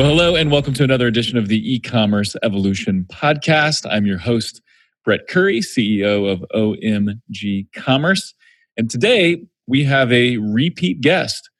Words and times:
Well, 0.00 0.08
hello, 0.08 0.34
and 0.34 0.50
welcome 0.50 0.72
to 0.72 0.82
another 0.82 1.06
edition 1.06 1.36
of 1.36 1.48
the 1.48 1.74
e 1.74 1.78
commerce 1.78 2.34
evolution 2.42 3.04
podcast. 3.12 3.86
I'm 3.90 4.06
your 4.06 4.16
host, 4.16 4.62
Brett 5.04 5.28
Curry, 5.28 5.60
CEO 5.60 6.26
of 6.26 6.42
OMG 6.54 7.70
Commerce. 7.74 8.32
And 8.78 8.88
today 8.88 9.44
we 9.66 9.84
have 9.84 10.10
a 10.10 10.38
repeat 10.38 11.02
guest. 11.02 11.50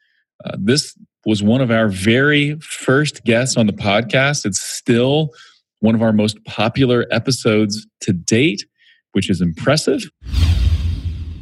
Uh, 0.43 0.57
this 0.59 0.97
was 1.27 1.43
one 1.43 1.61
of 1.61 1.71
our 1.71 1.89
very 1.89 2.59
first 2.61 3.25
guests 3.25 3.59
on 3.59 3.67
the 3.67 3.75
podcast. 3.75 4.47
It's 4.47 4.63
still 4.63 5.35
one 5.81 5.95
of 5.95 6.01
our 6.01 6.15
most 6.15 6.43
popular 6.47 7.05
episodes 7.11 7.87
to 8.01 8.15
date, 8.15 8.65
which 9.13 9.29
is 9.29 9.43
impressive. 9.43 10.01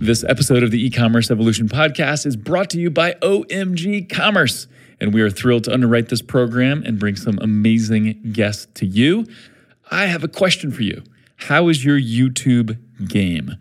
This 0.00 0.24
episode 0.24 0.64
of 0.64 0.72
the 0.72 0.84
e 0.84 0.90
commerce 0.90 1.30
evolution 1.30 1.68
podcast 1.68 2.26
is 2.26 2.34
brought 2.34 2.70
to 2.70 2.80
you 2.80 2.90
by 2.90 3.12
OMG 3.22 4.10
Commerce. 4.10 4.66
And 5.00 5.14
we 5.14 5.22
are 5.22 5.30
thrilled 5.30 5.64
to 5.64 5.72
underwrite 5.72 6.08
this 6.08 6.22
program 6.22 6.82
and 6.84 6.98
bring 6.98 7.16
some 7.16 7.38
amazing 7.40 8.32
guests 8.32 8.66
to 8.74 8.86
you. 8.86 9.26
I 9.90 10.06
have 10.06 10.24
a 10.24 10.28
question 10.28 10.70
for 10.70 10.82
you. 10.82 11.02
How 11.36 11.68
is 11.68 11.84
your 11.84 11.98
YouTube 11.98 12.78
game? 13.06 13.56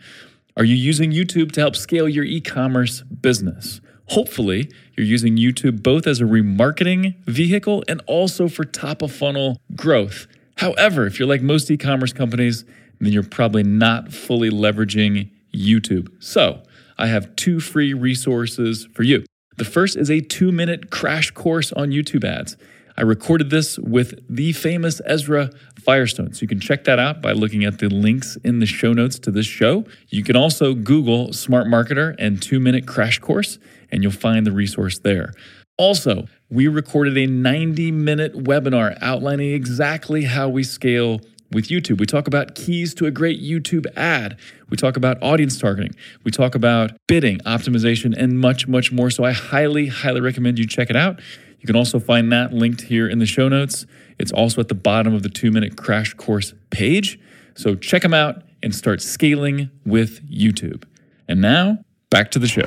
Are 0.55 0.63
you 0.63 0.75
using 0.75 1.11
YouTube 1.11 1.51
to 1.53 1.59
help 1.61 1.75
scale 1.75 2.09
your 2.09 2.23
e 2.23 2.41
commerce 2.41 3.01
business? 3.01 3.79
Hopefully, 4.07 4.71
you're 4.95 5.05
using 5.05 5.37
YouTube 5.37 5.83
both 5.83 6.07
as 6.07 6.19
a 6.19 6.23
remarketing 6.23 7.15
vehicle 7.25 7.83
and 7.87 8.01
also 8.07 8.47
for 8.47 8.63
top 8.63 9.01
of 9.01 9.11
funnel 9.11 9.61
growth. 9.75 10.25
However, 10.57 11.05
if 11.05 11.19
you're 11.19 11.27
like 11.27 11.41
most 11.41 11.69
e 11.69 11.77
commerce 11.77 12.13
companies, 12.13 12.65
then 12.99 13.13
you're 13.13 13.21
probably 13.21 13.63
not 13.63 14.11
fully 14.11 14.49
leveraging 14.49 15.29
YouTube. 15.53 16.11
So, 16.19 16.63
I 16.97 17.07
have 17.07 17.35
two 17.35 17.59
free 17.59 17.93
resources 17.93 18.87
for 18.93 19.03
you. 19.03 19.23
The 19.57 19.65
first 19.65 19.97
is 19.97 20.11
a 20.11 20.21
two 20.21 20.51
minute 20.51 20.91
crash 20.91 21.31
course 21.31 21.73
on 21.73 21.89
YouTube 21.89 22.23
ads. 22.23 22.57
I 22.95 23.01
recorded 23.01 23.49
this 23.49 23.77
with 23.77 24.19
the 24.27 24.53
famous 24.53 25.01
Ezra 25.05 25.51
Firestone. 25.79 26.33
So 26.33 26.41
you 26.41 26.47
can 26.47 26.59
check 26.59 26.83
that 26.85 26.97
out 26.97 27.21
by 27.21 27.31
looking 27.31 27.63
at 27.63 27.77
the 27.77 27.89
links 27.89 28.37
in 28.43 28.59
the 28.59 28.65
show 28.65 28.93
notes 28.93 29.19
to 29.19 29.31
this 29.31 29.45
show. 29.45 29.85
You 30.09 30.23
can 30.23 30.35
also 30.35 30.73
Google 30.73 31.33
Smart 31.33 31.67
Marketer 31.67 32.15
and 32.17 32.41
two 32.41 32.59
minute 32.59 32.87
crash 32.87 33.19
course, 33.19 33.59
and 33.91 34.01
you'll 34.01 34.11
find 34.11 34.45
the 34.45 34.51
resource 34.51 34.99
there. 34.99 35.33
Also, 35.77 36.27
we 36.49 36.67
recorded 36.67 37.17
a 37.17 37.27
90 37.27 37.91
minute 37.91 38.33
webinar 38.35 38.97
outlining 39.01 39.53
exactly 39.53 40.23
how 40.23 40.49
we 40.49 40.63
scale 40.63 41.21
with 41.51 41.67
YouTube. 41.67 41.99
We 41.99 42.05
talk 42.05 42.27
about 42.27 42.55
keys 42.55 42.93
to 42.95 43.05
a 43.05 43.11
great 43.11 43.41
YouTube 43.41 43.85
ad. 43.95 44.37
We 44.69 44.77
talk 44.77 44.97
about 44.97 45.21
audience 45.21 45.57
targeting. 45.57 45.95
We 46.23 46.31
talk 46.31 46.55
about 46.55 46.91
bidding, 47.07 47.39
optimization, 47.39 48.15
and 48.17 48.39
much, 48.39 48.67
much 48.67 48.91
more. 48.91 49.09
So 49.09 49.23
I 49.23 49.31
highly, 49.31 49.87
highly 49.87 50.21
recommend 50.21 50.59
you 50.59 50.67
check 50.67 50.89
it 50.89 50.95
out. 50.95 51.19
You 51.59 51.67
can 51.67 51.75
also 51.75 51.99
find 51.99 52.31
that 52.31 52.53
linked 52.53 52.81
here 52.81 53.07
in 53.07 53.19
the 53.19 53.25
show 53.25 53.47
notes. 53.47 53.85
It's 54.19 54.31
also 54.31 54.61
at 54.61 54.67
the 54.67 54.75
bottom 54.75 55.13
of 55.13 55.23
the 55.23 55.29
two 55.29 55.51
minute 55.51 55.77
crash 55.77 56.13
course 56.13 56.53
page. 56.69 57.19
So 57.55 57.75
check 57.75 58.01
them 58.01 58.13
out 58.13 58.43
and 58.61 58.73
start 58.75 59.01
scaling 59.01 59.69
with 59.85 60.21
YouTube. 60.29 60.83
And 61.27 61.41
now, 61.41 61.79
back 62.09 62.31
to 62.31 62.39
the 62.39 62.47
show. 62.47 62.65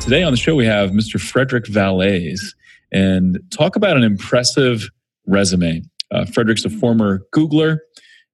Today 0.00 0.22
on 0.22 0.32
the 0.32 0.38
show, 0.38 0.54
we 0.54 0.66
have 0.66 0.90
Mr. 0.90 1.20
Frederick 1.20 1.66
Vallaeys 1.66 2.54
and 2.92 3.38
talk 3.50 3.76
about 3.76 3.96
an 3.96 4.02
impressive 4.02 4.88
resume. 5.26 5.82
Uh, 6.12 6.24
Frederick's 6.24 6.64
a 6.64 6.70
former 6.70 7.22
Googler. 7.34 7.78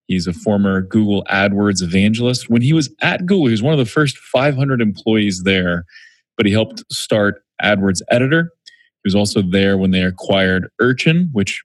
He's 0.07 0.25
a 0.25 0.33
former 0.33 0.81
Google 0.81 1.23
AdWords 1.29 1.81
evangelist. 1.81 2.49
When 2.49 2.61
he 2.61 2.73
was 2.73 2.89
at 3.01 3.25
Google, 3.25 3.47
he 3.47 3.51
was 3.51 3.61
one 3.61 3.73
of 3.73 3.79
the 3.79 3.85
first 3.85 4.17
500 4.17 4.81
employees 4.81 5.43
there, 5.43 5.85
but 6.37 6.45
he 6.45 6.51
helped 6.51 6.83
start 6.91 7.43
AdWords 7.61 8.01
Editor. 8.09 8.51
He 8.65 9.07
was 9.07 9.15
also 9.15 9.41
there 9.41 9.77
when 9.77 9.91
they 9.91 10.01
acquired 10.01 10.69
Urchin, 10.79 11.29
which 11.33 11.61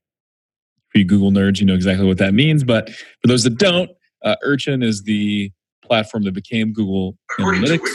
for 0.89 0.99
you 0.99 1.05
Google 1.05 1.31
nerds, 1.31 1.61
you 1.61 1.67
know 1.67 1.75
exactly 1.75 2.07
what 2.07 2.19
that 2.19 2.35
means. 2.35 2.65
But 2.65 2.91
for 2.91 3.27
those 3.29 3.45
that 3.45 3.59
don't, 3.59 3.91
uh, 4.25 4.37
Urchin 4.43 4.83
is 4.83 5.03
the 5.05 5.51
platform 5.85 6.25
that 6.25 6.33
became 6.35 6.73
Google 6.73 7.17
Analytics. 7.39 7.89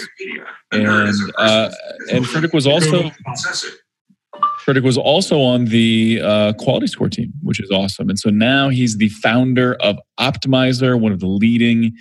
And 0.72 0.88
uh, 1.38 1.72
and 2.12 2.26
Frederick 2.28 2.54
was 2.54 2.68
also 2.68 3.12
Frederick 4.68 4.84
was 4.84 4.98
also 4.98 5.40
on 5.40 5.64
the 5.64 6.20
uh, 6.22 6.52
quality 6.60 6.88
score 6.88 7.08
team, 7.08 7.32
which 7.42 7.58
is 7.62 7.72
awesome. 7.72 8.10
And 8.10 8.20
so 8.20 8.30
now 8.30 8.68
he's 8.68 8.98
the 8.98 9.08
founder 9.08 9.76
of 9.76 9.98
Optmyzr, 10.20 11.00
one 11.00 11.14
of 11.14 11.22
the 11.22 11.28
leading 11.28 11.96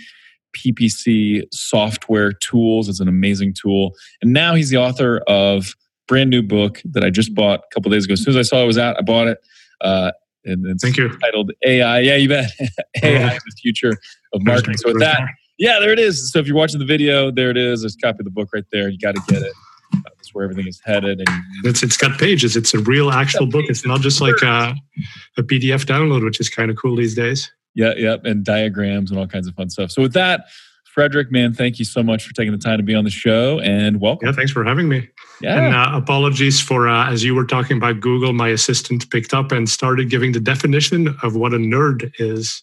PPC 0.57 1.45
software 1.53 2.33
tools. 2.33 2.89
It's 2.89 2.99
an 2.99 3.07
amazing 3.07 3.55
tool. 3.55 3.93
And 4.21 4.33
now 4.33 4.57
he's 4.57 4.69
the 4.69 4.79
author 4.79 5.23
of 5.29 5.77
brand 6.09 6.31
new 6.31 6.43
book 6.43 6.83
that 6.91 7.05
I 7.05 7.11
just 7.11 7.37
bought 7.37 7.61
a 7.61 7.73
couple 7.73 7.93
days 7.93 8.05
ago. 8.05 8.15
As 8.15 8.25
soon 8.25 8.37
as 8.37 8.37
I 8.37 8.43
saw 8.43 8.65
it 8.65 8.67
was 8.67 8.79
out, 8.79 8.97
I 8.99 9.03
bought 9.03 9.29
it. 9.29 9.39
Uh, 9.81 10.11
and 10.45 10.67
it's 10.67 10.83
Thank 10.83 10.97
you. 10.97 11.17
titled 11.19 11.53
AI. 11.65 12.01
Yeah, 12.01 12.17
you 12.17 12.29
bet. 12.29 12.51
AI, 13.05 13.35
the 13.35 13.57
future 13.63 13.97
of 14.33 14.43
marketing. 14.43 14.79
So 14.79 14.89
with 14.89 14.99
that, 14.99 15.21
yeah, 15.57 15.79
there 15.79 15.93
it 15.93 16.01
is. 16.01 16.33
So 16.33 16.41
if 16.41 16.49
you're 16.49 16.57
watching 16.57 16.81
the 16.81 16.85
video, 16.85 17.31
there 17.31 17.51
it 17.51 17.57
is. 17.57 17.83
There's 17.83 17.95
a 17.95 18.05
copy 18.05 18.17
of 18.19 18.25
the 18.25 18.33
book 18.33 18.49
right 18.53 18.65
there. 18.73 18.89
You 18.89 18.99
got 18.99 19.15
to 19.15 19.23
get 19.29 19.43
it. 19.43 19.53
Where 20.37 20.45
everything 20.45 20.69
is 20.69 20.81
headed. 20.85 21.19
And 21.21 21.29
It's 21.65 21.83
it's 21.83 21.97
got 21.97 22.19
pages. 22.19 22.57
It's 22.57 22.75
a 22.75 22.79
real 22.81 23.11
actual 23.11 23.47
book. 23.47 23.65
It's 23.69 23.87
not 23.87 24.01
just 24.03 24.21
like 24.21 24.41
a, 24.43 24.75
a 25.39 25.43
PDF 25.43 25.85
download, 25.87 26.23
which 26.25 26.39
is 26.41 26.49
kind 26.51 26.71
of 26.71 26.77
cool 26.77 26.95
these 26.95 27.15
days. 27.15 27.51
yeah, 27.75 27.95
yeah, 27.97 28.17
and 28.25 28.45
diagrams 28.45 29.11
and 29.11 29.19
all 29.19 29.27
kinds 29.27 29.47
of 29.49 29.55
fun 29.55 29.71
stuff. 29.71 29.91
So 29.91 30.03
with 30.03 30.13
that, 30.13 30.47
Frederick, 30.85 31.31
man, 31.31 31.53
thank 31.53 31.79
you 31.79 31.85
so 31.85 32.03
much 32.03 32.27
for 32.27 32.33
taking 32.35 32.53
the 32.53 32.59
time 32.59 32.79
to 32.79 32.83
be 32.83 32.95
on 32.95 33.05
the 33.05 33.11
show 33.11 33.61
and 33.61 34.01
welcome. 34.01 34.29
Yeah, 34.29 34.33
thanks 34.33 34.51
for 34.53 34.65
having 34.65 34.89
me. 34.89 35.09
Yeah. 35.41 35.59
And 35.67 35.75
uh, 35.75 35.91
apologies 35.95 36.61
for 36.61 36.89
uh, 36.89 37.11
as 37.11 37.23
you 37.23 37.35
were 37.35 37.45
talking 37.45 37.77
about 37.77 38.01
Google, 38.01 38.33
my 38.33 38.49
assistant 38.49 39.09
picked 39.11 39.35
up 39.35 39.53
and 39.53 39.69
started 39.69 40.09
giving 40.09 40.33
the 40.33 40.41
definition 40.41 41.15
of 41.23 41.37
what 41.37 41.53
a 41.53 41.59
nerd 41.59 42.11
is. 42.19 42.63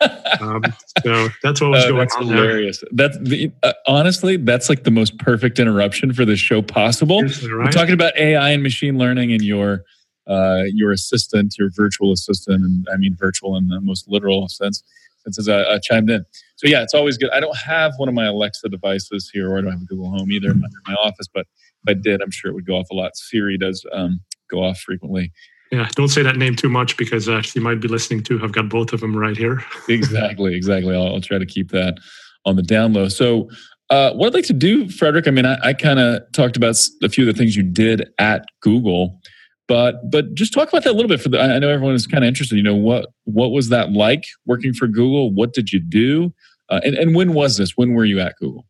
um, 0.40 0.62
so 1.02 1.28
that's 1.42 1.60
what 1.60 1.70
was 1.70 1.84
Uh, 1.84 1.88
going 1.88 1.98
that's 2.00 2.16
on 2.16 2.26
there. 2.28 2.36
hilarious. 2.36 2.82
That's 2.92 3.18
the, 3.20 3.52
uh, 3.62 3.72
honestly, 3.86 4.36
that's 4.38 4.68
like 4.70 4.84
the 4.84 4.90
most 4.90 5.18
perfect 5.18 5.58
interruption 5.58 6.12
for 6.14 6.24
this 6.24 6.38
show 6.40 6.62
possible. 6.62 7.18
Seriously, 7.20 7.52
We're 7.52 7.70
talking 7.70 7.94
about 7.94 8.16
AI 8.16 8.50
and 8.50 8.62
machine 8.62 8.96
learning 8.98 9.32
and 9.32 9.42
your 9.42 9.84
uh, 10.26 10.62
your 10.72 10.90
assistant, 10.92 11.54
your 11.58 11.68
virtual 11.76 12.10
assistant, 12.10 12.64
and 12.64 12.86
I 12.90 12.96
mean 12.96 13.14
virtual 13.14 13.56
in 13.56 13.68
the 13.68 13.80
most 13.82 14.08
literal 14.08 14.48
sense. 14.48 14.82
Since 15.28 15.48
I, 15.48 15.62
I 15.62 15.78
chimed 15.78 16.10
in, 16.10 16.24
so 16.56 16.68
yeah, 16.68 16.82
it's 16.82 16.92
always 16.94 17.16
good. 17.16 17.30
I 17.30 17.40
don't 17.40 17.56
have 17.56 17.92
one 17.96 18.08
of 18.10 18.14
my 18.14 18.26
Alexa 18.26 18.68
devices 18.68 19.30
here, 19.32 19.50
or 19.50 19.58
I 19.58 19.62
don't 19.62 19.72
have 19.72 19.80
a 19.82 19.84
Google 19.86 20.10
Home 20.10 20.30
either 20.32 20.50
in 20.50 20.60
my, 20.60 20.66
in 20.66 20.92
my 20.92 20.94
office. 21.00 21.26
But 21.32 21.46
if 21.86 21.96
I 21.96 22.00
did, 22.00 22.22
I'm 22.22 22.30
sure 22.30 22.50
it 22.50 22.54
would 22.54 22.66
go 22.66 22.74
off 22.74 22.88
a 22.90 22.94
lot. 22.94 23.16
Siri 23.16 23.58
does 23.58 23.84
um, 23.92 24.20
go 24.50 24.64
off 24.64 24.78
frequently. 24.78 25.32
Yeah, 25.72 25.88
don't 25.96 26.08
say 26.08 26.22
that 26.22 26.36
name 26.36 26.54
too 26.54 26.68
much 26.68 26.96
because 26.96 27.28
uh, 27.28 27.42
she 27.42 27.58
might 27.58 27.80
be 27.80 27.88
listening 27.88 28.22
too. 28.22 28.40
I've 28.42 28.52
got 28.52 28.68
both 28.68 28.92
of 28.92 29.00
them 29.00 29.16
right 29.16 29.36
here. 29.36 29.64
exactly, 29.88 30.54
exactly. 30.54 30.94
I'll, 30.94 31.14
I'll 31.14 31.20
try 31.20 31.38
to 31.38 31.46
keep 31.46 31.70
that 31.72 31.98
on 32.44 32.56
the 32.56 32.62
down 32.62 32.92
low. 32.92 33.08
So, 33.08 33.48
uh, 33.90 34.12
what 34.12 34.28
I'd 34.28 34.34
like 34.34 34.46
to 34.46 34.52
do, 34.52 34.88
Frederick, 34.88 35.28
I 35.28 35.30
mean, 35.30 35.44
I, 35.44 35.58
I 35.62 35.72
kind 35.74 35.98
of 35.98 36.22
talked 36.32 36.56
about 36.56 36.76
a 37.02 37.08
few 37.08 37.28
of 37.28 37.34
the 37.34 37.38
things 37.38 37.54
you 37.56 37.62
did 37.62 38.08
at 38.18 38.46
Google, 38.60 39.20
but 39.66 40.10
but 40.10 40.34
just 40.34 40.52
talk 40.52 40.68
about 40.68 40.84
that 40.84 40.92
a 40.92 40.96
little 40.96 41.08
bit. 41.08 41.20
For 41.20 41.28
the, 41.28 41.40
I 41.40 41.56
I 41.56 41.58
know 41.58 41.70
everyone 41.70 41.94
is 41.94 42.06
kind 42.06 42.24
of 42.24 42.28
interested. 42.28 42.56
You 42.56 42.62
know, 42.62 42.74
what 42.74 43.10
what 43.24 43.50
was 43.50 43.68
that 43.70 43.92
like 43.92 44.24
working 44.46 44.74
for 44.74 44.86
Google? 44.86 45.32
What 45.32 45.52
did 45.54 45.72
you 45.72 45.80
do? 45.80 46.32
Uh, 46.68 46.80
and 46.84 46.94
and 46.94 47.14
when 47.14 47.34
was 47.34 47.56
this? 47.56 47.76
When 47.76 47.94
were 47.94 48.04
you 48.04 48.20
at 48.20 48.36
Google? 48.38 48.64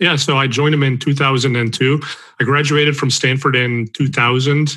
Yeah, 0.00 0.16
so 0.16 0.36
I 0.36 0.46
joined 0.46 0.74
him 0.74 0.82
in 0.82 0.98
2002. 0.98 2.00
I 2.40 2.44
graduated 2.44 2.96
from 2.96 3.10
Stanford 3.10 3.54
in 3.56 3.86
2000 3.94 4.76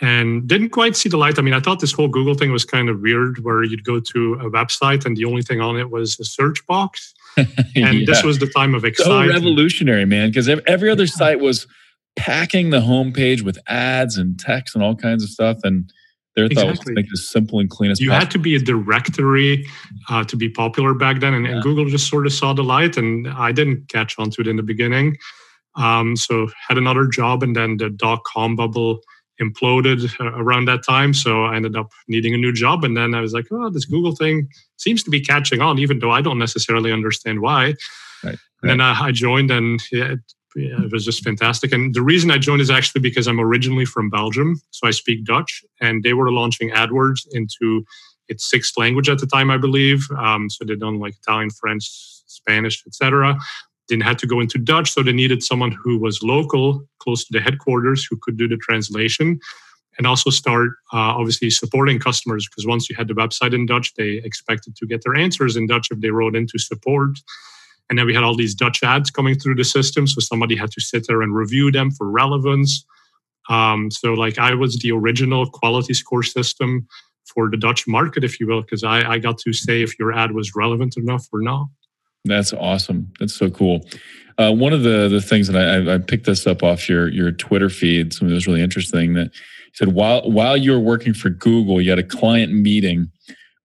and 0.00 0.46
didn't 0.48 0.70
quite 0.70 0.96
see 0.96 1.08
the 1.08 1.16
light. 1.16 1.38
I 1.38 1.42
mean, 1.42 1.54
I 1.54 1.60
thought 1.60 1.80
this 1.80 1.92
whole 1.92 2.08
Google 2.08 2.34
thing 2.34 2.52
was 2.52 2.64
kind 2.64 2.88
of 2.88 3.00
weird 3.00 3.38
where 3.44 3.62
you'd 3.64 3.84
go 3.84 4.00
to 4.00 4.34
a 4.34 4.50
website 4.50 5.04
and 5.06 5.16
the 5.16 5.24
only 5.24 5.42
thing 5.42 5.60
on 5.60 5.76
it 5.78 5.90
was 5.90 6.18
a 6.20 6.24
search 6.24 6.64
box. 6.66 7.14
And 7.36 8.00
Yeah. 8.00 8.04
this 8.06 8.22
was 8.22 8.38
the 8.38 8.46
time 8.46 8.74
of 8.76 8.84
excitement. 8.84 9.30
so 9.30 9.34
revolutionary, 9.34 10.04
man. 10.04 10.30
Because 10.30 10.48
every 10.48 10.88
other 10.90 11.06
site 11.08 11.40
was 11.40 11.66
packing 12.16 12.70
the 12.70 12.80
homepage 12.80 13.42
with 13.42 13.58
ads 13.66 14.16
and 14.16 14.38
text 14.38 14.76
and 14.76 14.84
all 14.84 14.94
kinds 14.94 15.24
of 15.24 15.30
stuff, 15.30 15.58
and 15.64 15.92
their 16.36 16.48
thought 16.48 16.66
was 16.66 16.78
to 16.80 16.90
Exactly. 16.90 16.94
make 16.94 17.06
it 17.06 17.12
as 17.12 17.28
simple 17.28 17.60
and 17.60 17.70
clean 17.70 17.90
as 17.90 17.98
possible. 17.98 18.04
you 18.04 18.10
possible. 18.10 18.24
had 18.26 18.30
to 18.32 18.38
be 18.38 18.54
a 18.56 18.58
directory 18.58 19.66
uh, 20.08 20.24
to 20.24 20.36
be 20.36 20.48
popular 20.48 20.94
back 20.94 21.20
then, 21.20 21.34
and, 21.34 21.46
and 21.46 21.62
Google 21.62 21.86
just 21.86 22.08
sort 22.08 22.26
of 22.26 22.32
saw 22.32 22.52
the 22.52 22.64
light, 22.64 22.96
and 22.96 23.28
I 23.28 23.52
didn't 23.52 23.88
catch 23.88 24.18
on 24.18 24.30
to 24.30 24.40
it 24.40 24.48
in 24.48 24.56
the 24.56 24.62
beginning. 24.62 25.16
Um, 25.76 26.16
so 26.16 26.48
had 26.68 26.78
another 26.78 27.06
job, 27.06 27.42
and 27.42 27.54
then 27.56 27.76
the 27.78 27.90
dot 27.90 28.22
com 28.24 28.56
bubble 28.56 29.00
imploded 29.40 30.08
uh, 30.20 30.32
around 30.36 30.66
that 30.66 30.84
time. 30.84 31.12
So 31.12 31.44
I 31.44 31.56
ended 31.56 31.76
up 31.76 31.90
needing 32.06 32.34
a 32.34 32.36
new 32.36 32.52
job, 32.52 32.84
and 32.84 32.96
then 32.96 33.14
I 33.14 33.20
was 33.20 33.32
like, 33.32 33.46
"Oh, 33.50 33.70
this 33.70 33.84
Google 33.84 34.14
thing 34.14 34.48
seems 34.76 35.02
to 35.04 35.10
be 35.10 35.20
catching 35.20 35.60
on, 35.60 35.78
even 35.78 35.98
though 35.98 36.12
I 36.12 36.20
don't 36.20 36.38
necessarily 36.38 36.92
understand 36.92 37.40
why." 37.40 37.74
Right, 38.24 38.38
And 38.62 38.70
then 38.70 38.80
I, 38.80 39.10
joined, 39.12 39.50
and 39.50 39.80
it, 39.90 40.00
yeah, 40.00 40.14
it 40.82 40.92
was 40.92 41.04
just 41.04 41.24
fantastic. 41.24 41.72
And 41.72 41.94
the 41.94 42.02
reason 42.02 42.30
I 42.30 42.38
joined 42.38 42.60
is 42.60 42.70
actually 42.70 43.00
because 43.00 43.26
I'm 43.26 43.40
originally 43.40 43.84
from 43.84 44.08
Belgium, 44.08 44.60
so 44.70 44.86
I 44.86 44.92
speak 44.92 45.24
Dutch, 45.24 45.64
and 45.80 46.02
they 46.02 46.12
were 46.12 46.30
launching 46.30 46.70
AdWords 46.70 47.26
into 47.32 47.84
its 48.28 48.48
sixth 48.48 48.76
language 48.78 49.08
at 49.08 49.18
the 49.18 49.26
time, 49.26 49.50
I 49.50 49.58
believe. 49.58 50.06
Um, 50.18 50.48
so 50.48 50.64
they'd 50.64 50.80
done 50.80 50.98
like 51.00 51.14
Italian, 51.22 51.50
French, 51.50 51.84
Spanish, 52.26 52.82
etc. 52.86 53.36
Didn't 53.88 54.04
have 54.04 54.16
to 54.18 54.26
go 54.26 54.40
into 54.40 54.58
Dutch, 54.58 54.92
so 54.92 55.02
they 55.02 55.12
needed 55.12 55.42
someone 55.42 55.72
who 55.72 55.98
was 55.98 56.22
local, 56.22 56.86
close 57.00 57.24
to 57.24 57.32
the 57.32 57.40
headquarters, 57.40 58.06
who 58.08 58.16
could 58.22 58.36
do 58.38 58.48
the 58.48 58.56
translation. 58.56 59.40
and 59.98 60.06
also 60.06 60.30
start 60.30 60.70
uh, 60.92 61.14
obviously 61.18 61.50
supporting 61.50 61.98
customers 61.98 62.48
because 62.48 62.66
once 62.66 62.88
you 62.90 62.96
had 62.96 63.08
the 63.08 63.14
website 63.14 63.54
in 63.54 63.66
Dutch, 63.66 63.94
they 63.94 64.20
expected 64.24 64.74
to 64.76 64.86
get 64.86 65.02
their 65.04 65.14
answers 65.14 65.56
in 65.56 65.66
Dutch 65.66 65.88
if 65.90 66.00
they 66.00 66.10
wrote 66.10 66.36
into 66.36 66.58
support. 66.58 67.18
And 67.90 67.98
then 67.98 68.06
we 68.06 68.14
had 68.14 68.24
all 68.24 68.36
these 68.36 68.54
Dutch 68.54 68.82
ads 68.82 69.10
coming 69.10 69.38
through 69.38 69.56
the 69.56 69.64
system, 69.64 70.06
so 70.06 70.20
somebody 70.20 70.56
had 70.56 70.70
to 70.72 70.80
sit 70.80 71.06
there 71.06 71.22
and 71.22 71.34
review 71.34 71.70
them 71.70 71.90
for 71.90 72.10
relevance. 72.10 72.84
Um, 73.50 73.90
so, 73.90 74.14
like, 74.14 74.38
I 74.38 74.54
was 74.54 74.78
the 74.78 74.92
original 74.92 75.48
quality 75.50 75.92
score 75.94 76.22
system 76.22 76.86
for 77.34 77.50
the 77.50 77.56
Dutch 77.56 77.86
market, 77.86 78.24
if 78.24 78.40
you 78.40 78.46
will, 78.46 78.62
because 78.62 78.84
I, 78.84 79.12
I 79.12 79.18
got 79.18 79.38
to 79.38 79.52
say 79.52 79.82
if 79.82 79.98
your 79.98 80.12
ad 80.12 80.32
was 80.32 80.54
relevant 80.54 80.96
enough 80.96 81.26
or 81.32 81.40
not. 81.40 81.66
That's 82.24 82.52
awesome. 82.54 83.12
That's 83.20 83.34
so 83.34 83.50
cool. 83.50 83.86
Uh, 84.38 84.52
one 84.52 84.72
of 84.72 84.82
the 84.82 85.08
the 85.08 85.20
things 85.20 85.46
that 85.46 85.56
I, 85.56 85.94
I 85.94 85.98
picked 85.98 86.26
this 86.26 86.46
up 86.46 86.62
off 86.62 86.88
your 86.88 87.08
your 87.08 87.30
Twitter 87.30 87.68
feed, 87.68 88.12
something 88.12 88.28
that 88.28 88.34
was 88.34 88.46
really 88.46 88.62
interesting. 88.62 89.12
That 89.14 89.30
said 89.74 89.88
while 89.92 90.28
while 90.30 90.56
you 90.56 90.72
were 90.72 90.80
working 90.80 91.12
for 91.12 91.28
Google, 91.28 91.80
you 91.80 91.90
had 91.90 91.98
a 91.98 92.04
client 92.04 92.52
meeting 92.52 93.10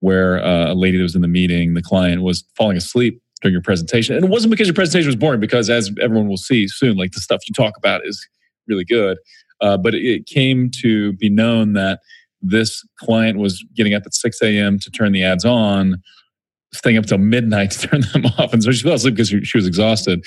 where 0.02 0.44
uh, 0.44 0.72
a 0.72 0.76
lady 0.76 0.98
that 0.98 1.04
was 1.04 1.16
in 1.16 1.22
the 1.22 1.28
meeting, 1.28 1.74
the 1.74 1.82
client 1.82 2.22
was 2.22 2.44
falling 2.56 2.78
asleep 2.78 3.22
during 3.42 3.54
your 3.54 3.62
presentation, 3.62 4.16
and 4.16 4.26
it 4.26 4.30
wasn't 4.30 4.52
because 4.52 4.68
your 4.68 4.76
presentation 4.76 5.08
was 5.08 5.16
boring. 5.16 5.40
Because 5.40 5.70
as 5.70 5.92
everyone 6.02 6.28
will 6.28 6.38
see 6.38 6.68
soon, 6.68 6.98
like 6.98 7.12
the 7.12 7.22
stuff 7.22 7.42
you 7.48 7.54
talk 7.54 7.78
about 7.78 8.02
is 8.06 8.28
really 8.68 8.86
good. 8.86 9.18
Uh, 9.62 9.78
but 9.78 9.94
it 9.94 10.26
came 10.26 10.70
to 10.82 11.14
be 11.14 11.30
known 11.30 11.74
that 11.74 12.00
this 12.42 12.84
client 12.98 13.38
was 13.38 13.64
getting 13.76 13.94
up 13.94 14.04
at 14.06 14.14
6 14.14 14.42
a.m. 14.42 14.80
to 14.80 14.90
turn 14.92 15.12
the 15.12 15.24
ads 15.24 15.44
on, 15.44 16.02
staying 16.74 16.98
up 16.98 17.06
till 17.06 17.18
midnight 17.18 17.72
to 17.72 17.88
turn 17.88 18.02
them 18.14 18.26
off. 18.38 18.54
And 18.54 18.64
so 18.64 18.72
she 18.72 18.84
fell 18.84 18.94
asleep 18.94 19.16
because 19.16 19.30
she, 19.30 19.44
she 19.44 19.58
was 19.58 19.68
exhausted. 19.68 20.26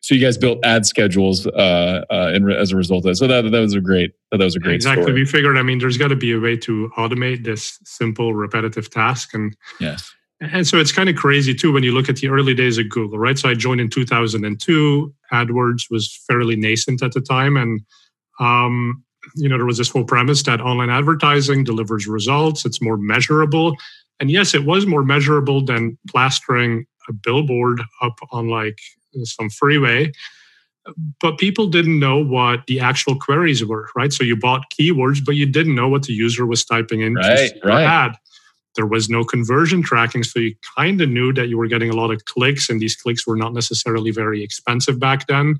So 0.00 0.16
you 0.16 0.20
guys 0.20 0.36
built 0.36 0.58
ad 0.64 0.84
schedules 0.84 1.46
uh, 1.46 2.04
uh, 2.10 2.32
in, 2.34 2.50
as 2.50 2.72
a 2.72 2.76
result 2.76 3.04
of 3.04 3.10
that. 3.10 3.16
So 3.16 3.28
that, 3.28 3.42
that 3.48 3.60
was 3.60 3.74
a 3.74 3.80
great 3.80 4.12
that 4.32 4.40
was 4.40 4.56
a 4.56 4.58
great 4.58 4.74
exactly. 4.74 5.04
Story. 5.04 5.20
We 5.20 5.24
figured. 5.24 5.56
I 5.56 5.62
mean, 5.62 5.78
there's 5.78 5.96
got 5.96 6.08
to 6.08 6.16
be 6.16 6.32
a 6.32 6.40
way 6.40 6.56
to 6.56 6.90
automate 6.98 7.44
this 7.44 7.78
simple 7.84 8.34
repetitive 8.34 8.90
task, 8.90 9.32
and 9.32 9.56
yes, 9.78 10.12
and 10.42 10.66
so 10.66 10.78
it's 10.78 10.92
kind 10.92 11.08
of 11.08 11.16
crazy 11.16 11.54
too 11.54 11.72
when 11.72 11.82
you 11.82 11.92
look 11.92 12.08
at 12.08 12.16
the 12.16 12.28
early 12.28 12.54
days 12.54 12.78
of 12.78 12.88
Google, 12.88 13.18
right? 13.18 13.38
So 13.38 13.48
I 13.48 13.54
joined 13.54 13.80
in 13.80 13.88
2002. 13.88 15.14
AdWords 15.32 15.90
was 15.90 16.14
fairly 16.26 16.56
nascent 16.56 17.02
at 17.02 17.12
the 17.12 17.20
time, 17.20 17.56
and 17.56 17.80
um, 18.40 19.04
you 19.36 19.48
know 19.48 19.56
there 19.56 19.66
was 19.66 19.78
this 19.78 19.90
whole 19.90 20.04
premise 20.04 20.42
that 20.44 20.60
online 20.60 20.90
advertising 20.90 21.64
delivers 21.64 22.06
results. 22.06 22.64
It's 22.64 22.82
more 22.82 22.96
measurable, 22.96 23.76
and 24.18 24.30
yes, 24.30 24.54
it 24.54 24.64
was 24.64 24.86
more 24.86 25.04
measurable 25.04 25.64
than 25.64 25.96
plastering 26.08 26.86
a 27.08 27.12
billboard 27.12 27.80
up 28.00 28.18
on 28.30 28.48
like 28.48 28.78
some 29.24 29.50
freeway 29.50 30.10
but 31.20 31.38
people 31.38 31.66
didn't 31.66 31.98
know 31.98 32.18
what 32.18 32.66
the 32.66 32.80
actual 32.80 33.16
queries 33.16 33.64
were 33.64 33.88
right 33.94 34.12
so 34.12 34.24
you 34.24 34.36
bought 34.36 34.70
keywords 34.70 35.24
but 35.24 35.36
you 35.36 35.46
didn't 35.46 35.74
know 35.74 35.88
what 35.88 36.02
the 36.04 36.12
user 36.12 36.46
was 36.46 36.64
typing 36.64 37.00
in 37.00 37.14
right, 37.14 37.52
right. 37.64 37.84
ad 37.84 38.16
there 38.76 38.86
was 38.86 39.08
no 39.08 39.24
conversion 39.24 39.82
tracking 39.82 40.22
so 40.22 40.38
you 40.38 40.54
kind 40.76 41.00
of 41.00 41.08
knew 41.08 41.32
that 41.32 41.48
you 41.48 41.58
were 41.58 41.66
getting 41.66 41.90
a 41.90 41.96
lot 41.96 42.10
of 42.10 42.24
clicks 42.24 42.68
and 42.68 42.80
these 42.80 42.96
clicks 42.96 43.26
were 43.26 43.36
not 43.36 43.52
necessarily 43.52 44.10
very 44.10 44.42
expensive 44.42 44.98
back 44.98 45.26
then 45.26 45.58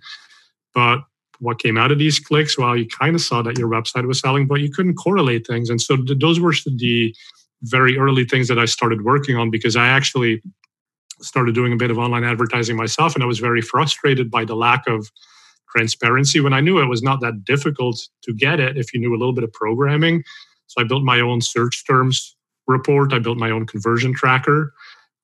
but 0.75 1.01
what 1.41 1.59
came 1.59 1.77
out 1.77 1.93
of 1.93 1.99
these 1.99 2.19
clicks 2.19 2.59
well 2.59 2.77
you 2.77 2.87
kind 2.87 3.15
of 3.15 3.21
saw 3.21 3.43
that 3.43 3.59
your 3.59 3.69
website 3.69 4.07
was 4.07 4.21
selling 4.21 4.47
but 4.47 4.61
you 4.61 4.71
couldn't 4.71 4.95
correlate 4.95 5.47
things 5.47 5.71
and 5.71 5.81
so 5.81 5.97
those 6.21 6.41
were 6.41 6.55
the 6.67 7.15
very 7.63 7.97
early 7.99 8.25
things 8.25 8.49
that 8.49 8.59
i 8.59 8.65
started 8.65 9.03
working 9.03 9.37
on 9.37 9.51
because 9.51 9.77
i 9.77 9.87
actually 9.87 10.43
started 11.23 11.55
doing 11.55 11.73
a 11.73 11.77
bit 11.77 11.91
of 11.91 11.99
online 11.99 12.25
advertising 12.25 12.77
myself, 12.77 13.15
and 13.15 13.23
I 13.23 13.27
was 13.27 13.39
very 13.39 13.63
frustrated 13.63 14.31
by 14.31 14.45
the 14.45 14.55
lack 14.55 14.87
of 14.87 15.11
transparency 15.71 16.41
when 16.41 16.53
I 16.53 16.61
knew 16.61 16.81
it 16.81 16.87
was 16.87 17.03
not 17.03 17.21
that 17.21 17.45
difficult 17.45 17.99
to 18.25 18.35
get 18.35 18.61
it 18.61 18.77
if 18.77 18.93
you 18.93 19.01
knew 19.01 19.15
a 19.15 19.19
little 19.19 19.33
bit 19.33 19.45
of 19.45 19.53
programming. 19.53 20.23
So 20.67 20.81
I 20.81 20.85
built 20.85 21.03
my 21.03 21.21
own 21.21 21.41
search 21.41 21.87
terms 21.87 22.37
report, 22.67 23.13
I 23.13 23.19
built 23.19 23.39
my 23.39 23.51
own 23.51 23.67
conversion 23.67 24.15
tracker. 24.15 24.73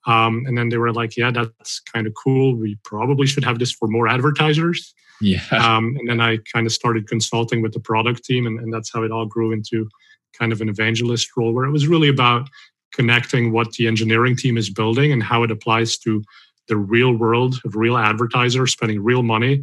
Um, 0.07 0.45
and 0.47 0.57
then 0.57 0.69
they 0.69 0.79
were 0.79 0.93
like, 0.93 1.17
yeah, 1.17 1.31
that's 1.31 1.81
kind 1.81 2.07
of 2.07 2.15
cool. 2.15 2.57
We 2.57 2.79
probably 2.85 3.27
should 3.27 3.45
have 3.45 3.59
this 3.59 3.73
for 3.73 3.89
more 3.89 4.09
advertisers. 4.09 4.95
Yeah. 5.21 5.41
Um, 5.53 5.97
and 5.99 6.09
then 6.09 6.21
I 6.21 6.39
kind 6.53 6.67
of 6.67 6.73
started 6.73 7.09
consulting 7.09 7.61
with 7.61 7.73
the 7.73 7.81
product 7.81 8.25
team, 8.25 8.47
and, 8.47 8.61
and 8.61 8.73
that's 8.73 8.93
how 8.93 9.03
it 9.03 9.11
all 9.11 9.27
grew 9.27 9.53
into 9.53 9.89
kind 10.33 10.53
of 10.53 10.61
an 10.61 10.69
evangelist 10.69 11.29
role 11.37 11.53
where 11.53 11.65
it 11.65 11.73
was 11.73 11.89
really 11.89 12.09
about 12.09 12.49
connecting 12.93 13.53
what 13.53 13.73
the 13.73 13.87
engineering 13.87 14.37
team 14.37 14.57
is 14.57 14.71
building 14.71 15.13
and 15.13 15.23
how 15.23 15.43
it 15.43 15.51
applies 15.51 15.99
to 15.99 16.23
the 16.69 16.77
real 16.77 17.13
world 17.13 17.61
of 17.65 17.75
real 17.75 17.97
advertisers 17.97 18.73
spending 18.73 19.03
real 19.03 19.23
money 19.23 19.63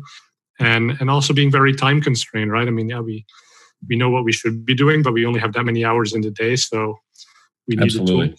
and 0.59 0.91
and 0.99 1.09
also 1.09 1.33
being 1.33 1.51
very 1.51 1.73
time 1.73 2.01
constrained 2.01 2.51
right 2.51 2.67
i 2.67 2.71
mean 2.71 2.89
yeah 2.89 2.99
we 2.99 3.25
we 3.87 3.95
know 3.95 4.09
what 4.09 4.23
we 4.23 4.31
should 4.31 4.65
be 4.65 4.73
doing 4.73 5.01
but 5.01 5.13
we 5.13 5.25
only 5.25 5.39
have 5.39 5.53
that 5.53 5.65
many 5.65 5.85
hours 5.85 6.13
in 6.13 6.21
the 6.21 6.31
day 6.31 6.55
so 6.55 6.97
we 7.67 7.75
need 7.75 7.83
absolutely 7.83 8.35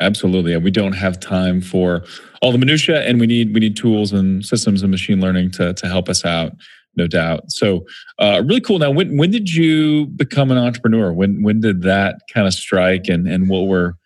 absolutely 0.00 0.56
we 0.56 0.70
don't 0.70 0.92
have 0.92 1.18
time 1.18 1.60
for 1.60 2.04
all 2.40 2.52
the 2.52 2.58
minutia 2.58 3.02
and 3.02 3.20
we 3.20 3.26
need 3.26 3.52
we 3.52 3.60
need 3.60 3.76
tools 3.76 4.12
and 4.12 4.44
systems 4.44 4.82
and 4.82 4.90
machine 4.90 5.20
learning 5.20 5.50
to 5.50 5.74
to 5.74 5.86
help 5.86 6.08
us 6.08 6.24
out 6.24 6.52
no 6.94 7.06
doubt 7.06 7.50
so 7.50 7.84
uh, 8.18 8.42
really 8.46 8.60
cool 8.60 8.78
now 8.78 8.90
when 8.90 9.16
when 9.16 9.30
did 9.30 9.48
you 9.48 10.06
become 10.06 10.50
an 10.50 10.58
entrepreneur 10.58 11.12
when 11.12 11.42
when 11.42 11.60
did 11.60 11.82
that 11.82 12.20
kind 12.32 12.46
of 12.46 12.54
strike 12.54 13.08
and 13.08 13.26
and 13.26 13.48
what 13.48 13.66
were 13.66 13.96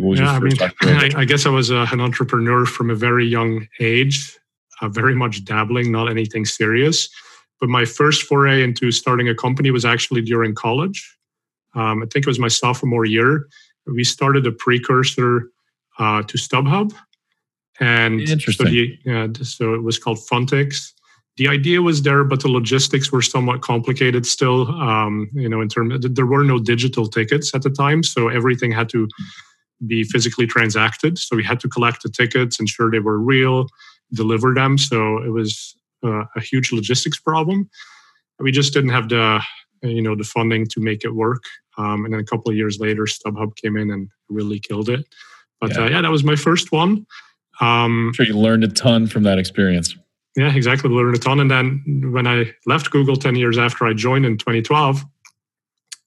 what 0.00 0.10
was 0.10 0.20
yeah, 0.20 0.32
I 0.32 0.38
mean, 0.40 0.56
I, 0.80 1.10
I, 1.16 1.24
guess 1.26 1.44
I 1.44 1.50
was 1.50 1.70
uh, 1.70 1.86
an 1.92 2.00
entrepreneur 2.00 2.64
from 2.64 2.88
a 2.88 2.94
very 2.94 3.26
young 3.26 3.68
age, 3.78 4.38
uh, 4.80 4.88
very 4.88 5.14
much 5.14 5.44
dabbling, 5.44 5.92
not 5.92 6.08
anything 6.08 6.46
serious. 6.46 7.10
But 7.60 7.68
my 7.68 7.84
first 7.84 8.22
foray 8.22 8.62
into 8.62 8.90
starting 8.90 9.28
a 9.28 9.34
company 9.34 9.70
was 9.70 9.84
actually 9.84 10.22
during 10.22 10.54
college. 10.54 11.16
Um, 11.74 12.02
I 12.02 12.06
think 12.06 12.24
it 12.24 12.26
was 12.26 12.38
my 12.38 12.48
sophomore 12.48 13.04
year. 13.04 13.46
We 13.86 14.04
started 14.04 14.46
a 14.46 14.52
precursor 14.52 15.50
uh, 15.98 16.22
to 16.22 16.38
StubHub, 16.38 16.94
and 17.80 18.20
Interesting. 18.20 18.98
So, 19.04 19.28
the, 19.28 19.44
so 19.44 19.74
it 19.74 19.82
was 19.82 19.98
called 19.98 20.18
Funtix. 20.18 20.92
The 21.38 21.48
idea 21.48 21.80
was 21.80 22.02
there, 22.02 22.24
but 22.24 22.42
the 22.42 22.48
logistics 22.48 23.10
were 23.10 23.22
somewhat 23.22 23.62
complicated 23.62 24.26
still. 24.26 24.68
Um, 24.68 25.30
you 25.32 25.48
know, 25.48 25.60
in 25.60 25.68
terms 25.68 26.04
there 26.10 26.26
were 26.26 26.44
no 26.44 26.58
digital 26.58 27.06
tickets 27.06 27.54
at 27.54 27.62
the 27.62 27.70
time, 27.70 28.02
so 28.02 28.28
everything 28.28 28.70
had 28.70 28.88
to 28.90 29.08
be 29.86 30.04
physically 30.04 30.46
transacted. 30.46 31.18
So 31.18 31.36
we 31.36 31.42
had 31.42 31.58
to 31.60 31.68
collect 31.68 32.02
the 32.02 32.08
tickets, 32.08 32.60
ensure 32.60 32.90
they 32.90 33.00
were 33.00 33.18
real, 33.18 33.66
deliver 34.12 34.54
them. 34.54 34.78
So 34.78 35.22
it 35.22 35.30
was 35.30 35.74
uh, 36.04 36.24
a 36.36 36.40
huge 36.40 36.72
logistics 36.72 37.18
problem. 37.18 37.68
We 38.38 38.52
just 38.52 38.74
didn't 38.74 38.90
have 38.90 39.08
the 39.08 39.42
you 39.82 40.02
know 40.02 40.14
the 40.14 40.24
funding 40.24 40.66
to 40.66 40.80
make 40.80 41.04
it 41.04 41.14
work. 41.14 41.42
Um, 41.78 42.04
and 42.04 42.12
then 42.12 42.20
a 42.20 42.24
couple 42.24 42.50
of 42.50 42.56
years 42.56 42.78
later, 42.78 43.04
StubHub 43.04 43.56
came 43.56 43.76
in 43.76 43.90
and 43.90 44.08
really 44.28 44.58
killed 44.58 44.88
it. 44.88 45.04
But 45.60 45.72
yeah, 45.72 45.82
uh, 45.82 45.88
yeah 45.88 46.02
that 46.02 46.10
was 46.10 46.24
my 46.24 46.36
first 46.36 46.72
one. 46.72 47.06
Um, 47.60 48.08
I'm 48.08 48.12
sure 48.14 48.26
you 48.26 48.36
learned 48.36 48.64
a 48.64 48.68
ton 48.68 49.06
from 49.06 49.22
that 49.22 49.38
experience. 49.38 49.96
Yeah, 50.36 50.54
exactly. 50.54 50.90
Learned 50.90 51.14
a 51.14 51.18
ton. 51.18 51.40
And 51.40 51.50
then 51.50 52.10
when 52.12 52.26
I 52.26 52.52
left 52.66 52.90
Google 52.90 53.16
10 53.16 53.36
years 53.36 53.58
after 53.58 53.86
I 53.86 53.92
joined 53.92 54.24
in 54.24 54.38
2012, 54.38 55.04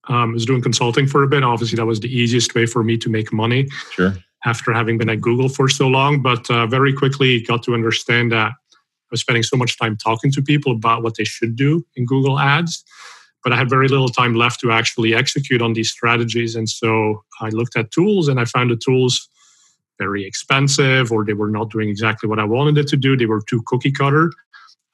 um, 0.07 0.33
was 0.33 0.45
doing 0.45 0.61
consulting 0.61 1.07
for 1.07 1.23
a 1.23 1.27
bit. 1.27 1.43
Obviously, 1.43 1.75
that 1.77 1.85
was 1.85 1.99
the 1.99 2.13
easiest 2.13 2.53
way 2.55 2.65
for 2.65 2.83
me 2.83 2.97
to 2.97 3.09
make 3.09 3.31
money. 3.31 3.67
Sure. 3.91 4.15
After 4.45 4.71
having 4.73 4.97
been 4.97 5.09
at 5.09 5.21
Google 5.21 5.49
for 5.49 5.67
so 5.67 5.87
long, 5.87 6.21
but 6.21 6.49
uh, 6.51 6.67
very 6.67 6.93
quickly 6.93 7.41
got 7.41 7.63
to 7.63 7.73
understand 7.73 8.31
that 8.31 8.51
I 8.51 9.11
was 9.11 9.21
spending 9.21 9.43
so 9.43 9.57
much 9.57 9.79
time 9.79 9.97
talking 9.97 10.31
to 10.33 10.41
people 10.41 10.71
about 10.71 11.01
what 11.01 11.15
they 11.15 11.23
should 11.23 11.55
do 11.55 11.83
in 11.95 12.05
Google 12.05 12.37
Ads, 12.39 12.83
but 13.45 13.53
I 13.53 13.57
had 13.57 13.69
very 13.69 13.87
little 13.87 14.09
time 14.09 14.35
left 14.35 14.59
to 14.61 14.71
actually 14.73 15.15
execute 15.15 15.61
on 15.61 15.71
these 15.71 15.89
strategies. 15.89 16.55
And 16.55 16.67
so 16.67 17.23
I 17.39 17.49
looked 17.49 17.77
at 17.77 17.91
tools, 17.91 18.27
and 18.27 18.39
I 18.39 18.45
found 18.45 18.71
the 18.71 18.75
tools 18.75 19.29
very 19.97 20.25
expensive, 20.25 21.13
or 21.13 21.23
they 21.23 21.33
were 21.33 21.49
not 21.49 21.69
doing 21.69 21.87
exactly 21.87 22.27
what 22.27 22.39
I 22.39 22.43
wanted 22.43 22.77
it 22.77 22.87
to 22.89 22.97
do. 22.97 23.15
They 23.15 23.27
were 23.27 23.41
too 23.47 23.63
cookie 23.65 23.93
cutter. 23.93 24.33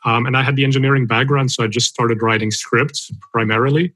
Um, 0.06 0.28
and 0.28 0.38
I 0.38 0.44
had 0.44 0.56
the 0.56 0.64
engineering 0.64 1.08
background, 1.08 1.52
so 1.52 1.64
I 1.64 1.68
just 1.68 1.88
started 1.88 2.22
writing 2.22 2.52
scripts 2.52 3.10
primarily 3.34 3.96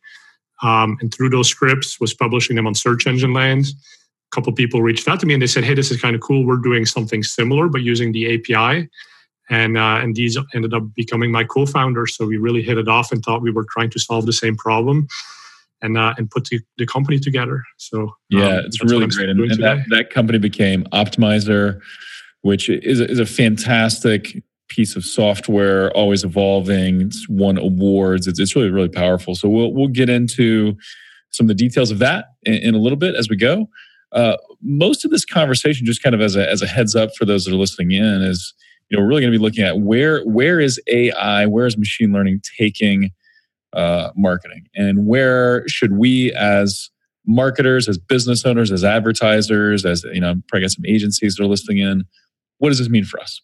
um, 0.62 0.98
and 1.02 1.14
through 1.14 1.30
those 1.30 1.50
scripts 1.50 2.00
was 2.00 2.14
publishing 2.14 2.56
them 2.56 2.68
on 2.68 2.76
search 2.76 3.08
engine 3.08 3.34
land 3.34 3.66
a 3.66 4.36
couple 4.36 4.52
people 4.54 4.82
reached 4.82 5.08
out 5.08 5.20
to 5.20 5.26
me 5.26 5.34
and 5.34 5.42
they 5.42 5.48
said 5.48 5.64
hey 5.64 5.74
this 5.74 5.92
is 5.92 6.02
kind 6.02 6.16
of 6.16 6.22
cool 6.22 6.46
we're 6.46 6.58
doing 6.58 6.86
something 6.86 7.24
similar 7.24 7.68
but 7.68 7.82
using 7.82 8.12
the 8.12 8.36
api 8.36 8.88
and 9.50 9.78
uh, 9.78 10.00
and 10.02 10.16
these 10.16 10.38
ended 10.54 10.74
up 10.74 10.84
becoming 10.96 11.32
my 11.32 11.44
co-founders 11.44 12.16
so 12.16 12.26
we 12.26 12.38
really 12.38 12.62
hit 12.62 12.78
it 12.78 12.88
off 12.88 13.12
and 13.12 13.24
thought 13.24 13.42
we 13.42 13.52
were 13.52 13.66
trying 13.72 13.90
to 13.90 14.00
solve 14.00 14.26
the 14.26 14.34
same 14.34 14.56
problem 14.56 15.08
and 15.82 15.98
uh, 15.98 16.14
and 16.18 16.30
put 16.32 16.46
the, 16.46 16.60
the 16.78 16.86
company 16.86 17.20
together 17.20 17.64
so 17.78 18.12
yeah 18.30 18.58
um, 18.58 18.66
it's 18.66 18.84
really 18.84 19.08
great 19.08 19.30
and, 19.30 19.40
and 19.40 19.64
that, 19.64 19.86
that 19.90 20.10
company 20.10 20.40
became 20.40 20.84
Optmyzr 20.86 21.80
which 22.46 22.70
is, 22.70 23.00
is 23.02 23.18
a 23.18 23.26
fantastic 23.26 24.44
piece 24.68 24.96
of 24.96 25.04
software, 25.04 25.90
always 25.98 26.24
evolving. 26.24 27.02
It's 27.02 27.28
won 27.28 27.58
awards. 27.58 28.28
It's, 28.28 28.40
it's 28.40 28.56
really, 28.56 28.70
really 28.70 28.88
powerful. 28.88 29.34
So 29.34 29.50
we'll, 29.50 29.74
we'll 29.74 29.88
get 29.88 30.10
into 30.10 30.78
some 31.32 31.46
of 31.46 31.48
the 31.48 31.56
details 31.56 31.90
of 31.90 31.98
that 32.00 32.26
in, 32.44 32.54
in 32.54 32.76
a 32.76 32.78
little 32.78 33.00
bit 33.00 33.16
as 33.16 33.30
we 33.30 33.36
go. 33.36 33.68
Uh, 34.12 34.38
most 34.62 35.04
of 35.04 35.10
this 35.10 35.26
conversation, 35.26 35.88
just 35.88 36.04
kind 36.04 36.14
of 36.14 36.22
as 36.22 36.36
a, 36.36 36.48
as 36.48 36.62
a 36.62 36.68
heads 36.68 36.96
up 36.96 37.16
for 37.16 37.26
those 37.26 37.46
that 37.46 37.54
are 37.54 37.58
listening 37.58 37.92
in, 37.92 38.22
is 38.22 38.54
you 38.90 38.98
know 38.98 39.04
we're 39.04 39.10
really 39.10 39.22
going 39.22 39.34
to 39.34 39.38
be 39.38 39.44
looking 39.44 39.64
at 39.64 39.80
where 39.80 40.24
where 40.24 40.60
is 40.60 40.80
AI, 40.88 41.46
where 41.46 41.66
is 41.66 41.78
machine 41.78 42.12
learning 42.12 42.42
taking 42.58 43.12
uh, 43.74 44.12
marketing, 44.16 44.68
and 44.76 45.06
where 45.06 45.68
should 45.68 45.98
we 45.98 46.32
as 46.34 46.90
marketers, 47.28 47.88
as 47.88 47.98
business 47.98 48.46
owners, 48.46 48.72
as 48.72 48.84
advertisers, 48.84 49.86
as 49.86 50.04
you 50.06 50.20
know, 50.20 50.36
probably 50.48 50.62
got 50.62 50.72
some 50.72 50.86
agencies 50.86 51.36
that 51.36 51.44
are 51.44 51.48
listening 51.48 51.80
in. 51.80 52.04
What 52.60 52.70
does 52.70 52.80
this 52.80 52.90
mean 52.90 53.06
for 53.06 53.20
us? 53.20 53.42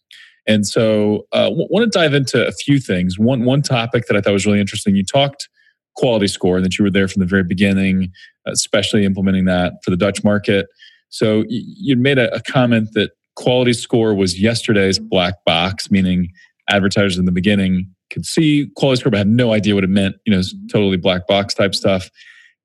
And 0.48 0.66
so, 0.66 1.28
uh, 1.32 1.50
want 1.52 1.92
to 1.92 2.00
dive 2.00 2.14
into 2.14 2.46
a 2.46 2.52
few 2.52 2.80
things. 2.80 3.20
One 3.20 3.44
one 3.46 3.62
topic 3.62 4.06
that 4.08 4.18
I 4.18 4.22
thought 4.22 4.34
was 4.34 4.46
really 4.46 4.60
interesting. 4.60 4.96
You 4.96 5.04
talked 5.04 5.50
quality 5.96 6.28
score, 6.28 6.58
and 6.58 6.66
that 6.66 6.78
you 6.78 6.84
were 6.84 6.92
there 6.92 7.08
from 7.08 7.20
the 7.20 7.26
very 7.26 7.44
beginning, 7.44 8.12
especially 8.48 9.06
implementing 9.06 9.46
that 9.46 9.74
for 9.84 9.92
the 9.92 9.98
Dutch 9.98 10.24
market. 10.24 10.68
So 11.10 11.44
you 11.50 11.98
made 11.98 12.18
a 12.18 12.42
comment 12.44 12.90
that 12.94 13.12
quality 13.36 13.74
score 13.74 14.14
was 14.14 14.40
yesterday's 14.40 15.00
black 15.00 15.36
box, 15.46 15.90
meaning 15.92 16.30
advertisers 16.70 17.18
in 17.18 17.26
the 17.26 17.32
beginning 17.32 17.94
could 18.12 18.26
see 18.26 18.70
quality 18.76 19.00
score 19.00 19.12
but 19.12 19.18
had 19.18 19.28
no 19.28 19.54
idea 19.54 19.74
what 19.74 19.84
it 19.84 19.90
meant. 19.90 20.16
You 20.26 20.36
know, 20.36 20.42
totally 20.72 20.98
black 20.98 21.28
box 21.28 21.54
type 21.54 21.74
stuff. 21.74 22.10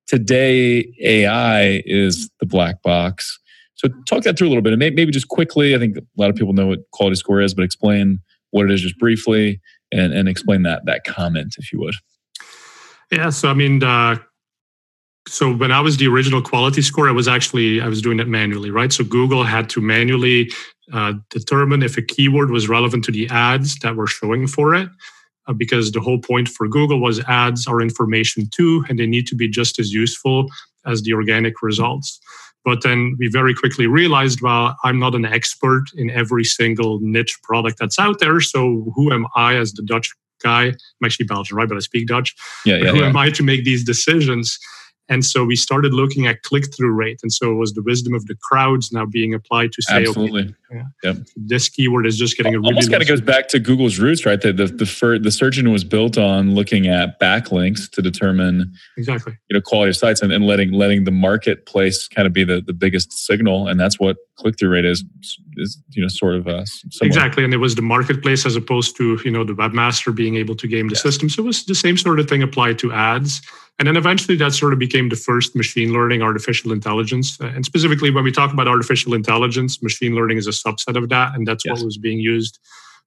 Today, 0.07 0.93
AI 1.01 1.81
is 1.85 2.29
the 2.39 2.45
black 2.45 2.81
box. 2.81 3.39
So 3.75 3.89
talk 4.07 4.23
that 4.23 4.37
through 4.37 4.47
a 4.47 4.49
little 4.49 4.63
bit, 4.63 4.73
and 4.73 4.79
maybe 4.79 5.11
just 5.11 5.27
quickly. 5.27 5.75
I 5.75 5.79
think 5.79 5.97
a 5.97 6.01
lot 6.17 6.29
of 6.29 6.35
people 6.35 6.53
know 6.53 6.67
what 6.67 6.79
quality 6.91 7.15
score 7.15 7.41
is, 7.41 7.53
but 7.53 7.63
explain 7.63 8.19
what 8.51 8.65
it 8.65 8.71
is 8.71 8.81
just 8.81 8.97
briefly, 8.97 9.61
and, 9.91 10.13
and 10.13 10.27
explain 10.27 10.63
that 10.63 10.85
that 10.85 11.03
comment, 11.03 11.55
if 11.57 11.71
you 11.71 11.79
would. 11.79 11.95
Yeah. 13.11 13.29
So 13.29 13.49
I 13.49 13.53
mean, 13.53 13.83
uh, 13.83 14.17
so 15.27 15.53
when 15.53 15.71
I 15.71 15.81
was 15.81 15.97
the 15.97 16.07
original 16.07 16.41
quality 16.41 16.81
score, 16.81 17.07
I 17.07 17.11
was 17.11 17.27
actually 17.27 17.81
I 17.81 17.87
was 17.87 18.01
doing 18.01 18.19
it 18.19 18.27
manually, 18.27 18.71
right? 18.71 18.91
So 18.91 19.03
Google 19.03 19.43
had 19.43 19.69
to 19.71 19.81
manually 19.81 20.51
uh, 20.93 21.13
determine 21.29 21.83
if 21.83 21.97
a 21.97 22.01
keyword 22.01 22.49
was 22.49 22.69
relevant 22.69 23.03
to 23.05 23.11
the 23.11 23.27
ads 23.29 23.77
that 23.79 23.95
were 23.95 24.07
showing 24.07 24.47
for 24.47 24.73
it, 24.73 24.89
uh, 25.47 25.53
because 25.53 25.91
the 25.91 25.99
whole 25.99 26.19
point 26.19 26.47
for 26.47 26.67
Google 26.67 26.99
was 26.99 27.19
ads 27.27 27.67
are 27.67 27.81
information 27.81 28.49
too, 28.53 28.85
and 28.89 28.97
they 28.97 29.05
need 29.05 29.27
to 29.27 29.35
be 29.35 29.47
just 29.47 29.79
as 29.79 29.91
useful 29.93 30.47
as 30.85 31.01
the 31.01 31.13
organic 31.13 31.61
results. 31.61 32.19
But 32.63 32.83
then 32.83 33.15
we 33.17 33.29
very 33.29 33.53
quickly 33.53 33.87
realized, 33.87 34.41
well, 34.41 34.75
I'm 34.83 34.99
not 34.99 35.15
an 35.15 35.25
expert 35.25 35.85
in 35.95 36.09
every 36.09 36.43
single 36.43 36.99
niche 37.01 37.37
product 37.43 37.79
that's 37.79 37.97
out 37.97 38.19
there. 38.19 38.41
So 38.41 38.91
who 38.93 39.11
am 39.11 39.25
I 39.35 39.55
as 39.55 39.71
the 39.73 39.83
Dutch 39.83 40.13
guy? 40.43 40.63
I'm 40.63 41.05
actually 41.05 41.27
Belgian, 41.27 41.55
right? 41.55 41.67
But 41.67 41.77
I 41.77 41.79
speak 41.79 42.07
Dutch. 42.07 42.35
Yeah, 42.65 42.77
yeah, 42.77 42.91
who 42.91 42.99
yeah. 42.99 43.07
am 43.07 43.15
I 43.15 43.29
to 43.29 43.43
make 43.43 43.63
these 43.63 43.85
decisions? 43.85 44.59
And 45.09 45.23
so 45.23 45.45
we 45.45 45.55
started 45.55 45.93
looking 45.93 46.27
at 46.27 46.43
click 46.43 46.65
through 46.75 46.91
rate. 46.91 47.19
And 47.23 47.31
so 47.31 47.51
it 47.51 47.55
was 47.55 47.73
the 47.73 47.81
wisdom 47.81 48.13
of 48.13 48.25
the 48.25 48.35
crowds 48.41 48.91
now 48.91 49.05
being 49.05 49.33
applied 49.33 49.71
to 49.71 49.81
say, 49.81 49.97
Absolutely. 50.01 50.41
okay, 50.41 50.53
yeah, 50.71 50.83
Yep. 51.13 51.17
this 51.37 51.69
keyword 51.69 52.05
is 52.05 52.17
just 52.17 52.35
getting 52.35 52.53
a 52.55 52.59
really 52.59 52.71
Almost 52.73 52.91
kind 52.91 53.01
of 53.01 53.07
goes 53.07 53.21
back 53.21 53.47
to 53.49 53.59
Google's 53.59 53.99
roots, 53.99 54.25
right? 54.25 54.39
The 54.41 54.51
the 54.51 54.65
the, 54.67 54.85
fir- 54.85 55.17
the 55.19 55.31
search 55.31 55.57
engine 55.57 55.71
was 55.71 55.83
built 55.85 56.17
on 56.17 56.55
looking 56.55 56.87
at 56.87 57.19
backlinks 57.21 57.89
to 57.91 58.01
determine 58.01 58.73
exactly. 58.97 59.37
you 59.49 59.53
know 59.53 59.61
quality 59.61 59.89
of 59.91 59.95
sites 59.95 60.21
and, 60.21 60.33
and 60.33 60.45
letting 60.45 60.73
letting 60.73 61.05
the 61.05 61.11
marketplace 61.11 62.07
kind 62.09 62.25
of 62.27 62.33
be 62.33 62.43
the, 62.43 62.59
the 62.61 62.73
biggest 62.73 63.13
signal, 63.13 63.67
and 63.67 63.79
that's 63.79 63.97
what 63.99 64.17
click 64.35 64.59
through 64.59 64.69
rate 64.69 64.85
is 64.85 65.05
is 65.55 65.81
you 65.91 66.01
know 66.01 66.09
sort 66.09 66.35
of 66.35 66.47
uh. 66.47 66.63
Exactly. 67.01 67.45
And 67.45 67.53
it 67.53 67.57
was 67.57 67.75
the 67.75 67.81
marketplace 67.81 68.45
as 68.45 68.55
opposed 68.57 68.97
to, 68.97 69.19
you 69.23 69.31
know, 69.31 69.43
the 69.45 69.53
webmaster 69.53 70.13
being 70.13 70.35
able 70.35 70.55
to 70.55 70.67
game 70.67 70.89
the 70.89 70.95
Yeah. 70.95 71.01
system. 71.01 71.29
So 71.29 71.43
it 71.43 71.45
was 71.45 71.63
the 71.65 71.75
same 71.75 71.95
sort 71.97 72.19
of 72.19 72.27
thing 72.27 72.43
applied 72.43 72.77
to 72.79 72.91
ads. 72.91 73.41
And 73.79 73.87
then 73.87 73.95
eventually 73.95 74.35
that 74.37 74.53
sort 74.53 74.73
of 74.73 74.79
became 74.79 75.09
the 75.09 75.15
first 75.15 75.55
machine 75.55 75.93
learning, 75.93 76.23
artificial 76.23 76.71
intelligence. 76.71 77.39
Uh, 77.39 77.51
And 77.55 77.63
specifically 77.63 78.09
when 78.09 78.23
we 78.23 78.31
talk 78.31 78.51
about 78.51 78.67
artificial 78.67 79.13
intelligence, 79.13 79.83
machine 79.83 80.15
learning 80.15 80.37
is 80.37 80.47
a 80.47 80.51
subset 80.51 80.95
of 80.95 81.09
that. 81.09 81.35
And 81.35 81.47
that's 81.47 81.63
Yes. 81.63 81.77
what 81.77 81.85
was 81.85 81.97
being 81.97 82.19
used 82.19 82.59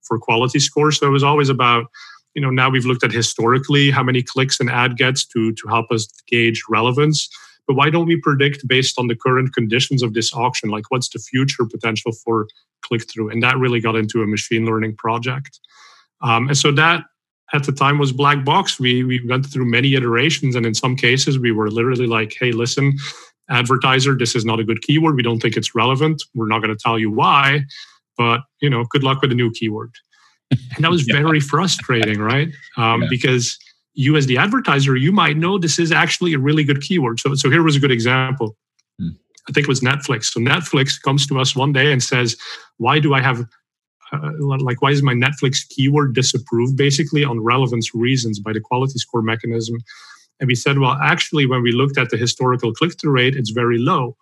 for 0.03 0.19
quality 0.19 0.61
scores. 0.61 0.99
So 0.99 1.07
it 1.09 1.11
was 1.11 1.25
always 1.25 1.49
about, 1.49 1.87
you 2.35 2.43
know, 2.43 2.50
now 2.50 2.71
we've 2.71 2.87
looked 2.87 3.03
at 3.03 3.12
historically 3.12 3.91
how 3.91 4.05
many 4.05 4.23
clicks 4.23 4.61
an 4.61 4.69
ad 4.69 4.97
gets 4.97 5.27
to, 5.27 5.53
to 5.53 5.69
help 5.69 5.91
us 5.91 6.07
gauge 6.29 6.62
relevance. 6.69 7.29
But 7.67 7.75
why 7.75 7.91
don't 7.91 8.07
we 8.07 8.21
predict 8.21 8.67
based 8.67 8.99
on 8.99 9.09
the 9.09 9.17
current 9.17 9.53
conditions 9.55 10.03
of 10.03 10.15
this 10.15 10.33
auction? 10.33 10.71
Like 10.71 10.91
what's 10.91 11.09
the 11.09 11.19
future 11.19 11.65
potential 11.65 12.12
for 12.12 12.47
click 12.83 13.11
through? 13.11 13.31
And 13.31 13.43
that 13.43 13.59
really 13.59 13.81
got 13.81 13.97
into 13.97 14.23
a 14.23 14.27
machine 14.27 14.67
learning 14.67 14.97
project. 14.97 15.59
Um, 16.21 16.49
and 16.49 16.57
so 16.57 16.71
that 16.73 17.05
at 17.52 17.64
the 17.64 17.73
time 17.73 17.99
was 17.99 18.12
black 18.12 18.45
box. 18.45 18.78
We 18.78 19.04
we 19.04 19.21
went 19.26 19.47
through 19.47 19.66
many 19.66 19.95
iterations, 19.95 20.54
and 20.57 20.64
in 20.66 20.75
some 20.75 20.97
cases 20.97 21.38
we 21.38 21.52
were 21.52 21.71
literally 21.71 22.07
like, 22.07 22.35
"Hey, 22.38 22.52
listen, 22.52 22.97
advertiser, 23.49 24.16
this 24.16 24.35
is 24.37 24.45
not 24.45 24.61
a 24.61 24.64
good 24.64 24.83
keyword. 24.83 25.16
We 25.16 25.23
don't 25.23 25.40
think 25.40 25.57
it's 25.57 25.75
relevant. 25.75 26.23
We're 26.35 26.47
not 26.49 26.61
going 26.62 26.75
to 26.76 26.80
tell 26.83 26.99
you 26.99 27.11
why, 27.11 27.64
but 28.16 28.40
you 28.61 28.71
know, 28.71 28.85
good 28.90 29.02
luck 29.02 29.21
with 29.23 29.33
a 29.33 29.35
new 29.35 29.50
keyword." 29.50 29.92
And 30.50 30.85
that 30.85 30.90
was 30.90 31.04
Yeah. 31.09 31.21
very 31.23 31.40
frustrating, 31.40 32.21
right? 32.21 32.49
Um, 32.76 33.02
Yeah. 33.02 33.09
Because 33.11 33.59
you, 33.95 34.16
as 34.16 34.26
the 34.26 34.38
advertiser, 34.38 34.97
you 34.97 35.12
might 35.12 35.37
know 35.37 35.59
this 35.59 35.78
is 35.78 35.90
actually 35.92 36.33
a 36.33 36.38
really 36.38 36.62
good 36.64 36.80
keyword. 36.80 37.19
So, 37.21 37.35
so 37.35 37.50
here 37.50 37.62
was 37.62 37.75
a 37.76 37.80
good 37.80 37.90
example. 37.90 38.57
Hmm. 39.00 39.09
I 39.49 39.52
think 39.52 39.64
it 39.64 39.69
was 39.69 39.80
Netflix. 39.80 40.26
So 40.26 40.40
Netflix 40.40 41.00
comes 41.02 41.26
to 41.26 41.40
us 41.40 41.57
one 41.57 41.73
day 41.73 41.92
and 41.92 42.00
says, 42.02 42.37
"Why 42.78 43.00
do 43.00 43.14
I 43.14 43.21
have 43.21 43.45
uh, 44.12 44.31
like 44.38 44.83
why 44.83 44.90
is 44.90 45.02
my 45.02 45.14
Netflix 45.14 45.69
keyword 45.69 46.14
disapproved 46.14 46.76
basically 46.76 47.25
on 47.25 47.40
relevance 47.40 47.95
reasons 47.95 48.38
by 48.40 48.52
the 48.52 48.61
quality 48.61 48.99
score 48.99 49.23
mechanism? 49.23 49.79
And 50.40 50.49
we 50.49 50.55
said, 50.55 50.79
well, 50.79 50.97
actually, 51.02 51.47
when 51.47 51.62
we 51.62 51.73
looked 51.73 51.99
at 51.99 52.11
the 52.11 52.17
historical 52.17 52.73
click-through 52.73 53.12
rate, 53.12 53.37
it's 53.37 53.50
very 53.50 53.79
low. 53.79 54.17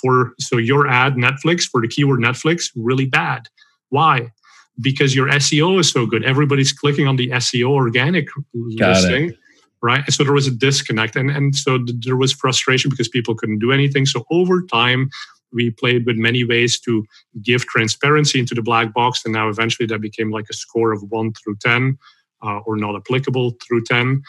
For 0.00 0.32
so 0.40 0.58
your 0.58 0.88
ad 0.88 1.14
Netflix 1.14 1.62
for 1.62 1.80
the 1.80 1.86
keyword 1.86 2.20
Netflix, 2.20 2.70
really 2.74 3.06
bad. 3.06 3.48
Why? 3.90 4.32
Because 4.80 5.14
your 5.14 5.28
SEO 5.28 5.78
is 5.78 5.92
so 5.92 6.06
good. 6.06 6.24
Everybody's 6.24 6.72
clicking 6.72 7.06
on 7.06 7.16
the 7.16 7.28
SEO 7.30 7.68
organic 7.70 8.26
Got 8.26 8.42
it. 8.54 8.88
listing. 8.88 9.34
Right. 9.80 10.10
So 10.12 10.24
there 10.24 10.32
was 10.32 10.46
a 10.46 10.50
disconnect. 10.50 11.14
And, 11.14 11.30
and 11.30 11.54
so 11.54 11.78
th- 11.78 11.98
there 12.04 12.16
was 12.16 12.32
frustration 12.32 12.88
because 12.88 13.08
people 13.08 13.34
couldn't 13.34 13.58
do 13.58 13.70
anything. 13.70 14.06
So 14.06 14.24
over 14.30 14.62
time, 14.62 15.10
we 15.52 15.70
played 15.70 16.06
with 16.06 16.16
many 16.16 16.44
ways 16.44 16.80
to 16.80 17.04
give 17.42 17.66
transparency 17.66 18.38
into 18.38 18.54
the 18.54 18.62
black 18.62 18.92
box. 18.92 19.22
And 19.24 19.32
now 19.32 19.48
eventually 19.48 19.86
that 19.86 20.00
became 20.00 20.30
like 20.30 20.46
a 20.50 20.54
score 20.54 20.92
of 20.92 21.02
one 21.10 21.32
through 21.32 21.56
10 21.60 21.98
uh, 22.42 22.58
or 22.58 22.76
not 22.76 22.96
applicable 22.96 23.56
through 23.66 23.84
10. 23.84 24.22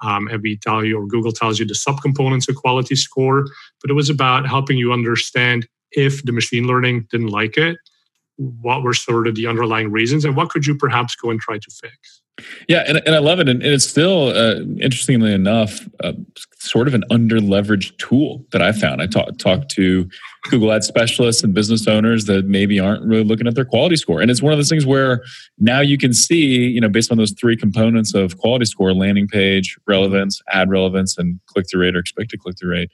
Um, 0.00 0.28
and 0.28 0.42
we 0.42 0.56
tell 0.56 0.84
you, 0.84 0.98
or 0.98 1.06
Google 1.06 1.32
tells 1.32 1.58
you 1.58 1.66
the 1.66 1.74
subcomponents 1.74 2.48
of 2.48 2.56
quality 2.56 2.94
score. 2.94 3.44
But 3.82 3.90
it 3.90 3.94
was 3.94 4.08
about 4.08 4.46
helping 4.46 4.78
you 4.78 4.92
understand 4.92 5.66
if 5.92 6.24
the 6.24 6.32
machine 6.32 6.66
learning 6.66 7.08
didn't 7.10 7.28
like 7.28 7.56
it, 7.56 7.76
what 8.36 8.82
were 8.82 8.94
sort 8.94 9.26
of 9.26 9.34
the 9.34 9.46
underlying 9.46 9.90
reasons, 9.90 10.24
and 10.24 10.36
what 10.36 10.50
could 10.50 10.66
you 10.66 10.76
perhaps 10.76 11.16
go 11.16 11.30
and 11.30 11.40
try 11.40 11.58
to 11.58 11.70
fix. 11.70 12.22
Yeah, 12.68 12.84
and, 12.86 13.02
and 13.04 13.14
I 13.14 13.18
love 13.18 13.40
it. 13.40 13.48
And, 13.48 13.62
and 13.62 13.72
it's 13.72 13.86
still, 13.86 14.28
uh, 14.28 14.60
interestingly 14.80 15.32
enough, 15.32 15.88
uh, 16.04 16.12
sort 16.58 16.86
of 16.86 16.94
an 16.94 17.04
under 17.10 17.38
leveraged 17.38 17.96
tool 17.98 18.44
that 18.52 18.62
I 18.62 18.72
found. 18.72 19.02
I 19.02 19.06
talked 19.06 19.38
talked 19.38 19.70
to 19.72 20.08
Google 20.50 20.72
Ad 20.72 20.84
specialists 20.84 21.42
and 21.42 21.52
business 21.52 21.86
owners 21.88 22.26
that 22.26 22.46
maybe 22.46 22.78
aren't 22.78 23.04
really 23.04 23.24
looking 23.24 23.46
at 23.46 23.54
their 23.54 23.64
quality 23.64 23.96
score. 23.96 24.20
And 24.20 24.30
it's 24.30 24.42
one 24.42 24.52
of 24.52 24.58
those 24.58 24.68
things 24.68 24.86
where 24.86 25.22
now 25.58 25.80
you 25.80 25.98
can 25.98 26.12
see, 26.12 26.68
you 26.68 26.80
know, 26.80 26.88
based 26.88 27.10
on 27.10 27.18
those 27.18 27.32
three 27.32 27.56
components 27.56 28.14
of 28.14 28.38
quality 28.38 28.64
score 28.64 28.92
landing 28.94 29.26
page, 29.28 29.76
relevance, 29.86 30.40
ad 30.50 30.70
relevance, 30.70 31.18
and 31.18 31.40
click 31.46 31.66
through 31.70 31.82
rate 31.82 31.96
or 31.96 32.00
expected 32.00 32.40
click 32.40 32.56
through 32.58 32.70
rate. 32.70 32.90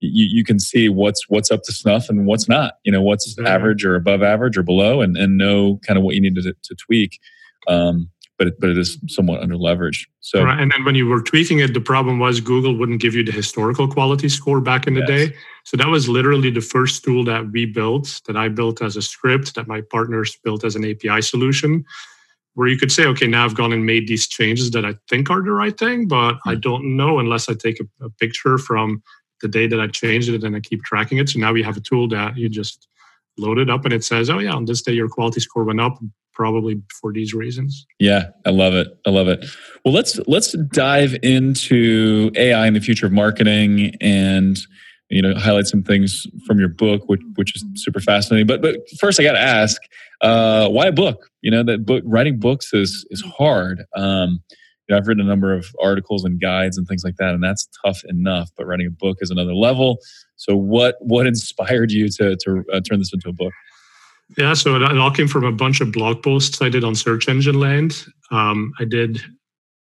You, 0.00 0.26
you 0.38 0.44
can 0.44 0.58
see 0.58 0.88
what's 0.88 1.28
what's 1.28 1.50
up 1.50 1.62
to 1.64 1.72
snuff 1.72 2.08
and 2.08 2.26
what's 2.26 2.48
not. 2.48 2.74
You 2.84 2.92
know, 2.92 3.02
what's 3.02 3.36
Yeah. 3.38 3.48
average 3.48 3.84
or 3.84 3.94
above 3.94 4.22
average 4.22 4.56
or 4.56 4.62
below, 4.62 5.00
and, 5.00 5.16
and 5.16 5.36
know 5.36 5.78
kind 5.86 5.96
of 5.98 6.02
what 6.04 6.14
you 6.14 6.20
need 6.20 6.34
to, 6.36 6.42
to 6.54 6.74
tweak. 6.74 7.20
Um, 7.68 8.08
but 8.40 8.46
it, 8.46 8.58
but 8.58 8.70
it 8.70 8.78
is 8.78 8.96
somewhat 9.06 9.42
under 9.42 9.54
leveraged. 9.54 10.06
So 10.20 10.42
Right. 10.44 10.58
And 10.58 10.72
then 10.72 10.82
when 10.86 10.94
you 10.94 11.06
were 11.06 11.20
tweaking 11.20 11.58
it, 11.58 11.74
the 11.74 11.80
problem 11.80 12.18
was 12.18 12.40
Google 12.40 12.74
wouldn't 12.74 13.02
give 13.02 13.14
you 13.14 13.22
the 13.22 13.32
historical 13.32 13.86
quality 13.86 14.30
score 14.30 14.62
back 14.62 14.86
in 14.86 14.94
the 14.94 15.00
Yes. 15.06 15.28
day. 15.28 15.36
So 15.64 15.76
that 15.76 15.88
was 15.88 16.08
literally 16.08 16.50
the 16.50 16.62
first 16.62 17.04
tool 17.04 17.22
that 17.24 17.52
we 17.52 17.66
built, 17.66 18.22
that 18.26 18.38
I 18.38 18.48
built 18.48 18.80
as 18.80 18.96
a 18.96 19.02
script, 19.02 19.54
that 19.56 19.68
my 19.68 19.82
partners 19.82 20.38
built 20.42 20.64
as 20.64 20.74
an 20.74 20.86
API 20.86 21.20
solution, 21.20 21.84
where 22.54 22.66
you 22.66 22.78
could 22.78 22.90
say, 22.90 23.04
okay, 23.08 23.26
now 23.26 23.44
I've 23.44 23.54
gone 23.54 23.74
and 23.74 23.84
made 23.84 24.08
these 24.08 24.26
changes 24.26 24.70
that 24.70 24.86
I 24.86 24.94
think 25.10 25.28
are 25.28 25.42
the 25.42 25.52
right 25.52 25.76
thing, 25.78 26.08
but 26.08 26.38
I 26.46 26.54
Hmm. 26.54 26.60
don't 26.60 26.96
know 26.96 27.18
unless 27.18 27.50
I 27.50 27.52
take 27.52 27.78
a, 27.78 28.06
a 28.06 28.08
picture 28.08 28.56
from 28.56 29.02
the 29.42 29.48
day 29.48 29.66
that 29.66 29.80
I 29.80 29.86
changed 29.88 30.30
it 30.30 30.44
and 30.44 30.56
I 30.56 30.60
keep 30.60 30.82
tracking 30.82 31.18
it. 31.18 31.28
So 31.28 31.38
now 31.38 31.52
we 31.52 31.62
have 31.62 31.76
a 31.76 31.80
tool 31.80 32.08
that 32.08 32.38
you 32.38 32.48
just 32.48 32.88
load 33.40 33.58
it 33.58 33.70
up 33.70 33.84
and 33.84 33.92
it 33.92 34.04
says, 34.04 34.30
oh, 34.30 34.38
yeah, 34.38 34.52
on 34.52 34.66
this 34.66 34.82
day 34.82 34.92
your 34.92 35.08
quality 35.08 35.40
score 35.40 35.64
went 35.64 35.80
up, 35.80 35.98
probably 36.34 36.82
for 37.00 37.12
these 37.12 37.34
reasons. 37.34 37.86
Yeah, 37.98 38.30
I 38.46 38.50
love 38.50 38.74
it. 38.74 38.88
I 39.06 39.10
love 39.10 39.28
it. 39.28 39.44
Well, 39.84 39.94
let's 39.94 40.18
let's 40.26 40.52
dive 40.52 41.16
into 41.22 42.30
AI 42.36 42.66
in 42.66 42.74
the 42.74 42.80
future 42.80 43.06
of 43.06 43.12
marketing 43.12 43.94
and 44.00 44.58
you 45.08 45.20
know 45.20 45.34
highlight 45.34 45.66
some 45.66 45.82
things 45.82 46.26
from 46.46 46.58
your 46.58 46.68
book, 46.68 47.08
which 47.08 47.20
which 47.34 47.56
is 47.56 47.64
super 47.74 48.00
fascinating. 48.00 48.46
But 48.46 48.62
but 48.62 48.76
first, 48.98 49.20
I 49.20 49.22
got 49.22 49.32
to 49.32 49.40
ask, 49.40 49.82
uh, 50.20 50.68
why 50.68 50.86
a 50.86 50.92
book? 50.92 51.30
You 51.42 51.50
know 51.50 51.62
that 51.64 51.84
book 51.84 52.02
writing 52.06 52.38
books 52.38 52.72
is 52.72 53.06
is 53.10 53.22
hard. 53.22 53.84
Um, 53.96 54.42
you 54.90 54.96
know, 54.96 54.98
I've 54.98 55.06
written 55.06 55.24
a 55.24 55.28
number 55.28 55.54
of 55.54 55.68
articles 55.80 56.24
and 56.24 56.40
guides 56.40 56.76
and 56.76 56.86
things 56.88 57.04
like 57.04 57.14
that, 57.16 57.32
and 57.32 57.42
that's 57.42 57.68
tough 57.84 58.02
enough. 58.08 58.50
But 58.56 58.66
writing 58.66 58.88
a 58.88 58.90
book 58.90 59.18
is 59.20 59.30
another 59.30 59.54
level. 59.54 59.98
So, 60.34 60.56
what 60.56 60.96
what 60.98 61.26
inspired 61.28 61.92
you 61.92 62.08
to 62.08 62.36
to 62.36 62.64
uh, 62.72 62.80
turn 62.80 62.98
this 62.98 63.12
into 63.12 63.28
a 63.28 63.32
book? 63.32 63.52
Yeah, 64.36 64.54
so 64.54 64.76
it, 64.76 64.98
all 64.98 65.10
came 65.10 65.28
from 65.28 65.44
a 65.44 65.52
bunch 65.52 65.80
of 65.80 65.92
blog 65.92 66.22
posts 66.22 66.60
I 66.60 66.68
did 66.68 66.84
on 66.84 66.94
Search 66.94 67.28
Engine 67.28 67.58
Land. 67.58 68.04
Um, 68.30 68.72
I 68.78 68.84
did 68.84 69.20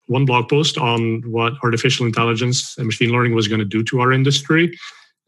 one 0.07 0.25
blog 0.25 0.49
post 0.49 0.77
on 0.77 1.21
what 1.29 1.53
artificial 1.63 2.05
intelligence 2.05 2.77
and 2.77 2.85
machine 2.85 3.11
learning 3.11 3.35
was 3.35 3.47
going 3.47 3.59
to 3.59 3.65
do 3.65 3.83
to 3.83 3.99
our 3.99 4.13
industry. 4.13 4.77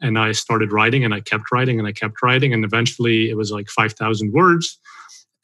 And 0.02 0.18
I 0.18 0.32
started 0.32 0.72
writing 0.72 1.04
and 1.04 1.14
I 1.14 1.20
kept 1.20 1.52
writing 1.52 1.80
and 1.80 1.88
I 1.88 1.92
kept 1.92 2.22
writing. 2.24 2.54
And 2.54 2.64
eventually 2.64 3.30
it 3.30 3.36
was 3.36 3.52
like 3.52 3.68
5,000 3.68 4.32
words. 4.32 4.80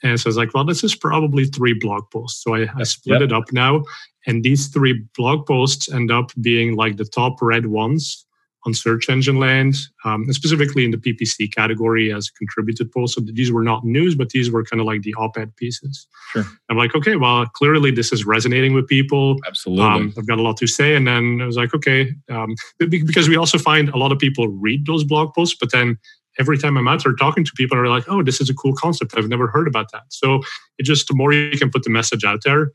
And 0.05 0.19
so 0.19 0.27
I 0.27 0.29
was 0.29 0.37
like, 0.37 0.53
well, 0.53 0.63
this 0.63 0.83
is 0.83 0.95
probably 0.95 1.45
three 1.45 1.73
blog 1.73 2.03
posts. 2.11 2.43
So 2.43 2.53
I, 2.53 2.67
I 2.77 2.83
split 2.83 3.21
yep. 3.21 3.29
it 3.29 3.33
up 3.33 3.51
now. 3.51 3.83
And 4.27 4.43
these 4.43 4.67
three 4.67 5.03
blog 5.15 5.45
posts 5.47 5.91
end 5.91 6.11
up 6.11 6.31
being 6.41 6.75
like 6.75 6.97
the 6.97 7.05
top 7.05 7.41
read 7.41 7.65
ones 7.65 8.25
on 8.67 8.73
search 8.73 9.09
engine 9.09 9.39
land, 9.39 9.75
um, 10.05 10.31
specifically 10.31 10.85
in 10.85 10.91
the 10.91 10.97
PPC 10.97 11.53
category 11.53 12.11
as 12.13 12.29
contributed 12.29 12.91
posts. 12.91 13.15
So 13.15 13.21
these 13.21 13.51
were 13.51 13.63
not 13.63 13.83
news, 13.83 14.15
but 14.15 14.29
these 14.29 14.51
were 14.51 14.63
kind 14.63 14.79
of 14.79 14.87
like 14.87 15.01
the 15.03 15.13
op-ed 15.15 15.55
pieces. 15.55 16.07
Sure. 16.31 16.43
I'm 16.69 16.77
like, 16.77 16.95
okay, 16.95 17.15
well, 17.15 17.45
clearly 17.47 17.91
this 17.91 18.11
is 18.11 18.25
resonating 18.25 18.73
with 18.73 18.87
people. 18.87 19.37
Absolutely. 19.47 19.85
Um, 19.85 20.13
I've 20.17 20.27
got 20.27 20.39
a 20.39 20.41
lot 20.41 20.57
to 20.57 20.67
say. 20.67 20.95
And 20.95 21.07
then 21.07 21.39
I 21.41 21.45
was 21.45 21.57
like, 21.57 21.73
okay, 21.75 22.11
um, 22.29 22.55
because 22.77 23.29
we 23.29 23.37
also 23.37 23.57
find 23.57 23.89
a 23.89 23.97
lot 23.97 24.11
of 24.11 24.19
people 24.19 24.47
read 24.47 24.85
those 24.85 25.03
blog 25.03 25.33
posts, 25.33 25.57
but 25.59 25.71
then 25.71 25.97
every 26.39 26.57
time 26.57 26.77
I'm 26.77 26.87
out 26.87 27.03
there 27.03 27.13
talking 27.13 27.45
to 27.45 27.51
people, 27.55 27.77
are 27.77 27.87
like, 27.87 28.05
oh, 28.07 28.23
this 28.23 28.41
is 28.41 28.49
a 28.49 28.53
cool 28.53 28.73
concept. 28.73 29.13
I've 29.17 29.29
never 29.29 29.47
heard 29.47 29.67
about 29.67 29.91
that. 29.91 30.03
So 30.09 30.41
it 30.77 30.83
just, 30.83 31.07
the 31.07 31.15
more 31.15 31.33
you 31.33 31.57
can 31.57 31.69
put 31.69 31.83
the 31.83 31.89
message 31.89 32.23
out 32.23 32.43
there, 32.43 32.71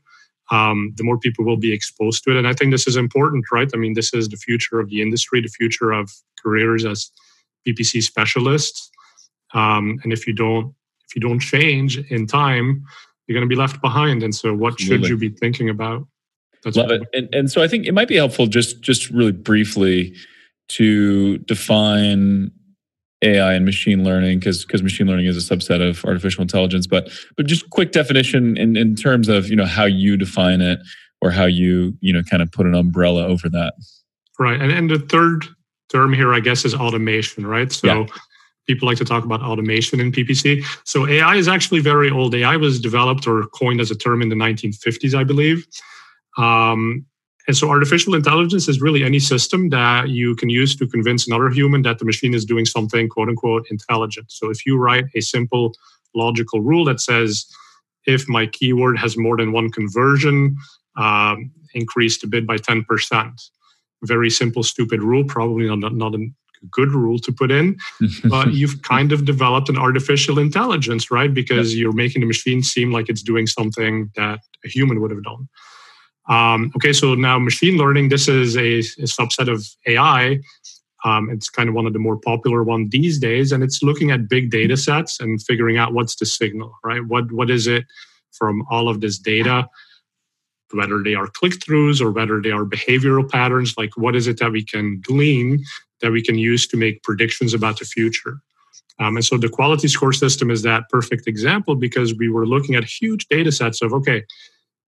um, 0.51 0.93
the 0.97 1.03
more 1.03 1.17
people 1.17 1.45
will 1.45 1.57
be 1.57 1.71
exposed 1.71 2.23
to 2.23 2.31
it. 2.31 2.37
And 2.37 2.47
I 2.47 2.53
think 2.53 2.71
this 2.71 2.87
is 2.87 2.97
important, 2.97 3.45
right? 3.51 3.69
I 3.73 3.77
mean, 3.77 3.93
this 3.93 4.13
is 4.13 4.27
the 4.29 4.37
future 4.37 4.79
of 4.79 4.89
the 4.89 5.01
industry, 5.01 5.41
the 5.41 5.47
future 5.47 5.91
of 5.91 6.11
careers 6.43 6.85
as 6.85 7.11
PPC 7.65 8.03
specialists. 8.03 8.89
Um, 9.53 9.99
and 10.03 10.11
if 10.11 10.27
you 10.27 10.33
don't, 10.33 10.73
if 11.07 11.15
you 11.15 11.21
don't 11.21 11.39
change 11.39 11.97
in 12.09 12.25
time, 12.27 12.83
you're 13.27 13.37
going 13.37 13.47
to 13.47 13.53
be 13.53 13.59
left 13.59 13.81
behind. 13.81 14.23
And 14.23 14.33
so, 14.33 14.53
what 14.53 14.73
Absolutely. 14.73 15.07
should 15.07 15.21
you 15.21 15.29
be 15.29 15.35
thinking 15.37 15.69
about? 15.69 16.07
That's 16.63 16.77
Love 16.77 16.91
it. 16.91 17.03
And, 17.13 17.33
and 17.33 17.51
so, 17.51 17.61
I 17.61 17.67
think 17.67 17.85
it 17.85 17.93
might 17.93 18.07
be 18.07 18.15
helpful 18.15 18.47
just 18.47 18.81
just 18.81 19.09
really 19.09 19.31
briefly 19.31 20.15
to 20.69 21.37
define 21.39 22.51
AI 23.23 23.53
and 23.53 23.65
machine 23.65 24.03
learning 24.03 24.39
because 24.39 24.65
because 24.65 24.81
machine 24.81 25.07
learning 25.07 25.25
is 25.25 25.37
a 25.37 25.55
subset 25.55 25.87
of 25.87 26.03
artificial 26.05 26.41
intelligence. 26.41 26.87
But 26.87 27.09
but 27.37 27.45
just 27.45 27.69
quick 27.69 27.91
definition 27.91 28.57
in, 28.57 28.75
in 28.75 28.95
terms 28.95 29.27
of 29.27 29.49
you 29.49 29.55
know 29.55 29.65
how 29.65 29.85
you 29.85 30.17
define 30.17 30.61
it 30.61 30.79
or 31.21 31.31
how 31.31 31.45
you 31.45 31.97
you 32.01 32.11
know 32.11 32.23
kind 32.23 32.41
of 32.41 32.51
put 32.51 32.65
an 32.65 32.75
umbrella 32.75 33.25
over 33.25 33.49
that. 33.49 33.73
Right, 34.39 34.59
and 34.59 34.71
and 34.71 34.89
the 34.89 34.99
third 34.99 35.45
term 35.89 36.13
here, 36.13 36.33
I 36.33 36.39
guess, 36.39 36.65
is 36.65 36.73
automation. 36.73 37.45
Right, 37.45 37.71
so. 37.71 37.87
Yeah. 37.87 38.05
People 38.67 38.87
like 38.87 38.99
to 38.99 39.03
talk 39.03 39.25
about 39.25 39.41
automation 39.41 39.99
in 39.99 40.11
PPC. 40.11 40.63
So 40.85 41.07
AI 41.07 41.35
is 41.35 41.47
actually 41.47 41.79
very 41.79 42.11
old. 42.11 42.35
AI 42.35 42.55
was 42.57 42.79
developed 42.79 43.25
or 43.25 43.47
coined 43.47 43.81
as 43.81 43.89
a 43.89 43.95
term 43.95 44.21
in 44.21 44.29
the 44.29 44.35
1950s, 44.35 45.15
I 45.15 45.23
believe. 45.23 45.65
Um, 46.37 47.03
and 47.47 47.57
so 47.57 47.69
artificial 47.69 48.13
intelligence 48.13 48.67
is 48.67 48.81
really 48.81 49.03
any 49.03 49.19
system 49.19 49.69
that 49.69 50.09
you 50.09 50.35
can 50.35 50.49
use 50.49 50.75
to 50.75 50.87
convince 50.87 51.27
another 51.27 51.49
human 51.49 51.81
that 51.83 51.99
the 51.99 52.05
machine 52.05 52.33
is 52.33 52.45
doing 52.45 52.65
something 52.65 53.09
quote 53.09 53.29
unquote 53.29 53.65
intelligent. 53.69 54.31
So 54.31 54.49
if 54.49 54.65
you 54.65 54.77
write 54.77 55.05
a 55.15 55.21
simple 55.21 55.73
logical 56.13 56.61
rule 56.61 56.85
that 56.85 56.99
says, 56.99 57.45
if 58.05 58.27
my 58.27 58.47
keyword 58.47 58.97
has 58.97 59.17
more 59.17 59.37
than 59.37 59.51
one 59.51 59.71
conversion, 59.71 60.55
um, 60.97 61.51
increase 61.73 62.19
the 62.19 62.27
bid 62.27 62.45
by 62.45 62.57
10%. 62.57 63.31
Very 64.03 64.29
simple, 64.29 64.63
stupid 64.63 65.01
rule, 65.01 65.23
probably 65.23 65.67
not, 65.75 65.93
not 65.93 66.15
a 66.15 66.27
good 66.69 66.91
rule 66.91 67.19
to 67.19 67.31
put 67.31 67.51
in, 67.51 67.77
but 68.25 68.53
you've 68.53 68.81
kind 68.81 69.11
of 69.11 69.25
developed 69.25 69.69
an 69.69 69.77
artificial 69.77 70.39
intelligence, 70.39 71.11
right? 71.11 71.33
Because 71.33 71.75
you're 71.75 71.93
making 71.93 72.21
the 72.21 72.27
machine 72.27 72.63
seem 72.63 72.91
like 72.91 73.09
it's 73.09 73.23
doing 73.23 73.47
something 73.47 74.11
that 74.15 74.39
a 74.65 74.67
human 74.67 75.01
would 75.01 75.11
have 75.11 75.23
done. 75.23 75.47
Um, 76.27 76.71
okay, 76.75 76.93
so 76.93 77.15
now 77.15 77.39
machine 77.39 77.77
learning, 77.77 78.09
this 78.09 78.27
is 78.27 78.55
a, 78.55 78.79
a 78.79 79.07
subset 79.07 79.51
of 79.51 79.65
AI. 79.87 80.39
Um, 81.03 81.29
it's 81.31 81.49
kind 81.49 81.67
of 81.67 81.75
one 81.75 81.87
of 81.87 81.93
the 81.93 81.99
more 81.99 82.17
popular 82.17 82.63
one 82.63 82.89
these 82.89 83.17
days, 83.19 83.51
and 83.51 83.63
it's 83.63 83.81
looking 83.81 84.11
at 84.11 84.29
big 84.29 84.51
data 84.51 84.77
sets 84.77 85.19
and 85.19 85.41
figuring 85.41 85.77
out 85.77 85.93
what's 85.93 86.15
the 86.15 86.25
signal, 86.25 86.73
right? 86.83 87.03
What 87.05 87.31
what 87.31 87.49
is 87.49 87.65
it 87.65 87.85
from 88.31 88.63
all 88.69 88.87
of 88.87 89.01
this 89.01 89.17
data? 89.17 89.67
Whether 90.73 91.01
they 91.03 91.15
are 91.15 91.27
click 91.27 91.53
throughs 91.53 92.01
or 92.01 92.11
whether 92.11 92.39
they 92.39 92.51
are 92.51 92.65
behavioral 92.65 93.29
patterns, 93.29 93.73
like 93.77 93.97
what 93.97 94.15
is 94.15 94.27
it 94.27 94.37
that 94.39 94.51
we 94.51 94.63
can 94.63 95.01
glean 95.01 95.63
that 96.01 96.11
we 96.11 96.21
can 96.21 96.37
use 96.37 96.67
to 96.67 96.77
make 96.77 97.03
predictions 97.03 97.53
about 97.53 97.79
the 97.79 97.85
future? 97.85 98.37
Um, 98.99 99.15
and 99.15 99.25
so 99.25 99.37
the 99.37 99.49
quality 99.49 99.87
score 99.87 100.13
system 100.13 100.51
is 100.51 100.61
that 100.61 100.87
perfect 100.89 101.27
example 101.27 101.75
because 101.75 102.13
we 102.15 102.29
were 102.29 102.45
looking 102.45 102.75
at 102.75 102.83
huge 102.83 103.27
data 103.27 103.51
sets 103.51 103.81
of 103.81 103.91
okay, 103.93 104.23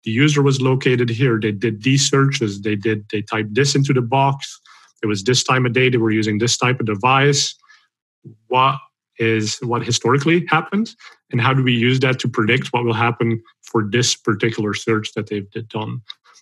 the 0.03 0.11
user 0.11 0.41
was 0.41 0.61
located 0.61 1.09
here. 1.09 1.39
They 1.39 1.51
did 1.51 1.83
these 1.83 2.09
searches. 2.09 2.61
They 2.61 2.75
did 2.75 3.05
they 3.11 3.21
typed 3.21 3.53
this 3.53 3.75
into 3.75 3.93
the 3.93 4.01
box. 4.01 4.59
It 5.03 5.07
was 5.07 5.23
this 5.23 5.43
time 5.43 5.65
of 5.65 5.73
day. 5.73 5.89
They 5.89 5.97
were 5.97 6.11
using 6.11 6.37
this 6.37 6.57
type 6.57 6.79
of 6.79 6.85
device. 6.85 7.55
What 8.47 8.77
is 9.17 9.57
what 9.61 9.85
historically 9.85 10.45
happened, 10.49 10.91
and 11.31 11.41
how 11.41 11.53
do 11.53 11.63
we 11.63 11.73
use 11.73 11.99
that 11.99 12.19
to 12.19 12.29
predict 12.29 12.67
what 12.71 12.85
will 12.85 12.93
happen 12.93 13.41
for 13.61 13.83
this 13.83 14.15
particular 14.15 14.73
search 14.73 15.13
that 15.13 15.27
they've 15.27 15.49
done? 15.69 16.01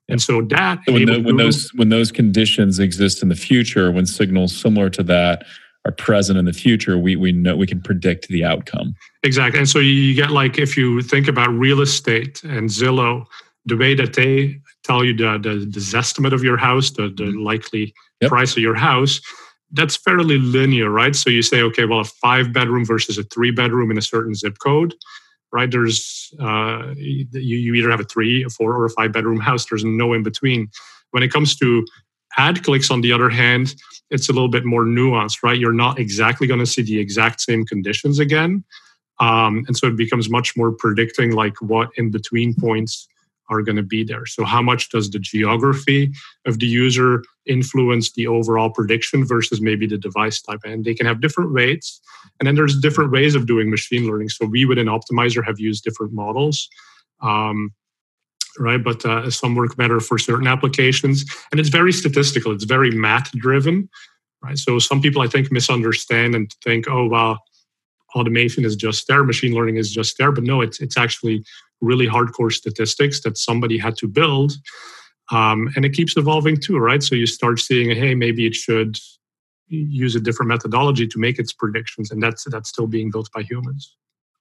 And 0.09 0.21
so 0.21 0.41
that 0.43 0.79
so 0.85 0.93
when, 0.93 1.05
the, 1.05 1.21
when 1.21 1.37
those 1.37 1.69
when 1.75 1.89
those 1.89 2.11
conditions 2.11 2.79
exist 2.79 3.21
in 3.21 3.29
the 3.29 3.35
future, 3.35 3.91
when 3.91 4.05
signals 4.05 4.55
similar 4.55 4.89
to 4.91 5.03
that 5.03 5.45
are 5.85 5.91
present 5.91 6.37
in 6.37 6.45
the 6.45 6.53
future, 6.53 6.97
we 6.97 7.15
we 7.15 7.31
know 7.31 7.57
we 7.57 7.67
can 7.67 7.81
predict 7.81 8.27
the 8.29 8.43
outcome. 8.45 8.95
Exactly. 9.23 9.59
And 9.59 9.67
so 9.67 9.79
you 9.79 10.13
get 10.13 10.31
like 10.31 10.57
if 10.57 10.77
you 10.77 11.01
think 11.01 11.27
about 11.27 11.49
real 11.49 11.81
estate 11.81 12.43
and 12.43 12.69
Zillow, 12.69 13.25
the 13.67 13.77
way 13.77 13.93
that 13.93 14.13
they 14.13 14.59
tell 14.83 15.03
you 15.03 15.13
the, 15.15 15.37
the, 15.37 15.65
the 15.65 15.97
estimate 15.97 16.33
of 16.33 16.43
your 16.43 16.57
house, 16.57 16.89
the, 16.91 17.03
the 17.03 17.23
mm-hmm. 17.23 17.39
likely 17.39 17.93
yep. 18.21 18.29
price 18.29 18.53
of 18.53 18.59
your 18.63 18.75
house, 18.75 19.19
that's 19.71 19.97
fairly 19.97 20.37
linear, 20.37 20.89
right? 20.89 21.15
So 21.15 21.29
you 21.29 21.41
say, 21.41 21.61
okay, 21.61 21.85
well, 21.85 21.99
a 21.99 22.05
five 22.05 22.53
bedroom 22.53 22.85
versus 22.85 23.17
a 23.17 23.23
three 23.23 23.51
bedroom 23.51 23.91
in 23.91 23.97
a 23.97 24.01
certain 24.01 24.33
zip 24.33 24.57
code, 24.59 24.95
right? 25.51 25.69
There's 25.69 26.33
uh, 26.39 26.93
you, 26.95 27.27
you 27.33 27.73
either 27.73 27.91
have 27.91 27.99
a 27.99 28.05
three, 28.05 28.43
a 28.45 28.49
four, 28.49 28.73
or 28.73 28.85
a 28.85 28.89
five 28.89 29.11
bedroom 29.11 29.41
house. 29.41 29.65
There's 29.65 29.83
no 29.83 30.13
in 30.13 30.23
between. 30.23 30.69
When 31.11 31.21
it 31.21 31.31
comes 31.31 31.57
to 31.57 31.85
ad 32.37 32.63
clicks, 32.63 32.89
on 32.89 33.01
the 33.01 33.11
other 33.11 33.29
hand, 33.29 33.75
it's 34.09 34.29
a 34.29 34.33
little 34.33 34.49
bit 34.49 34.63
more 34.63 34.85
nuanced, 34.85 35.43
right? 35.43 35.59
You're 35.59 35.73
not 35.73 35.99
exactly 35.99 36.47
going 36.47 36.61
to 36.61 36.65
see 36.65 36.81
the 36.81 36.99
exact 36.99 37.41
same 37.41 37.65
conditions 37.65 38.19
again. 38.19 38.63
Um, 39.19 39.65
and 39.67 39.75
so 39.75 39.87
it 39.87 39.97
becomes 39.97 40.29
much 40.29 40.55
more 40.55 40.71
predicting 40.71 41.31
like 41.31 41.59
what 41.61 41.89
in 41.97 42.11
between 42.11 42.53
points 42.53 43.09
are 43.49 43.61
going 43.61 43.75
to 43.75 43.83
be 43.83 44.03
there. 44.03 44.25
So, 44.25 44.43
how 44.43 44.61
much 44.61 44.89
does 44.89 45.09
the 45.09 45.19
geography 45.19 46.11
of 46.45 46.59
the 46.59 46.67
user 46.67 47.23
influence 47.45 48.11
the 48.11 48.27
overall 48.27 48.69
prediction 48.69 49.25
versus 49.25 49.61
maybe 49.61 49.87
the 49.87 49.97
device 49.97 50.41
type? 50.41 50.59
And 50.65 50.85
they 50.85 50.93
can 50.93 51.05
have 51.05 51.21
different 51.21 51.53
weights. 51.53 52.01
And 52.39 52.47
then 52.47 52.55
there's 52.55 52.77
different 52.79 53.11
ways 53.11 53.35
of 53.35 53.47
doing 53.47 53.69
machine 53.69 54.07
learning. 54.07 54.29
So, 54.29 54.45
we 54.45 54.65
within 54.65 54.87
Optmyzr 54.87 55.45
have 55.45 55.59
used 55.59 55.83
different 55.83 56.13
models. 56.13 56.67
Um, 57.21 57.73
right? 58.59 58.83
But 58.83 59.05
uh, 59.05 59.29
some 59.29 59.55
work 59.55 59.75
better 59.75 59.99
for 59.99 60.17
certain 60.17 60.47
applications. 60.47 61.25
And 61.51 61.59
it's 61.59 61.69
very 61.69 61.91
statistical, 61.91 62.51
it's 62.51 62.63
very 62.63 62.91
math 62.91 63.31
driven, 63.33 63.89
right? 64.43 64.57
So, 64.57 64.79
some 64.79 65.01
people 65.01 65.21
I 65.21 65.27
think 65.27 65.51
misunderstand 65.51 66.35
and 66.35 66.51
think, 66.63 66.87
oh, 66.89 67.07
well, 67.07 67.39
automation 68.15 68.65
is 68.65 68.75
just 68.75 69.07
there, 69.07 69.23
machine 69.23 69.53
learning 69.53 69.77
is 69.77 69.91
just 69.91 70.17
there. 70.17 70.31
But 70.31 70.43
no, 70.43 70.61
it's, 70.61 70.79
it's 70.79 70.97
actually 70.97 71.43
really 71.81 72.07
hardcore 72.07 72.51
statistics 72.51 73.21
that 73.21 73.37
somebody 73.37 73.77
had 73.77 73.95
to 73.97 74.07
build. 74.07 74.53
Um, 75.31 75.69
and 75.75 75.85
it 75.85 75.93
keeps 75.93 76.15
evolving 76.15 76.57
too, 76.57 76.77
right? 76.77 77.03
So 77.03 77.15
you 77.15 77.27
start 77.27 77.59
seeing, 77.59 77.95
hey, 77.95 78.15
maybe 78.15 78.45
it 78.45 78.55
should 78.55 78.97
use 79.67 80.15
a 80.15 80.19
different 80.19 80.49
methodology 80.49 81.07
to 81.07 81.19
make 81.19 81.39
its 81.39 81.51
predictions, 81.51 82.11
and 82.11 82.23
that's 82.23 82.45
that's 82.45 82.69
still 82.69 82.87
being 82.87 83.11
built 83.11 83.29
by 83.33 83.41
humans. 83.43 83.95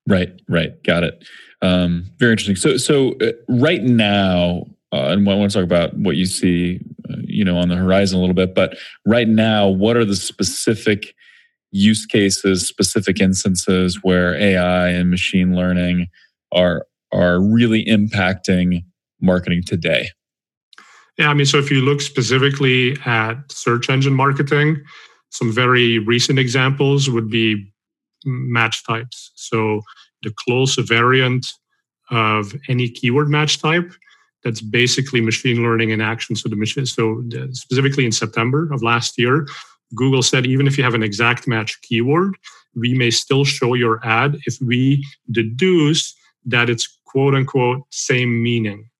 Right, 0.06 0.40
right, 0.48 0.80
got 0.84 1.02
it. 1.02 1.24
Um, 1.62 2.10
very 2.18 2.32
interesting. 2.32 2.54
So, 2.54 2.76
so 2.76 3.14
uh, 3.20 3.32
right 3.48 3.82
now, 3.82 4.66
uh, 4.92 5.08
and 5.08 5.28
I 5.28 5.34
want 5.34 5.50
to 5.50 5.58
talk 5.58 5.64
about 5.64 5.98
what 5.98 6.14
you 6.14 6.26
see, 6.26 6.80
uh, 7.10 7.16
you 7.24 7.44
know, 7.44 7.58
on 7.58 7.68
the 7.68 7.74
horizon 7.74 8.18
a 8.18 8.20
little 8.20 8.34
bit. 8.34 8.54
But 8.54 8.76
right 9.04 9.26
now, 9.26 9.66
what 9.68 9.96
are 9.96 10.04
the 10.04 10.14
specific 10.14 11.14
use 11.72 12.06
cases, 12.06 12.66
specific 12.66 13.20
instances 13.20 13.98
where 14.02 14.34
AI 14.36 14.88
and 14.88 15.10
machine 15.10 15.56
learning 15.56 16.06
are 16.52 16.86
are 17.12 17.40
really 17.40 17.84
impacting 17.84 18.84
marketing 19.20 19.62
today? 19.66 20.08
Yeah, 21.18 21.28
I 21.30 21.34
mean, 21.34 21.46
so 21.46 21.58
if 21.58 21.70
you 21.70 21.80
look 21.80 22.00
specifically 22.02 22.96
at 23.06 23.50
search 23.50 23.88
engine 23.88 24.14
marketing, 24.14 24.82
some 25.30 25.52
very 25.52 25.98
recent 25.98 26.38
examples 26.38 27.08
would 27.08 27.30
be 27.30 27.72
match 28.24 28.84
types. 28.86 29.32
So 29.34 29.80
the 30.22 30.32
close 30.46 30.76
variant 30.76 31.46
of 32.10 32.54
any 32.68 32.88
keyword 32.88 33.28
match 33.28 33.60
type 33.60 33.92
that's 34.44 34.60
basically 34.60 35.20
machine 35.20 35.62
learning 35.62 35.90
in 35.90 36.00
action. 36.00 36.36
So 36.36 36.48
the 36.48 36.56
machine, 36.56 36.86
so 36.86 37.22
specifically 37.52 38.04
in 38.04 38.12
September 38.12 38.72
of 38.72 38.82
last 38.82 39.18
year, 39.18 39.46
Google 39.94 40.22
said 40.22 40.46
even 40.46 40.66
if 40.66 40.76
you 40.76 40.84
have 40.84 40.94
an 40.94 41.02
exact 41.02 41.48
match 41.48 41.80
keyword, 41.82 42.36
we 42.74 42.94
may 42.94 43.10
still 43.10 43.44
show 43.44 43.74
your 43.74 44.04
ad 44.06 44.38
if 44.46 44.58
we 44.60 45.04
deduce 45.30 46.14
that 46.44 46.68
it's 46.68 46.95
quote 47.16 47.34
unquote 47.34 47.82
same 47.90 48.42
meaning. 48.42 48.90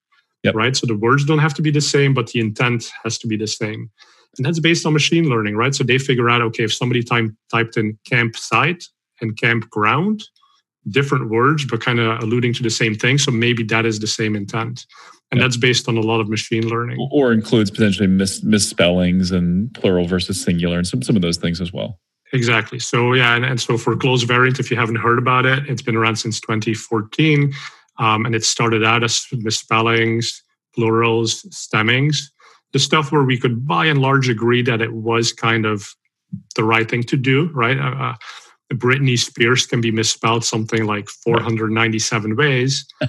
Yep. 0.43 0.55
right? 0.55 0.75
So 0.75 0.87
the 0.87 0.95
words 0.95 1.25
don't 1.25 1.39
have 1.39 1.53
to 1.55 1.61
be 1.61 1.71
the 1.71 1.81
same, 1.81 2.13
but 2.13 2.27
the 2.27 2.39
intent 2.39 2.89
has 3.03 3.17
to 3.19 3.27
be 3.27 3.37
the 3.37 3.47
same. 3.47 3.91
And 4.37 4.45
that's 4.45 4.59
based 4.59 4.85
on 4.85 4.93
machine 4.93 5.29
learning, 5.29 5.55
right? 5.55 5.75
So 5.75 5.83
they 5.83 5.97
figure 5.97 6.29
out, 6.29 6.41
okay, 6.41 6.63
if 6.63 6.73
somebody 6.73 7.03
type, 7.03 7.29
typed 7.51 7.77
in 7.77 7.97
campsite 8.09 8.83
and 9.21 9.37
campground, 9.37 10.23
different 10.89 11.29
words, 11.29 11.65
but 11.65 11.81
kind 11.81 11.99
of 11.99 12.23
alluding 12.23 12.53
to 12.53 12.63
the 12.63 12.69
same 12.69 12.95
thing. 12.95 13.17
So 13.17 13.31
maybe 13.31 13.63
that 13.65 13.85
is 13.85 13.99
the 13.99 14.07
same 14.07 14.35
intent. 14.35 14.85
And 15.31 15.41
that's 15.41 15.57
based 15.57 15.89
on 15.89 15.97
a 15.97 16.01
lot 16.01 16.21
of 16.21 16.29
machine 16.29 16.67
learning. 16.67 16.97
Or 17.11 17.33
includes 17.33 17.69
potentially 17.69 18.07
mis- 18.07 18.43
misspellings 18.43 19.31
and 19.31 19.73
plural 19.73 20.07
versus 20.07 20.41
singular 20.41 20.77
and 20.77 20.87
some, 20.87 21.03
some 21.03 21.15
of 21.15 21.21
those 21.21 21.37
things 21.37 21.59
as 21.61 21.73
well. 21.73 21.99
Exactly. 22.33 22.79
So 22.79 23.13
yeah, 23.13 23.35
and, 23.35 23.45
and 23.45 23.59
so 23.59 23.77
for 23.77 23.95
close 23.95 24.23
variant, 24.23 24.59
if 24.59 24.71
you 24.71 24.77
haven't 24.77 24.97
heard 24.97 25.17
about 25.17 25.45
it, 25.45 25.67
it's 25.67 25.81
been 25.81 25.95
around 25.95 26.17
since 26.17 26.39
2014. 26.41 27.53
Um, 27.99 28.25
and 28.25 28.35
it 28.35 28.43
started 28.43 28.83
out 28.83 29.03
as 29.03 29.25
misspellings, 29.31 30.43
plurals, 30.75 31.45
stemmings, 31.55 32.31
the 32.73 32.79
stuff 32.79 33.11
where 33.11 33.23
we 33.23 33.39
could 33.39 33.67
by 33.67 33.85
and 33.85 34.01
large 34.01 34.29
agree 34.29 34.61
that 34.61 34.81
it 34.81 34.93
was 34.93 35.33
kind 35.33 35.65
of 35.65 35.95
the 36.55 36.63
right 36.63 36.89
thing 36.89 37.03
to 37.03 37.17
do, 37.17 37.49
right? 37.53 37.77
Uh, 37.79 37.95
uh 37.95 38.15
Britney 38.73 39.17
Spears 39.17 39.65
can 39.65 39.79
be 39.79 39.91
misspelled 39.91 40.43
something 40.43 40.85
like 40.85 41.07
497 41.07 42.35
ways. 42.35 42.85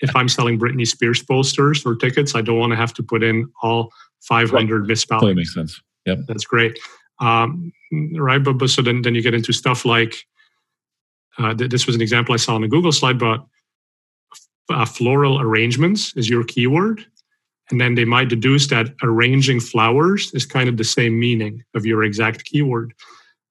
if 0.00 0.14
I'm 0.14 0.28
selling 0.28 0.60
Britney 0.60 0.86
Spears 0.86 1.22
posters 1.22 1.84
or 1.84 1.96
tickets, 1.96 2.36
I 2.36 2.40
don't 2.40 2.58
want 2.58 2.70
to 2.70 2.76
have 2.76 2.94
to 2.94 3.02
put 3.02 3.24
in 3.24 3.50
all 3.62 3.90
500 4.20 4.52
right. 4.80 4.86
misspellings. 4.86 5.22
Totally 5.22 5.34
makes 5.34 5.54
sense. 5.54 5.80
Yep. 6.06 6.18
That's 6.28 6.44
great. 6.44 6.78
Um, 7.18 7.72
right. 8.14 8.42
But, 8.42 8.54
but 8.54 8.70
so 8.70 8.80
then, 8.80 9.02
then 9.02 9.16
you 9.16 9.22
get 9.22 9.34
into 9.34 9.52
stuff 9.52 9.84
like 9.84 10.14
uh, 11.38 11.54
th- 11.54 11.70
this 11.70 11.86
was 11.86 11.96
an 11.96 12.02
example 12.02 12.34
I 12.34 12.38
saw 12.38 12.54
on 12.54 12.64
a 12.64 12.68
Google 12.68 12.92
slide, 12.92 13.18
but 13.18 13.44
uh, 14.70 14.84
floral 14.84 15.40
arrangements 15.40 16.12
is 16.16 16.28
your 16.28 16.44
keyword. 16.44 17.04
And 17.70 17.80
then 17.80 17.94
they 17.94 18.04
might 18.04 18.28
deduce 18.28 18.66
that 18.68 18.88
arranging 19.02 19.60
flowers 19.60 20.30
is 20.34 20.44
kind 20.44 20.68
of 20.68 20.76
the 20.76 20.84
same 20.84 21.18
meaning 21.18 21.64
of 21.74 21.86
your 21.86 22.02
exact 22.02 22.44
keyword. 22.44 22.92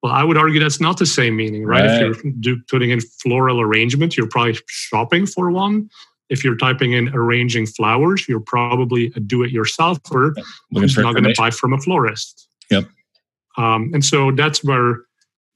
Well, 0.04 0.12
I 0.12 0.24
would 0.24 0.38
argue 0.38 0.60
that's 0.60 0.82
not 0.82 0.98
the 0.98 1.06
same 1.06 1.36
meaning, 1.36 1.66
right? 1.66 1.86
right. 1.86 2.12
If 2.12 2.24
you're 2.24 2.34
do, 2.40 2.62
putting 2.70 2.92
in 2.92 3.02
floral 3.02 3.62
arrangement, 3.62 4.18
you're 4.18 4.28
probably 4.28 4.58
shopping 4.68 5.26
for 5.26 5.52
one. 5.52 5.90
If 6.30 6.44
you're 6.44 6.58
typing 6.58 6.94
in 6.94 7.10
arranging 7.10 7.66
flowers, 7.68 8.28
you're 8.28 8.40
probably 8.40 9.12
a 9.16 9.20
do-it-yourselfer 9.20 10.34
who's 10.72 10.98
not 10.98 11.14
going 11.14 11.26
to 11.26 11.34
buy 11.38 11.50
from 11.50 11.74
a 11.74 11.78
florist. 11.78 12.48
Yep. 12.70 12.86
Um, 13.58 13.92
and 13.94 14.04
so 14.04 14.32
that's 14.32 14.64
where 14.64 15.02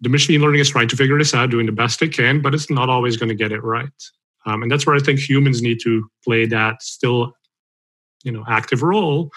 the 0.01 0.09
machine 0.09 0.41
learning 0.41 0.59
is 0.59 0.69
trying 0.69 0.89
to 0.89 0.95
figure 0.95 1.17
this 1.17 1.33
out, 1.33 1.49
doing 1.49 1.65
the 1.65 1.71
best 1.71 2.01
it 2.01 2.13
can, 2.13 2.41
but 2.41 2.53
it's 2.53 2.69
not 2.69 2.89
always 2.89 3.15
going 3.15 3.29
to 3.29 3.35
get 3.35 3.51
it 3.51 3.63
right. 3.63 3.89
Um, 4.45 4.61
and 4.63 4.71
that's 4.71 4.85
where 4.85 4.95
I 4.95 4.99
think 4.99 5.19
humans 5.19 5.61
need 5.61 5.79
to 5.83 6.07
play 6.23 6.45
that 6.45 6.81
still, 6.81 7.33
you 8.23 8.31
know, 8.31 8.43
active 8.47 8.83
role 8.83 9.31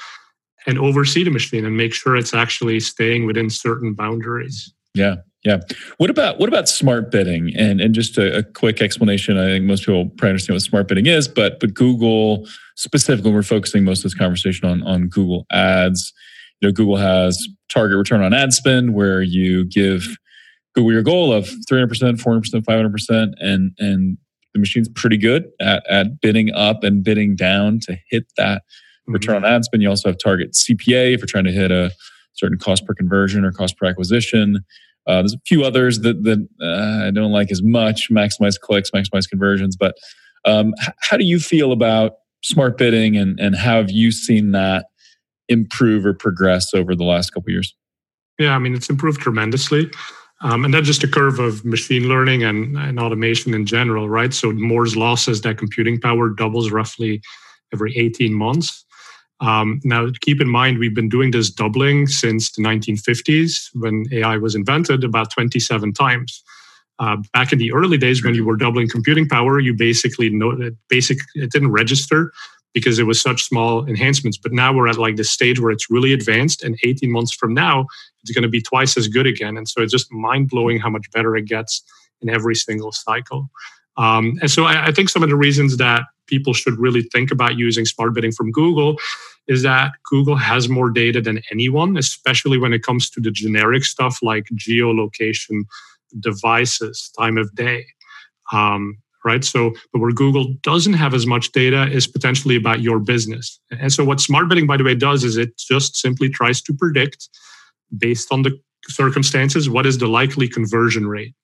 and 0.67 0.79
oversee 0.79 1.25
the 1.25 1.31
machine 1.31 1.65
and 1.65 1.77
make 1.77 1.95
sure 1.95 2.17
it's 2.17 2.35
actually 2.35 2.81
staying 2.81 3.27
within 3.27 3.49
certain 3.49 3.95
boundaries. 3.95 4.73
Yeah, 4.95 5.17
yeah. 5.45 5.61
What 5.99 6.11
about 6.11 6.39
what 6.39 6.49
about 6.49 6.69
smart 6.69 7.11
bidding? 7.11 7.55
And 7.57 7.81
and 7.81 7.95
just 7.95 8.19
a, 8.19 8.39
a, 8.39 8.43
quick 8.43 8.83
explanation. 8.83 9.39
I 9.39 9.47
think 9.47 9.65
most 9.65 9.81
people 9.81 10.07
probably 10.11 10.31
understand 10.31 10.57
what 10.57 10.63
smart 10.63 10.89
bidding 10.89 11.07
is, 11.07 11.29
but 11.29 11.61
but 11.61 11.75
Google 11.75 12.47
specifically, 12.77 13.33
we're 13.33 13.43
focusing 13.43 13.85
most 13.85 14.01
of 14.01 14.05
this 14.05 14.15
conversation 14.15 14.69
on 14.69 14.83
on 14.83 15.09
Google 15.09 15.47
Ads. 15.53 16.13
You 16.61 16.69
know, 16.69 16.73
Google 16.73 16.97
has 16.97 17.47
target 17.69 17.97
return 17.97 18.23
on 18.23 18.35
ad 18.35 18.53
spend, 18.53 18.95
where 18.95 19.23
you 19.23 19.65
give 19.65 20.17
Google 20.75 20.93
your 20.93 21.03
goal 21.03 21.33
of 21.33 21.49
300 21.69 21.89
percent, 21.89 22.21
400 22.21 22.41
percent, 22.41 22.65
500 22.65 22.93
percent, 22.93 23.35
and 23.39 23.73
and 23.79 24.19
the 24.59 24.61
machine's 24.61 24.89
pretty 24.89 25.17
good 25.17 25.51
at 25.61 25.85
at 25.89 26.21
bidding 26.21 26.53
up 26.53 26.85
and 26.85 27.03
bidding 27.03 27.37
down 27.37 27.81
to 27.81 27.97
hit 28.11 28.27
that 28.37 28.63
mm-hmm. 28.63 29.15
return 29.15 29.37
on 29.37 29.45
ad 29.45 29.65
spend. 29.65 29.83
You 29.83 29.89
also 29.89 30.09
have 30.09 30.19
target 30.19 30.53
CPA 30.53 31.15
if 31.15 31.21
you're 31.21 31.27
trying 31.27 31.45
to 31.45 31.53
hit 31.53 31.71
a 31.71 31.91
certain 32.35 32.59
cost 32.59 32.87
per 32.87 32.95
conversion 32.95 33.45
or 33.45 33.53
cost 33.53 33.77
per 33.77 33.87
acquisition. 33.87 34.65
Uh, 35.07 35.23
there's 35.23 35.35
a 35.35 35.41
few 35.47 35.65
others 35.65 36.01
that 36.01 36.23
that 36.25 36.47
uh, 36.61 37.07
I 37.07 37.11
don't 37.11 37.33
like 37.33 37.51
as 37.51 37.63
much. 37.63 38.11
Maximize 38.11 38.59
clicks, 38.61 38.91
maximize 38.91 39.29
conversions. 39.29 39.77
But 39.77 39.95
um, 40.45 40.75
h- 40.83 40.89
how 41.01 41.17
do 41.17 41.25
you 41.25 41.39
feel 41.39 41.73
about 41.73 42.13
smart 42.43 42.77
bidding, 42.77 43.17
and 43.17 43.39
and 43.41 43.57
how 43.57 43.77
have 43.77 43.91
you 43.91 44.11
seen 44.11 44.53
that 44.53 44.87
improve 45.49 46.05
or 46.05 46.13
progress 46.13 46.75
over 46.75 46.95
the 46.95 47.05
last 47.05 47.31
couple 47.31 47.51
years? 47.51 47.75
Yeah, 48.39 48.55
I 48.55 48.59
mean 48.59 48.75
it's 48.75 48.91
improved 48.91 49.21
tremendously. 49.21 49.91
Um, 50.41 50.65
and 50.65 50.73
that's 50.73 50.87
just 50.87 51.03
a 51.03 51.09
curve 51.09 51.41
of 51.41 51.65
machine 51.65 52.09
learning 52.09 52.45
and, 52.45 52.77
and 52.77 53.01
automation 53.01 53.55
in 53.55 53.67
general, 53.67 54.09
right? 54.09 54.33
So 54.33 54.53
Moore's 54.53 54.97
law 54.97 55.17
says 55.17 55.41
that 55.41 55.59
computing 55.59 56.01
power 56.01 56.31
doubles 56.31 56.71
roughly 56.71 57.21
every 57.73 57.97
18 57.97 58.33
months. 58.33 58.85
Um, 59.41 59.81
now, 59.85 60.09
keep 60.21 60.41
in 60.41 60.49
mind, 60.49 60.79
we've 60.79 60.95
been 60.95 61.09
doing 61.09 61.31
this 61.31 61.51
doubling 61.51 62.07
since 62.07 62.53
the 62.53 62.63
1950s 62.63 63.69
when 63.75 64.05
AI 64.13 64.37
was 64.37 64.55
invented 64.55 65.05
about 65.05 65.31
27 65.31 65.93
times. 65.93 66.43
Uh, 67.01 67.17
back 67.33 67.53
in 67.53 67.59
the 67.59 67.73
early 67.73 67.97
days, 67.97 68.25
when 68.25 68.35
you 68.35 68.45
were 68.45 68.57
doubling 68.57 68.89
computing 68.89 69.29
power, 69.29 69.61
you 69.61 69.73
basically 69.73 70.29
that 70.31 70.77
basic 70.89 71.19
it 71.37 71.53
didn't 71.53 71.71
register 71.71 72.33
because 72.75 72.99
it 72.99 73.05
was 73.05 73.21
such 73.21 73.43
small 73.43 73.87
enhancements. 73.87 74.39
But 74.39 74.53
now 74.53 74.73
we're 74.73 74.89
at 74.89 74.99
like 74.99 75.17
the 75.17 75.25
stage 75.25 75.61
where 75.61 75.71
it's 75.71 75.91
really 75.91 76.13
advanced, 76.13 76.63
and 76.63 76.79
18 76.85 77.11
months 77.11 77.33
from 77.33 77.55
now, 77.55 77.87
it's 78.23 78.33
going 78.33 78.43
to 78.43 78.49
be 78.49 78.63
twice 78.63 78.97
as 78.97 79.09
good 79.09 79.27
again. 79.27 79.57
And 79.57 79.69
so 79.69 79.83
it's 79.83 79.93
just 79.93 80.13
mind 80.13 80.49
blowing 80.49 80.79
how 80.79 80.91
much 80.91 81.11
better 81.13 81.37
it 81.37 81.47
gets 81.47 81.83
in 82.21 82.29
every 82.29 82.55
single 82.55 82.93
cycle. 82.93 83.51
Um, 83.97 84.39
and 84.41 84.51
so 84.51 84.65
I, 84.65 84.87
I 84.87 84.93
think 84.93 85.09
some 85.09 85.23
of 85.23 85.29
the 85.29 85.37
reasons 85.37 85.77
that 85.79 86.05
people 86.27 86.53
should 86.53 86.79
really 86.79 87.03
think 87.03 87.31
about 87.31 87.59
using 87.59 87.85
smart 87.85 88.15
bidding 88.15 88.33
from 88.33 88.53
Google 88.53 88.97
is 89.49 89.63
that 89.63 89.93
Google 90.05 90.37
has 90.37 90.69
more 90.69 90.91
data 90.91 91.21
than 91.21 91.41
anyone, 91.51 91.97
especially 91.97 92.59
when 92.59 92.73
it 92.73 92.83
comes 92.83 93.11
to 93.11 93.21
the 93.21 93.31
generic 93.31 93.85
stuff 93.85 94.19
like 94.23 94.45
geolocation, 94.55 95.63
devices, 96.21 97.11
time 97.19 97.39
of 97.39 97.53
day. 97.55 97.87
Um, 98.53 98.99
right? 99.25 99.45
So, 99.45 99.73
but 99.93 100.01
where 100.01 100.13
Google 100.13 100.55
doesn't 100.63 100.95
have 100.95 101.15
as 101.15 101.27
much 101.27 101.53
data 101.53 101.89
is 101.91 102.07
potentially 102.07 102.57
about 102.57 102.81
your 102.81 102.99
business. 102.99 103.61
And 103.71 103.93
so, 103.93 104.05
what 104.05 104.21
smart 104.21 104.49
bidding, 104.49 104.67
by 104.67 104.77
the 104.77 104.85
way, 104.85 104.95
does 104.95 105.25
is 105.25 105.37
it 105.37 105.57
just 105.59 105.97
simply 105.97 106.29
tries 106.29 106.63
to 106.63 106.75
predict 106.75 107.29
based 107.97 108.33
on 108.33 108.43
the 108.43 108.59
circumstances 108.87 109.69
what 109.69 109.87
is 109.87 109.99
the 109.99 110.07
likely 110.07 110.49
conversion 110.49 111.07
rate. 111.07 111.35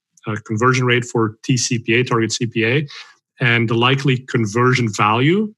Conversion 0.46 0.86
rate 0.86 1.04
for 1.04 1.36
TCPA, 1.46 2.06
target 2.06 2.30
CPA, 2.30 2.88
and 3.40 3.68
the 3.68 3.74
likely 3.74 4.18
conversion 4.18 4.88
value 4.90 5.52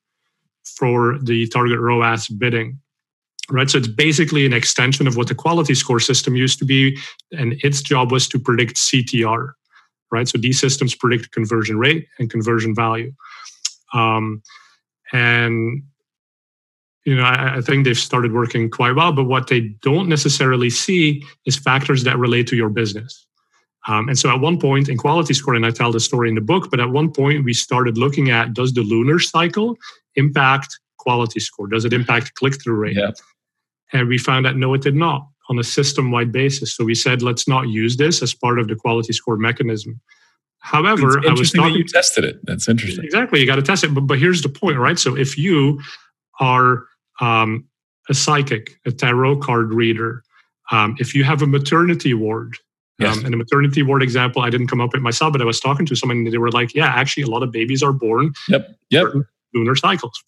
for 0.65 1.19
the 1.23 1.47
target 1.49 1.79
ROAS 1.79 2.29
bidding. 2.29 2.81
Right. 3.49 3.71
So 3.71 3.79
it's 3.79 3.87
basically 3.87 4.45
an 4.45 4.53
extension 4.53 5.07
of 5.07 5.17
what 5.17 5.29
the 5.29 5.35
quality 5.35 5.75
score 5.77 6.01
system 6.01 6.35
used 6.35 6.59
to 6.59 6.65
be. 6.65 6.99
And 7.31 7.55
its 7.63 7.81
job 7.81 8.11
was 8.11 8.27
to 8.29 8.41
predict 8.41 8.75
CTR. 8.75 9.53
Right. 10.11 10.29
So 10.29 10.39
these 10.39 10.61
systems 10.61 10.95
predict 10.95 11.33
conversion 11.33 11.79
rate 11.79 12.07
and 12.19 12.31
conversion 12.31 12.75
value. 12.75 13.13
Um, 13.93 14.43
and 15.13 15.83
you 17.05 17.15
know, 17.15 17.23
I, 17.23 17.59
I, 17.59 17.61
think 17.61 17.85
they've 17.85 17.97
started 17.97 18.33
working 18.33 18.69
quite 18.69 18.97
well, 18.97 19.13
but 19.13 19.25
what 19.25 19.47
they 19.47 19.61
don't 19.61 20.09
necessarily 20.09 20.71
see 20.71 21.25
is 21.45 21.57
factors 21.57 22.03
that 22.03 22.19
relate 22.19 22.49
to 22.49 22.57
your 22.57 22.69
business. 22.69 23.27
Um, 23.87 24.09
and 24.09 24.19
so 24.19 24.29
at 24.29 24.41
one 24.41 24.59
point 24.59 24.89
in 24.89 24.97
quality 24.97 25.33
score, 25.33 25.55
and 25.55 25.65
I 25.65 25.71
tell 25.71 25.93
the 25.93 26.01
story 26.01 26.29
in 26.29 26.35
the 26.35 26.41
book, 26.41 26.69
but 26.71 26.81
at 26.81 26.91
one 26.91 27.13
point 27.13 27.45
we 27.45 27.55
started 27.55 27.97
looking 27.97 28.31
at 28.31 28.55
does 28.55 28.73
the 28.73 28.83
lunar 28.83 29.21
cycle 29.21 29.77
impact 30.17 30.79
quality 30.99 31.39
score? 31.39 31.69
Does 31.69 31.85
it 31.85 31.93
impact 31.93 32.35
click 32.35 32.61
through 32.61 32.75
rate? 32.75 32.97
Yeah. 32.97 33.13
And 33.93 34.09
we 34.09 34.19
found 34.19 34.45
that 34.45 34.57
no, 34.57 34.75
it 34.75 34.83
did 34.83 34.97
not 34.97 35.29
on 35.49 35.59
a 35.59 35.65
system 35.65 36.11
wide 36.11 36.33
basis. 36.33 36.75
So 36.75 36.85
we 36.85 36.95
said, 36.95 37.23
let's 37.23 37.47
not 37.47 37.69
use 37.69 37.97
this 37.97 38.23
as 38.23 38.35
part 38.35 38.59
of 38.59 38.69
the 38.69 38.77
quality 38.77 39.13
score 39.13 39.37
mechanism. 39.37 40.01
However, 40.59 41.21
I 41.27 41.33
was 41.33 41.53
talking, 41.53 41.77
you 41.77 41.85
tested 41.85 42.25
it. 42.25 42.41
That's 42.45 42.69
interesting. 42.69 43.05
Exactly. 43.05 43.41
You 43.41 43.47
got 43.47 43.57
to 43.57 43.63
test 43.63 43.85
it. 43.85 43.95
But, 43.95 44.03
but 44.03 44.19
here's 44.19 44.43
the 44.43 44.49
point, 44.49 44.79
right? 44.79 44.99
So 44.99 45.17
if 45.17 45.39
you 45.39 45.81
are 46.41 46.85
um, 47.21 47.69
a 48.09 48.15
psychic, 48.15 48.81
a 48.85 48.91
tarot 48.91 49.37
card 49.37 49.73
reader, 49.73 50.25
um, 50.73 50.97
if 50.99 51.15
you 51.15 51.23
have 51.23 51.43
a 51.43 51.47
maternity 51.47 52.15
ward, 52.15 52.57
Yes. 52.99 53.19
Um, 53.19 53.27
and 53.27 53.35
a 53.35 53.37
maternity 53.37 53.83
ward 53.83 54.03
example, 54.03 54.41
I 54.41 54.49
didn't 54.49 54.69
come 54.69 54.81
up 54.81 54.95
with 54.95 55.03
myself, 55.03 55.33
but 55.33 55.43
I 55.43 55.45
was 55.45 55.61
talking 55.61 55.85
to 55.85 55.95
someone 55.95 56.19
and 56.19 56.33
they 56.33 56.39
were 56.39 56.51
like, 56.51 56.75
yeah, 56.75 56.87
actually, 56.87 57.25
a 57.25 57.27
lot 57.27 57.43
of 57.43 57.53
babies 57.53 57.83
are 57.83 57.93
born 57.93 58.33
yep. 58.49 58.75
Yep. 58.89 59.09
lunar 59.55 59.77
cycles. 59.77 60.19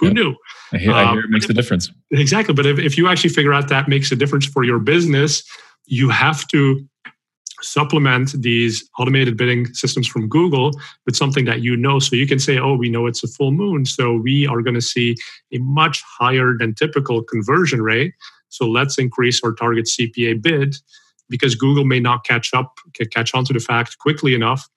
Who 0.00 0.06
yep. 0.06 0.14
knew? 0.16 0.36
I 0.72 0.78
hear, 0.78 0.92
I 0.92 1.12
hear 1.12 1.20
it 1.20 1.30
makes 1.30 1.48
a 1.48 1.54
difference. 1.54 1.90
Exactly. 2.10 2.54
But 2.54 2.66
if, 2.66 2.78
if 2.78 2.96
you 2.96 3.08
actually 3.08 3.30
figure 3.30 3.52
out 3.52 3.68
that 3.68 3.88
makes 3.88 4.12
a 4.12 4.16
difference 4.16 4.46
for 4.46 4.64
your 4.64 4.78
business, 4.78 5.42
you 5.86 6.08
have 6.10 6.46
to 6.48 6.86
supplement 7.62 8.32
these 8.40 8.88
automated 8.98 9.36
bidding 9.36 9.66
systems 9.74 10.06
from 10.06 10.28
Google 10.28 10.70
with 11.06 11.16
something 11.16 11.44
that 11.44 11.60
you 11.60 11.76
know. 11.76 11.98
So 11.98 12.16
you 12.16 12.26
can 12.26 12.38
say, 12.38 12.58
oh, 12.58 12.74
we 12.74 12.88
know 12.88 13.06
it's 13.06 13.22
a 13.22 13.28
full 13.28 13.52
moon. 13.52 13.84
So 13.84 14.14
we 14.14 14.46
are 14.46 14.62
going 14.62 14.74
to 14.74 14.80
see 14.80 15.16
a 15.52 15.58
much 15.58 16.02
higher 16.18 16.54
than 16.58 16.74
typical 16.74 17.22
conversion 17.22 17.82
rate. 17.82 18.14
So 18.48 18.66
let's 18.66 18.98
increase 18.98 19.42
our 19.44 19.52
target 19.52 19.86
CPA 19.86 20.42
bid 20.42 20.76
because 21.28 21.54
Google 21.54 21.84
may 21.84 22.00
not 22.00 22.24
catch 22.24 22.52
up, 22.52 22.78
catch 23.12 23.34
on 23.34 23.44
to 23.44 23.52
the 23.52 23.60
fact 23.60 23.98
quickly 23.98 24.34
enough 24.34 24.68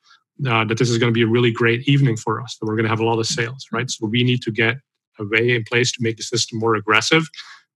uh, 0.47 0.65
that 0.65 0.77
this 0.77 0.89
is 0.89 0.97
going 0.97 1.11
to 1.11 1.13
be 1.13 1.23
a 1.23 1.27
really 1.27 1.51
great 1.51 1.87
evening 1.87 2.17
for 2.17 2.41
us, 2.41 2.57
that 2.57 2.65
we're 2.65 2.75
going 2.75 2.85
to 2.85 2.89
have 2.89 2.99
a 2.99 3.05
lot 3.05 3.19
of 3.19 3.25
sales, 3.25 3.67
right? 3.71 3.89
So 3.89 4.07
we 4.07 4.23
need 4.23 4.41
to 4.43 4.51
get 4.51 4.77
a 5.23 5.29
way 5.29 5.55
in 5.55 5.63
place 5.63 5.91
to 5.93 6.01
make 6.01 6.17
the 6.17 6.23
system 6.23 6.59
more 6.59 6.75
aggressive 6.75 7.27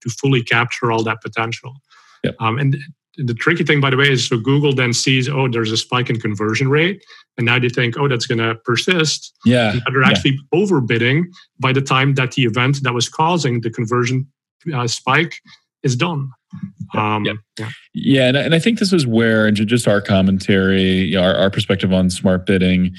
to 0.02 0.10
fully 0.10 0.44
capture 0.44 0.92
all 0.92 1.04
that 1.04 1.22
potential. 1.22 1.74
Yep. 2.24 2.36
Um, 2.40 2.58
and 2.58 2.78
the 3.18 3.34
tricky 3.34 3.64
thing, 3.64 3.82
by 3.82 3.90
the 3.90 3.98
way, 3.98 4.12
is 4.12 4.28
so 4.28 4.38
Google 4.38 4.74
then 4.74 4.94
sees, 4.94 5.28
oh, 5.28 5.48
there's 5.48 5.72
a 5.72 5.78
spike 5.78 6.10
in 6.10 6.20
conversion 6.20 6.70
rate, 6.70 7.04
and 7.38 7.46
now 7.46 7.60
they 7.60 7.70
think, 7.70 7.98
oh, 7.98 8.08
that's 8.08 8.28
going 8.28 8.38
to 8.38 8.56
persist. 8.64 9.34
Yeah, 9.44 9.76
they're 9.92 10.04
actually 10.04 10.40
yeah. 10.54 10.60
overbidding 10.60 11.26
by 11.60 11.74
the 11.74 11.82
time 11.82 12.14
that 12.16 12.34
the 12.34 12.44
event 12.44 12.84
that 12.84 12.94
was 12.94 13.10
causing 13.10 13.62
the 13.62 13.72
conversion 13.72 14.28
uh, 14.74 14.88
spike 14.88 15.42
is 15.84 15.96
done. 15.96 16.32
Um, 16.94 17.26
yeah, 17.26 17.34
yeah. 17.60 17.70
yeah 17.94 18.28
and, 18.30 18.38
and, 18.38 18.56
I 18.56 18.60
think 18.60 18.80
this 18.80 18.94
is 18.94 19.06
where, 19.06 19.48
and 19.48 19.56
just 19.56 19.88
our 19.88 20.02
commentary, 20.02 21.16
our, 21.16 21.36
our 21.36 21.50
perspective 21.50 21.92
on 21.92 22.10
smart 22.10 22.46
bidding, 22.46 22.96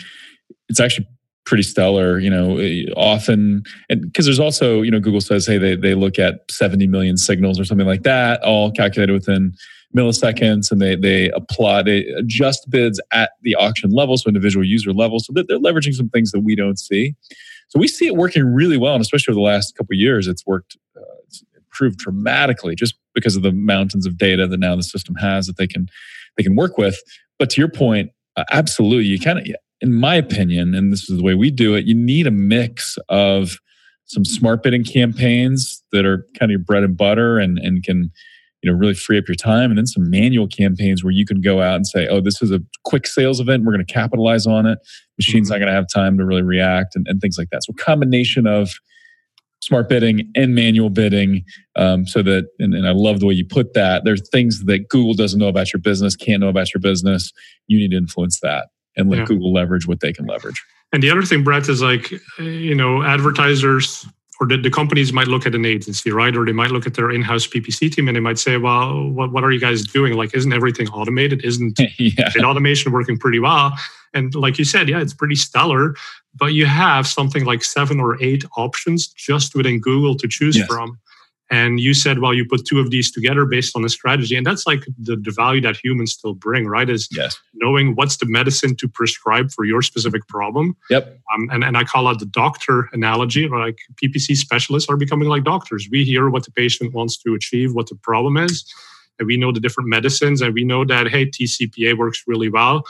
it's 0.69 0.81
actually 0.81 1.07
pretty 1.49 1.63
stellar. 1.63 2.19
You 2.19 2.31
know, 2.31 2.61
often, 2.97 3.65
and 3.89 4.03
because 4.03 4.27
there's 4.27 4.39
also, 4.39 4.83
you 4.83 4.91
know, 4.91 5.01
Google 5.01 5.21
says, 5.21 5.47
hey, 5.47 5.59
they 5.59 5.75
they 5.75 5.95
look 5.95 6.19
at 6.19 6.41
70 6.51 6.87
million 6.87 7.17
signals 7.17 7.59
or 7.59 7.65
something 7.65 7.87
like 7.87 8.03
that, 8.03 8.43
all 8.43 8.71
calculated 8.71 9.13
within 9.13 9.55
milliseconds. 9.97 10.71
And 10.71 10.81
they 10.81 10.95
they 10.95 11.31
apply 11.31 11.83
they 11.83 12.07
adjust 12.09 12.71
bids 12.71 13.01
at 13.11 13.31
the 13.43 13.55
auction 13.57 13.91
level 13.91 14.17
so 14.17 14.29
individual 14.29 14.65
user 14.65 14.93
level 14.93 15.19
so 15.19 15.33
they're, 15.33 15.45
leveraging 15.59 15.95
some 15.95 16.11
things 16.11 16.31
that 16.33 16.41
we 16.41 16.55
don't 16.55 16.79
see. 16.79 17.15
So 17.69 17.79
we 17.79 17.89
see 17.89 18.07
it 18.07 18.15
working 18.15 18.45
really 18.45 18.77
well 18.77 18.95
and 18.95 19.03
especially 19.03 19.33
over 19.33 19.39
the 19.39 19.43
last 19.43 19.75
couple 19.77 19.97
years 19.97 20.29
it's 20.29 20.47
worked 20.47 20.77
uh, 20.97 21.01
it's 21.27 21.43
improved 21.57 21.99
dramatically 21.99 22.75
just 22.75 22.95
because 23.15 23.35
of 23.35 23.43
the 23.43 23.53
mountains 23.53 24.07
of 24.07 24.19
data 24.19 24.47
that 24.47 24.61
now 24.61 24.77
the 24.77 24.83
system 24.83 25.15
has 25.17 25.47
that 25.47 25.57
they 25.57 25.67
can 25.67 25.89
they 26.37 26.43
can 26.43 26.55
work 26.55 26.77
with. 26.77 27.01
But 27.39 27.51
to 27.51 27.61
your 27.61 27.71
point 27.71 28.11
uh, 28.37 28.45
absolutely 28.51 29.07
you 29.07 29.19
kind 29.19 29.39
of 29.39 29.47
in 29.81 29.95
my 29.95 30.15
opinion 30.15 30.75
and 30.75 30.93
this 30.93 31.09
is 31.09 31.19
the 31.19 31.23
way 31.23 31.35
we 31.35 31.51
do 31.51 31.75
it 31.75 31.85
you 31.85 31.95
need 31.95 32.27
a 32.27 32.31
mix 32.31 32.99
of 33.09 33.59
some 34.07 34.25
smart 34.25 34.63
bidding 34.63 34.85
campaigns 34.85 35.83
that 35.93 36.05
are 36.07 36.27
kind 36.39 36.51
of 36.51 36.51
your 36.51 36.61
bread 36.61 36.83
and 36.83 36.97
butter 36.97 37.39
and 37.39 37.59
and 37.59 37.83
can 37.85 38.11
you 38.63 38.71
know 38.71 38.77
really 38.77 38.95
free 38.95 39.19
up 39.19 39.29
your 39.29 39.35
time 39.35 39.71
and 39.71 39.79
then 39.79 39.87
some 39.87 40.11
manual 40.11 40.49
campaigns 40.49 41.05
where 41.05 41.13
you 41.13 41.25
can 41.25 41.41
go 41.41 41.61
out 41.63 41.77
and 41.77 41.87
say 41.87 42.09
oh 42.09 42.21
this 42.21 42.43
is 42.43 42.51
a 42.51 42.61
quick 42.85 43.07
sales 43.07 43.41
event 43.41 43.65
we're 43.65 43.73
going 43.73 43.85
to 43.85 43.93
capitalize 43.93 44.47
on 44.47 44.67
it. 44.67 44.79
Machine's 45.19 45.49
mm-hmm. 45.49 45.55
not 45.55 45.59
going 45.59 45.69
to 45.69 45.75
have 45.75 45.87
time 45.93 46.19
to 46.19 46.25
really 46.25 46.43
react 46.43 46.97
and, 46.97 47.07
and, 47.09 47.21
things 47.21 47.37
like 47.37 47.51
that. 47.51 47.65
So 47.65 47.73
combination 47.75 48.47
of 48.47 48.71
smart 49.61 49.89
bidding 49.89 50.31
and 50.37 50.55
manual 50.55 50.89
bidding 50.89 51.45
um, 51.77 52.07
so 52.07 52.23
that 52.23 52.47
and, 52.61 52.75
and, 52.75 52.87
i 52.87 52.93
love 52.93 53.19
the 53.21 53.27
way 53.27 53.35
you 53.35 53.45
put 53.45 53.75
that. 53.75 54.05
There's 54.05 54.29
things 54.31 54.65
that 54.65 54.89
google 54.89 55.15
doesn't 55.15 55.39
know 55.39 55.49
about 55.49 55.73
your 55.73 55.81
business 55.81 56.17
can't 56.17 56.41
know 56.41 56.49
about 56.49 56.73
your 56.73 56.81
business. 56.81 57.33
You 57.67 57.79
need 57.79 57.91
to 57.91 57.97
influence 57.97 58.41
that 58.41 58.69
and 58.99 59.09
let 59.09 59.21
yeah. 59.21 59.25
google 59.25 59.53
leverage 59.53 59.87
what 59.87 60.01
they 60.01 60.13
can 60.13 60.27
leverage 60.27 60.63
and 60.93 61.03
the 61.03 61.11
other 61.11 61.23
thing 61.23 61.43
brett 61.43 61.69
is 61.69 61.81
like 61.81 62.13
you 62.39 62.75
know 62.75 63.03
advertisers 63.03 64.07
or 64.41 64.47
the, 64.47 64.57
the 64.57 64.71
companies 64.71 65.13
might 65.13 65.27
look 65.27 65.47
at 65.47 65.55
an 65.55 65.65
agency, 65.65 66.11
right? 66.11 66.35
Or 66.37 66.47
they 66.47 66.53
might 66.53 66.71
look 66.71 66.87
at 66.87 66.95
their 66.95 67.11
in-house 67.11 67.47
PPC 67.47 67.93
team 67.93 68.09
and 68.09 68.17
they 68.17 68.21
might 68.21 68.39
say, 68.39 68.57
well, 68.57 69.09
what, 69.11 69.33
what 69.33 69.43
are 69.43 69.51
you 69.51 69.61
guys 69.61 69.83
doing? 69.83 70.15
Like, 70.15 70.35
isn't 70.35 70.53
everything 70.53 70.89
automated? 70.89 71.45
Isn't 71.45 71.79
yeah. 71.99 72.31
automation 72.45 72.93
working 72.93 73.19
pretty 73.19 73.41
well? 73.41 73.73
And 74.15 74.35
like 74.35 74.59
you 74.59 74.65
said, 74.65 74.89
yeah, 74.89 75.01
it's 75.01 75.13
pretty 75.13 75.35
stellar, 75.35 75.95
but 76.35 76.53
you 76.53 76.67
have 76.67 77.07
something 77.07 77.45
like 77.45 77.65
seven 77.65 78.01
or 78.01 78.21
eight 78.23 78.45
options 78.57 79.09
just 79.09 79.55
within 79.55 79.81
Google 79.81 80.17
to 80.17 80.29
choose 80.29 80.57
yes. 80.57 80.67
from. 80.67 80.99
And 81.51 81.81
you 81.81 81.95
said, 81.95 82.19
well, 82.19 82.35
you 82.35 82.45
put 82.45 82.67
two 82.67 82.79
of 82.79 82.91
these 82.91 83.11
together 83.11 83.47
based 83.47 83.75
on 83.75 83.85
a 83.85 83.89
strategy. 83.89 84.37
And 84.37 84.47
that's 84.47 84.67
like 84.67 84.85
the, 84.99 85.17
the 85.17 85.31
value 85.31 85.63
that 85.63 85.79
humans 85.83 86.13
still 86.13 86.35
bring, 86.35 86.67
right? 86.67 86.89
Is 86.91 87.09
yes. 87.11 87.39
knowing 87.55 87.95
what's 87.95 88.19
the 88.19 88.27
medicine 88.27 88.77
to 88.77 88.89
prescribe 88.89 89.51
for 89.51 89.65
your 89.65 89.81
specific 89.81 90.29
problem. 90.29 90.77
Yep. 90.91 91.19
Um, 91.35 91.49
and, 91.51 91.65
and 91.65 91.77
I 91.77 91.85
call 91.85 92.11
it 92.11 92.19
the 92.19 92.27
doctor 92.27 92.91
analogy, 92.93 93.49
like 93.49 93.79
PPC 94.03 94.37
specialists 94.37 94.91
are 94.91 94.99
becoming 94.99 95.29
like 95.29 95.45
doctors. 95.45 95.89
We 95.91 96.05
hear 96.05 96.29
what 96.29 96.45
the 96.45 96.51
patient 96.51 96.93
wants 96.93 97.17
to 97.19 97.35
achieve, 97.35 97.75
what 97.75 97.89
the 97.89 97.97
problem 97.97 98.37
is. 98.37 98.71
And 99.19 99.27
we 99.27 99.39
know 99.39 99.51
the 99.51 99.61
different 99.61 99.89
medicines 99.89 100.43
and 100.43 100.53
we 100.53 100.65
know 100.65 100.85
that, 100.85 101.09
hey, 101.09 101.27
TCPA 101.27 101.97
works 101.97 102.25
really 102.27 102.51
well. 102.51 102.85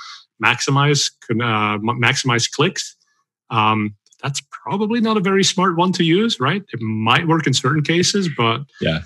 Maximize, 0.44 1.12
uh, 1.31 1.79
maximize 1.79 2.51
clicks. 2.51 2.97
Um, 3.51 3.94
that's 4.22 4.42
probably 4.50 5.00
not 5.00 5.16
a 5.16 5.20
very 5.20 5.44
smart 5.44 5.76
one 5.76 5.92
to 5.92 6.04
use, 6.04 6.40
right? 6.40 6.62
It 6.72 6.81
might 6.81 7.28
work 7.28 7.46
in 7.46 7.54
certain 7.54 7.83
cases, 7.83 8.28
but 8.37 8.62
yeah, 8.81 9.00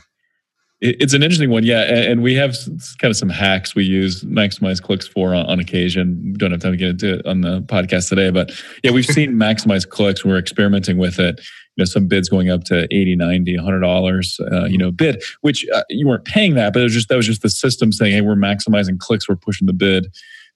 it's 0.81 1.15
an 1.15 1.23
interesting 1.23 1.51
one. 1.51 1.63
Yeah, 1.65 1.83
and 1.83 2.23
we 2.23 2.35
have 2.35 2.57
kind 2.99 3.11
of 3.11 3.17
some 3.17 3.29
hacks 3.29 3.75
we 3.75 3.85
use 3.85 4.25
maximize 4.25 4.83
clicks 4.83 5.07
for 5.07 5.33
on, 5.33 5.61
occasion. 5.61 6.35
don't 6.37 6.51
have 6.51 6.61
time 6.61 6.73
to 6.73 6.77
get 6.77 6.89
into 6.91 7.15
it 7.21 7.27
on 7.27 7.43
the 7.43 7.63
podcast 7.63 8.09
today, 8.09 8.31
but 8.31 8.51
yeah, 8.83 8.91
we've 8.91 9.07
seen 9.07 9.33
maximize 9.37 9.89
clicks. 9.89 10.25
We're 10.25 10.39
experimenting 10.39 10.99
with 10.99 11.21
it. 11.21 11.39
You 11.77 11.83
know, 11.83 11.85
some 11.85 12.09
bids 12.09 12.29
going 12.29 12.51
up 12.51 12.65
to 12.65 12.85
80, 12.91 13.15
90, 13.17 13.57
100 13.57 13.81
dollars, 13.81 14.39
uh, 14.51 14.65
you 14.65 14.77
know, 14.77 14.91
bid, 14.91 15.23
which 15.43 15.65
uh, 15.73 15.85
you 15.89 16.07
weren't 16.07 16.25
paying 16.25 16.55
that, 16.55 16.73
but 16.73 16.81
it 16.81 16.85
was 16.85 16.95
just 16.95 17.09
that 17.09 17.17
was 17.17 17.27
just 17.27 17.43
the 17.43 17.51
system 17.51 17.93
saying, 17.93 18.13
hey, 18.13 18.21
we're 18.21 18.35
maximizing 18.35 18.99
clicks, 18.99 19.29
we're 19.29 19.37
pushing 19.37 19.67
the 19.67 19.73
bid 19.73 20.09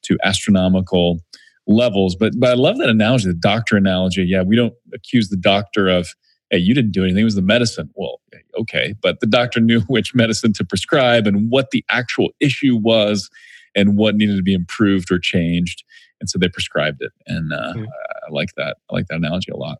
to 0.02 0.18
astronomical 0.24 1.20
levels. 1.66 2.16
But 2.16 2.32
but 2.38 2.50
I 2.50 2.54
love 2.54 2.78
that 2.78 2.88
analogy, 2.88 3.28
the 3.28 3.34
doctor 3.34 3.76
analogy. 3.76 4.24
Yeah, 4.24 4.42
we 4.42 4.56
don't 4.56 4.74
accuse 4.94 5.28
the 5.28 5.36
doctor 5.36 5.88
of, 5.88 6.08
hey, 6.50 6.58
you 6.58 6.74
didn't 6.74 6.92
do 6.92 7.04
anything. 7.04 7.22
It 7.22 7.24
was 7.24 7.34
the 7.34 7.42
medicine. 7.42 7.90
Well, 7.94 8.20
okay, 8.58 8.94
but 9.02 9.20
the 9.20 9.26
doctor 9.26 9.60
knew 9.60 9.80
which 9.88 10.14
medicine 10.14 10.52
to 10.54 10.64
prescribe 10.64 11.26
and 11.26 11.50
what 11.50 11.70
the 11.70 11.84
actual 11.90 12.30
issue 12.40 12.76
was 12.76 13.30
and 13.74 13.96
what 13.96 14.16
needed 14.16 14.36
to 14.36 14.42
be 14.42 14.54
improved 14.54 15.10
or 15.10 15.18
changed. 15.18 15.84
And 16.20 16.30
so 16.30 16.38
they 16.38 16.48
prescribed 16.48 17.02
it. 17.02 17.12
And 17.26 17.52
uh, 17.52 17.74
mm. 17.74 17.86
I 17.86 18.30
like 18.30 18.54
that. 18.56 18.78
I 18.90 18.94
like 18.94 19.06
that 19.08 19.16
analogy 19.16 19.52
a 19.52 19.56
lot. 19.56 19.78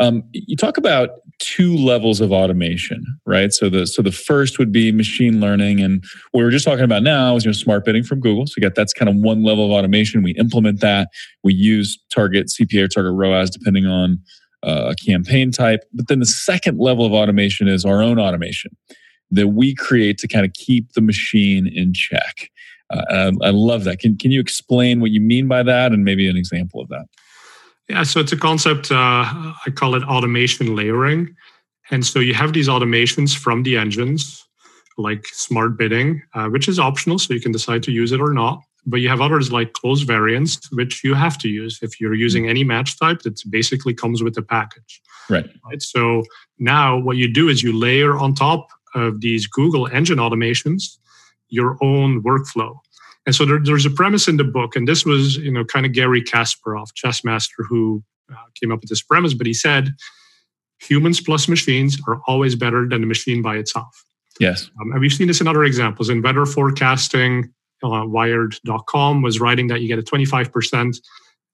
Um, 0.00 0.22
you 0.32 0.56
talk 0.56 0.76
about 0.76 1.10
two 1.40 1.76
levels 1.76 2.20
of 2.20 2.32
automation, 2.32 3.04
right? 3.26 3.52
So 3.52 3.68
the 3.68 3.86
so 3.86 4.02
the 4.02 4.12
first 4.12 4.58
would 4.58 4.70
be 4.70 4.92
machine 4.92 5.40
learning, 5.40 5.80
and 5.80 6.04
what 6.30 6.40
we 6.40 6.44
were 6.44 6.50
just 6.50 6.64
talking 6.64 6.84
about 6.84 7.02
now 7.02 7.36
is 7.36 7.44
you 7.44 7.48
know 7.48 7.52
smart 7.52 7.84
bidding 7.84 8.04
from 8.04 8.20
Google. 8.20 8.46
So 8.46 8.54
you 8.56 8.62
got 8.62 8.74
that's 8.74 8.92
kind 8.92 9.08
of 9.08 9.16
one 9.16 9.42
level 9.42 9.64
of 9.64 9.70
automation. 9.72 10.22
We 10.22 10.32
implement 10.32 10.80
that. 10.80 11.08
We 11.42 11.54
use 11.54 11.98
target 12.14 12.46
CPA 12.48 12.84
or 12.84 12.88
target 12.88 13.12
ROAS 13.14 13.50
depending 13.50 13.86
on 13.86 14.20
uh, 14.62 14.92
a 14.92 14.94
campaign 14.94 15.50
type. 15.50 15.80
But 15.92 16.08
then 16.08 16.20
the 16.20 16.26
second 16.26 16.78
level 16.78 17.04
of 17.04 17.12
automation 17.12 17.68
is 17.68 17.84
our 17.84 18.02
own 18.02 18.18
automation 18.18 18.76
that 19.30 19.48
we 19.48 19.74
create 19.74 20.18
to 20.18 20.28
kind 20.28 20.46
of 20.46 20.52
keep 20.54 20.92
the 20.92 21.00
machine 21.00 21.66
in 21.66 21.92
check. 21.92 22.50
Uh, 22.90 23.32
I, 23.42 23.48
I 23.48 23.50
love 23.50 23.84
that. 23.84 23.98
Can 23.98 24.16
can 24.16 24.30
you 24.30 24.40
explain 24.40 25.00
what 25.00 25.10
you 25.10 25.20
mean 25.20 25.48
by 25.48 25.62
that, 25.64 25.92
and 25.92 26.04
maybe 26.04 26.28
an 26.28 26.36
example 26.36 26.80
of 26.80 26.88
that? 26.88 27.06
Yeah, 27.88 28.02
so 28.02 28.20
it's 28.20 28.32
a 28.32 28.36
concept, 28.36 28.90
uh, 28.90 28.94
I 28.94 29.70
call 29.74 29.94
it 29.94 30.02
automation 30.04 30.76
layering. 30.76 31.34
And 31.90 32.04
so 32.04 32.18
you 32.18 32.34
have 32.34 32.52
these 32.52 32.68
automations 32.68 33.36
from 33.36 33.62
the 33.62 33.78
engines, 33.78 34.46
like 34.98 35.26
smart 35.26 35.78
bidding, 35.78 36.22
uh, 36.34 36.48
which 36.48 36.68
is 36.68 36.78
optional, 36.78 37.18
so 37.18 37.32
you 37.32 37.40
can 37.40 37.52
decide 37.52 37.82
to 37.84 37.92
use 37.92 38.12
it 38.12 38.20
or 38.20 38.34
not. 38.34 38.60
But 38.84 39.00
you 39.00 39.08
have 39.08 39.20
others 39.20 39.50
like 39.50 39.72
close 39.72 40.02
variants, 40.02 40.70
which 40.72 41.02
you 41.02 41.14
have 41.14 41.38
to 41.38 41.48
use 41.48 41.78
if 41.82 42.00
you're 42.00 42.14
using 42.14 42.48
any 42.48 42.62
match 42.62 42.98
type 42.98 43.22
that 43.22 43.40
basically 43.50 43.94
comes 43.94 44.22
with 44.22 44.34
the 44.34 44.42
package. 44.42 45.00
Right. 45.30 45.48
right. 45.64 45.82
So 45.82 46.24
now 46.58 46.98
what 46.98 47.16
you 47.16 47.32
do 47.32 47.48
is 47.48 47.62
you 47.62 47.78
layer 47.78 48.16
on 48.16 48.34
top 48.34 48.68
of 48.94 49.20
these 49.20 49.46
Google 49.46 49.86
engine 49.88 50.18
automations 50.18 50.98
your 51.48 51.78
own 51.82 52.22
workflow. 52.22 52.78
And 53.28 53.34
so 53.34 53.44
there, 53.44 53.58
there's 53.62 53.84
a 53.84 53.90
premise 53.90 54.26
in 54.26 54.38
the 54.38 54.44
book, 54.44 54.74
and 54.74 54.88
this 54.88 55.04
was, 55.04 55.36
you 55.36 55.52
know, 55.52 55.62
kind 55.62 55.84
of 55.84 55.92
Garry 55.92 56.22
Kasparov, 56.22 56.94
chess 56.94 57.22
master, 57.22 57.62
who 57.68 58.02
uh, 58.32 58.36
came 58.58 58.72
up 58.72 58.80
with 58.80 58.88
this 58.88 59.02
premise. 59.02 59.34
But 59.34 59.46
he 59.46 59.52
said, 59.52 59.90
humans 60.80 61.20
plus 61.20 61.46
machines 61.46 62.00
are 62.08 62.22
always 62.26 62.54
better 62.54 62.88
than 62.88 63.02
the 63.02 63.06
machine 63.06 63.42
by 63.42 63.56
itself. 63.56 64.02
Yes. 64.40 64.70
Um, 64.80 64.92
and 64.92 65.00
we've 65.02 65.12
seen 65.12 65.26
this 65.26 65.42
in 65.42 65.46
other 65.46 65.64
examples. 65.64 66.08
In 66.08 66.22
weather 66.22 66.46
forecasting, 66.46 67.52
uh, 67.84 68.06
Wired.com 68.06 69.20
was 69.20 69.40
writing 69.40 69.66
that 69.66 69.82
you 69.82 69.88
get 69.88 69.98
a 69.98 70.02
25% 70.02 70.98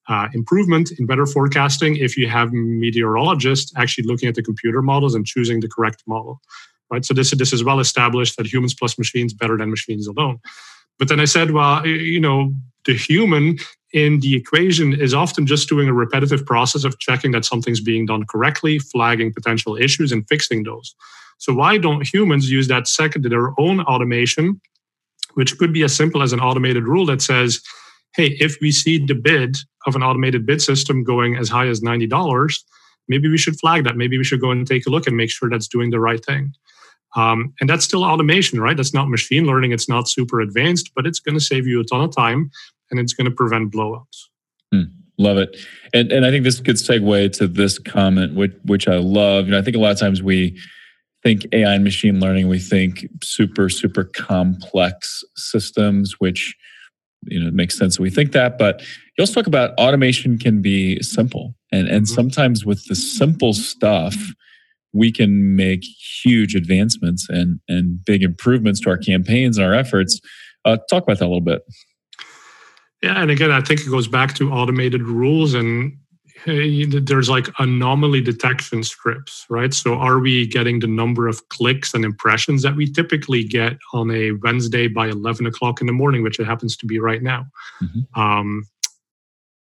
uh, 0.09 0.29
improvement 0.33 0.93
in 0.97 1.09
weather 1.09 1.27
forecasting 1.27 1.97
if 1.97 2.17
you 2.17 2.29
have 2.29 2.53
meteorologists 2.53 3.73
actually 3.77 4.05
looking 4.05 4.29
at 4.29 4.37
the 4.37 4.45
computer 4.45 4.81
models 4.81 5.17
and 5.17 5.27
choosing 5.27 5.59
the 5.59 5.69
correct 5.69 6.05
model. 6.07 6.41
Right. 6.89 7.05
So 7.05 7.15
this, 7.15 7.33
this 7.33 7.53
is 7.53 7.65
well 7.65 7.81
established 7.81 8.37
that 8.37 8.47
humans 8.47 8.75
plus 8.75 8.97
machines 8.97 9.35
better 9.35 9.57
than 9.57 9.71
machines 9.71 10.07
alone. 10.07 10.39
But 10.99 11.09
then 11.09 11.21
I 11.21 11.25
said, 11.25 11.51
well, 11.51 11.87
you 11.87 12.21
know, 12.21 12.53
the 12.85 12.95
human 12.95 13.59
in 13.93 14.21
the 14.21 14.35
equation 14.35 14.93
is 14.93 15.15
often 15.15 15.47
just 15.47 15.69
doing 15.69 15.89
a 15.89 15.95
repetitive 15.95 16.45
process 16.45 16.85
of 16.85 16.99
checking 16.99 17.31
that 17.33 17.45
something's 17.45 17.81
being 17.81 18.07
done 18.07 18.25
correctly, 18.27 18.79
flagging 18.79 19.33
potential 19.33 19.77
issues, 19.77 20.13
and 20.13 20.27
fixing 20.29 20.65
those. 20.65 20.95
So 21.39 21.53
why 21.55 21.79
don't 21.79 22.07
humans 22.07 22.51
use 22.51 22.69
that 22.69 22.89
second 22.89 23.23
to 23.23 23.29
their 23.29 23.59
own 23.59 23.81
automation, 23.83 24.61
which 25.35 25.59
could 25.59 25.73
be 25.73 25.85
as 25.85 25.95
simple 25.95 26.23
as 26.23 26.33
an 26.33 26.41
automated 26.41 26.85
rule 26.85 27.07
that 27.07 27.23
says, 27.23 27.61
hey, 28.15 28.37
if 28.41 28.57
we 28.61 28.71
see 28.71 29.05
the 29.05 29.15
bid 29.15 29.57
of 29.87 29.97
an 29.97 30.03
automated 30.03 30.47
bid 30.47 30.63
system 30.63 31.05
going 31.05 31.37
as 31.37 31.49
high 31.49 31.67
as 31.67 31.81
$90, 31.81 32.55
maybe 33.09 33.29
we 33.29 33.39
should 33.39 33.59
flag 33.59 33.85
that. 33.85 33.97
Maybe 33.97 34.19
we 34.19 34.25
should 34.25 34.41
go 34.41 34.51
and 34.51 34.67
take 34.67 34.87
a 34.87 34.91
look 34.91 35.07
and 35.07 35.17
make 35.17 35.31
sure 35.31 35.49
that's 35.51 35.69
doing 35.69 35.91
the 35.91 36.01
right 36.01 36.25
thing. 36.25 36.53
Um, 37.17 37.55
and 37.61 37.71
that's 37.71 37.85
still 37.85 38.05
automation, 38.05 38.61
right? 38.61 38.77
That's 38.77 38.95
not 38.95 39.09
machine 39.09 39.47
learning. 39.47 39.73
It's 39.73 39.89
not 39.89 40.09
super 40.09 40.41
advanced, 40.41 40.91
but 40.97 41.07
it's 41.07 41.21
going 41.21 41.37
to 41.37 41.45
save 41.45 41.67
you 41.67 41.81
a 41.81 41.85
ton 41.85 42.01
of 42.01 42.15
time 42.15 42.51
and 42.91 42.99
it's 43.01 43.13
going 43.13 43.29
to 43.29 43.35
prevent 43.35 43.73
blowups. 43.73 44.29
Hmm. 44.73 44.83
love 45.19 45.37
it. 45.37 45.57
And 45.93 46.11
and 46.11 46.27
I 46.27 46.31
think 46.31 46.45
this 46.45 46.61
could 46.61 46.77
segue 46.77 47.33
to 47.39 47.47
this 47.47 47.79
comment, 47.79 48.35
which 48.35 48.53
which 48.65 48.89
I 48.89 48.97
love. 48.97 49.47
You 49.47 49.53
know, 49.53 49.59
I 49.59 49.63
think 49.63 49.77
a 49.77 49.81
lot 49.81 49.93
of 49.93 49.99
times 49.99 50.23
we 50.23 50.59
think 51.23 51.47
AI 51.53 51.75
and 51.75 51.85
machine 51.85 52.21
learning, 52.21 52.49
we 52.49 52.59
think 52.59 53.07
super 53.23 53.69
super 53.69 54.05
complex 54.05 55.23
systems, 55.37 56.15
which 56.19 56.57
you 57.23 57.41
know 57.41 57.49
it 57.49 57.55
makes 57.55 57.79
sense 57.79 57.97
that 57.97 58.03
we 58.03 58.11
think 58.11 58.33
that. 58.33 58.59
But 58.59 58.81
you 58.81 59.23
also 59.23 59.35
talk 59.35 59.47
about 59.47 59.71
automation 59.79 60.39
can 60.39 60.61
be 60.61 61.01
simple, 61.03 61.55
and 61.71 61.87
and 61.89 62.07
mm-hmm. 62.07 62.15
sometimes 62.15 62.67
with 62.67 62.85
the 62.87 62.97
simple 62.97 63.53
stuff 63.53 64.17
we 64.95 65.13
can 65.13 65.57
make 65.57 65.83
huge 66.23 66.55
advancements 66.55 67.27
and 67.29 67.61
and 67.69 68.05
big 68.05 68.23
improvements 68.23 68.81
to 68.81 68.91
our 68.91 68.99
campaigns 68.99 69.59
and 69.59 69.67
our 69.67 69.75
efforts. 69.75 70.21
Uh, 70.65 70.79
talk 70.89 71.03
about 71.03 71.19
that 71.19 71.27
a 71.27 71.27
little 71.27 71.41
bit. 71.41 71.63
Yeah, 73.03 73.21
and 73.21 73.31
again, 73.31 73.51
I 73.51 73.61
think 73.61 73.81
it 73.81 73.91
goes 73.91 74.09
back 74.09 74.35
to 74.37 74.51
automated 74.51 75.03
rules 75.03 75.53
and 75.53 75.99
hey, 76.45 76.85
there's 76.85 77.31
like 77.31 77.49
anomaly 77.59 78.21
detection 78.21 78.83
scripts, 78.83 79.47
right? 79.49 79.73
So 79.73 79.95
are 79.95 80.19
we 80.19 80.47
getting 80.47 80.81
the 80.81 80.87
number 80.87 81.27
of 81.27 81.49
clicks 81.49 81.95
and 81.95 82.05
impressions 82.05 82.63
that 82.63 82.77
we 82.77 82.91
typically 82.91 83.45
get 83.45 83.79
on 83.93 84.11
a 84.11 84.33
Wednesday 84.43 84.89
by 84.89 85.09
11 85.09 85.47
o'clock 85.47 85.81
in 85.81 85.87
the 85.87 85.93
morning, 85.93 86.23
which 86.23 86.39
it 86.39 86.45
happens 86.45 86.77
to 86.79 86.87
be 86.87 86.99
right 86.99 87.23
now? 87.23 87.47
Mm-hmm. 87.83 88.21
Um, 88.21 88.65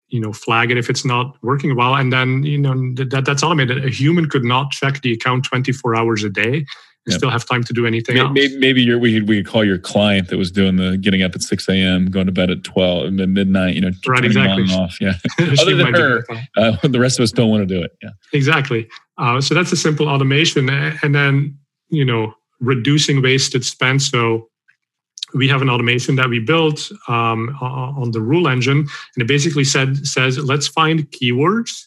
you 0.09 0.21
know 0.21 0.33
flag 0.33 0.71
it 0.71 0.79
if 0.79 0.89
it's 0.91 1.05
not 1.05 1.37
working 1.43 1.77
well. 1.77 1.95
And 1.95 2.13
then 2.13 2.43
you 2.43 2.59
know 2.59 2.75
that 2.95 3.25
that's 3.25 3.43
automated 3.43 3.85
a 3.85 3.91
human 3.91 4.29
could 4.29 4.45
not 4.45 4.71
check 4.71 5.03
the 5.03 5.13
account 5.13 5.45
24 5.45 5.95
hours 5.95 6.25
a 6.25 6.31
day 6.31 6.65
and 7.09 7.15
yep. 7.15 7.19
still 7.19 7.31
have 7.31 7.47
time 7.47 7.63
to 7.65 7.73
do 7.73 7.87
anything 7.87 8.17
maybe, 8.17 8.45
else. 8.45 8.55
maybe, 8.59 8.95
we 8.95 9.15
could 9.15 9.29
we 9.29 9.37
could 9.37 9.51
call 9.51 9.65
your 9.65 9.79
client 9.79 10.29
that 10.29 10.37
was 10.37 10.51
doing 10.51 10.77
the 10.77 10.99
getting 10.99 11.23
up 11.23 11.35
at 11.35 11.43
6 11.43 11.69
a.m 11.69 12.11
going 12.11 12.27
to 12.27 12.33
bed 12.33 12.51
at 12.51 12.65
12 12.65 13.13
midnight 13.13 13.75
you 13.75 13.81
know 13.81 13.91
right 14.07 14.25
exactly. 14.25 14.65
off. 14.75 15.01
Yeah. 15.01 15.15
Other 15.61 15.77
than 15.77 15.95
her 15.95 16.25
uh, 16.57 16.77
the 16.89 17.01
rest 17.01 17.19
of 17.19 17.23
us 17.23 17.33
don't 17.33 17.51
want 17.51 17.67
to 17.69 17.75
do 17.75 17.83
it. 17.83 17.93
Yeah. 18.03 18.11
Exactly. 18.33 18.89
Uh, 19.17 19.41
so 19.41 19.55
that's 19.55 19.73
a 19.73 19.77
simple 19.77 20.09
automation 20.09 20.69
and 20.69 21.15
then 21.15 21.59
you 21.89 22.05
know 22.05 22.35
reducing 22.61 23.23
wasted 23.23 23.65
spend. 23.65 24.03
So 24.03 24.49
we 25.35 25.49
have 25.49 25.63
an 25.63 25.69
automation 25.69 26.17
that 26.17 26.29
we 26.29 26.39
built 26.39 26.91
um, 27.09 27.51
on 27.61 28.11
the 28.13 28.21
rule 28.21 28.49
engine, 28.49 28.79
and 28.79 29.23
it 29.23 29.27
basically 29.27 29.65
said 29.65 30.07
says 30.07 30.39
let's 30.39 30.69
find 30.69 31.11
keywords 31.11 31.85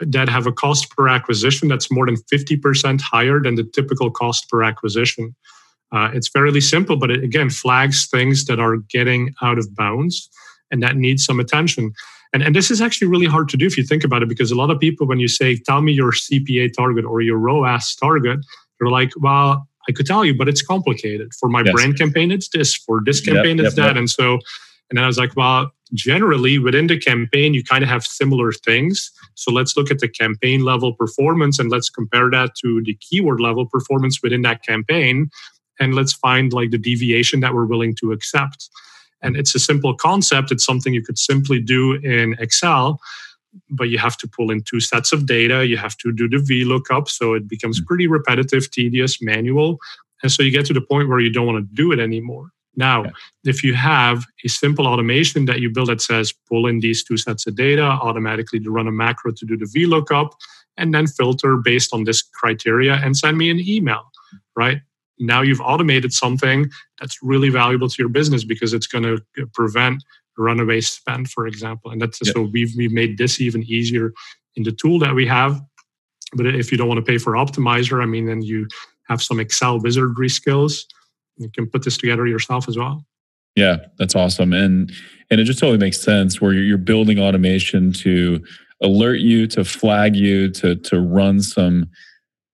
that 0.00 0.28
have 0.28 0.46
a 0.46 0.52
cost 0.52 0.90
per 0.90 1.08
acquisition 1.08 1.68
that's 1.68 1.90
more 1.90 2.06
than 2.06 2.16
50% 2.16 3.00
higher 3.00 3.40
than 3.40 3.54
the 3.54 3.62
typical 3.62 4.10
cost 4.10 4.48
per 4.50 4.62
acquisition. 4.62 5.34
Uh, 5.92 6.10
it's 6.12 6.28
fairly 6.28 6.60
simple, 6.60 6.96
but 6.96 7.10
it 7.10 7.22
again 7.22 7.48
flags 7.48 8.08
things 8.08 8.44
that 8.46 8.58
are 8.58 8.76
getting 8.76 9.32
out 9.42 9.58
of 9.58 9.74
bounds 9.76 10.28
and 10.70 10.82
that 10.82 10.96
needs 10.96 11.24
some 11.24 11.38
attention. 11.38 11.92
And, 12.32 12.42
and 12.42 12.54
this 12.54 12.70
is 12.70 12.80
actually 12.80 13.06
really 13.06 13.26
hard 13.26 13.48
to 13.50 13.56
do 13.56 13.64
if 13.64 13.76
you 13.76 13.84
think 13.84 14.02
about 14.02 14.22
it, 14.22 14.28
because 14.28 14.50
a 14.50 14.56
lot 14.56 14.70
of 14.70 14.80
people, 14.80 15.06
when 15.06 15.20
you 15.20 15.28
say, 15.28 15.56
tell 15.56 15.80
me 15.80 15.92
your 15.92 16.10
CPA 16.10 16.72
target 16.76 17.04
or 17.04 17.20
your 17.20 17.38
ROAS 17.38 17.94
target, 17.94 18.40
they're 18.78 18.90
like, 18.90 19.12
well, 19.16 19.68
I 19.88 19.92
could 19.92 20.06
tell 20.06 20.24
you, 20.24 20.34
but 20.34 20.48
it's 20.48 20.62
complicated. 20.62 21.32
For 21.34 21.48
my 21.48 21.62
yes. 21.64 21.72
brand 21.72 21.98
campaign, 21.98 22.30
it's 22.30 22.48
this. 22.48 22.74
For 22.74 23.00
this 23.04 23.20
campaign, 23.20 23.58
yep, 23.58 23.66
it's 23.66 23.76
yep, 23.76 23.84
that. 23.84 23.94
Yep. 23.94 23.96
And 23.96 24.10
so, 24.10 24.32
and 24.90 24.96
then 24.96 25.04
I 25.04 25.06
was 25.06 25.18
like, 25.18 25.36
well, 25.36 25.70
generally 25.92 26.58
within 26.58 26.86
the 26.86 26.98
campaign, 26.98 27.54
you 27.54 27.62
kind 27.62 27.84
of 27.84 27.90
have 27.90 28.04
similar 28.04 28.52
things. 28.52 29.10
So 29.34 29.52
let's 29.52 29.76
look 29.76 29.90
at 29.90 29.98
the 29.98 30.08
campaign 30.08 30.64
level 30.64 30.92
performance 30.92 31.58
and 31.58 31.70
let's 31.70 31.90
compare 31.90 32.30
that 32.30 32.54
to 32.62 32.82
the 32.82 32.94
keyword 32.94 33.40
level 33.40 33.66
performance 33.66 34.22
within 34.22 34.42
that 34.42 34.64
campaign. 34.64 35.30
And 35.80 35.94
let's 35.94 36.12
find 36.12 36.52
like 36.52 36.70
the 36.70 36.78
deviation 36.78 37.40
that 37.40 37.54
we're 37.54 37.66
willing 37.66 37.94
to 37.96 38.12
accept. 38.12 38.68
And 39.22 39.36
it's 39.36 39.54
a 39.54 39.58
simple 39.58 39.94
concept. 39.94 40.52
It's 40.52 40.64
something 40.64 40.94
you 40.94 41.02
could 41.02 41.18
simply 41.18 41.60
do 41.60 41.94
in 41.94 42.36
Excel 42.38 43.00
but 43.70 43.88
you 43.88 43.98
have 43.98 44.16
to 44.18 44.28
pull 44.28 44.50
in 44.50 44.62
two 44.62 44.80
sets 44.80 45.12
of 45.12 45.26
data. 45.26 45.66
You 45.66 45.76
have 45.76 45.96
to 45.98 46.12
do 46.12 46.28
the 46.28 46.38
VLOOKUP. 46.38 47.08
So 47.08 47.34
it 47.34 47.48
becomes 47.48 47.78
hmm. 47.78 47.84
pretty 47.84 48.06
repetitive, 48.06 48.70
tedious, 48.70 49.22
manual. 49.22 49.78
And 50.22 50.32
so 50.32 50.42
you 50.42 50.50
get 50.50 50.66
to 50.66 50.72
the 50.72 50.80
point 50.80 51.08
where 51.08 51.20
you 51.20 51.30
don't 51.30 51.46
want 51.46 51.68
to 51.68 51.74
do 51.74 51.92
it 51.92 51.98
anymore. 51.98 52.50
Now, 52.76 53.04
if 53.44 53.62
you 53.62 53.74
have 53.74 54.24
a 54.44 54.48
simple 54.48 54.86
automation 54.86 55.44
that 55.44 55.60
you 55.60 55.70
build 55.70 55.88
that 55.88 56.00
says 56.00 56.32
pull 56.48 56.66
in 56.66 56.80
these 56.80 57.04
two 57.04 57.16
sets 57.16 57.46
of 57.46 57.54
data, 57.54 57.82
automatically 57.82 58.58
to 58.60 58.70
run 58.70 58.88
a 58.88 58.92
macro 58.92 59.32
to 59.32 59.46
do 59.46 59.56
the 59.56 59.66
VLOOKUP, 59.66 60.32
and 60.76 60.92
then 60.92 61.06
filter 61.06 61.56
based 61.56 61.94
on 61.94 62.04
this 62.04 62.22
criteria 62.22 62.94
and 62.94 63.16
send 63.16 63.38
me 63.38 63.50
an 63.50 63.60
email, 63.60 64.10
right? 64.56 64.80
Now 65.18 65.42
you've 65.42 65.60
automated 65.60 66.12
something 66.12 66.70
that's 67.00 67.22
really 67.22 67.48
valuable 67.48 67.88
to 67.88 67.96
your 68.02 68.08
business 68.08 68.44
because 68.44 68.72
it's 68.72 68.88
going 68.88 69.04
to 69.04 69.46
prevent 69.52 70.02
runaway 70.38 70.80
spend, 70.80 71.30
for 71.30 71.46
example. 71.46 71.90
And 71.90 72.00
that's 72.00 72.18
so 72.32 72.42
we've 72.42 72.72
we've 72.76 72.92
made 72.92 73.18
this 73.18 73.40
even 73.40 73.62
easier 73.64 74.12
in 74.56 74.62
the 74.62 74.72
tool 74.72 74.98
that 75.00 75.14
we 75.14 75.26
have. 75.26 75.60
But 76.34 76.46
if 76.46 76.72
you 76.72 76.78
don't 76.78 76.88
want 76.88 76.98
to 76.98 77.10
pay 77.10 77.18
for 77.18 77.34
Optmyzr, 77.34 78.02
I 78.02 78.06
mean, 78.06 78.26
then 78.26 78.42
you 78.42 78.66
have 79.08 79.22
some 79.22 79.38
Excel 79.38 79.80
wizardry 79.80 80.28
skills. 80.28 80.86
You 81.36 81.50
can 81.50 81.68
put 81.68 81.84
this 81.84 81.96
together 81.96 82.26
yourself 82.26 82.68
as 82.68 82.76
well. 82.76 83.04
Yeah, 83.56 83.76
that's 83.98 84.16
awesome, 84.16 84.52
and 84.52 84.92
and 85.30 85.40
it 85.40 85.44
just 85.44 85.60
totally 85.60 85.78
makes 85.78 86.00
sense 86.00 86.40
where 86.40 86.52
you're, 86.52 86.64
you're 86.64 86.78
building 86.78 87.20
automation 87.20 87.92
to 87.94 88.44
alert 88.82 89.20
you, 89.20 89.46
to 89.48 89.64
flag 89.64 90.16
you, 90.16 90.50
to 90.50 90.74
to 90.76 91.00
run 91.00 91.40
some 91.40 91.86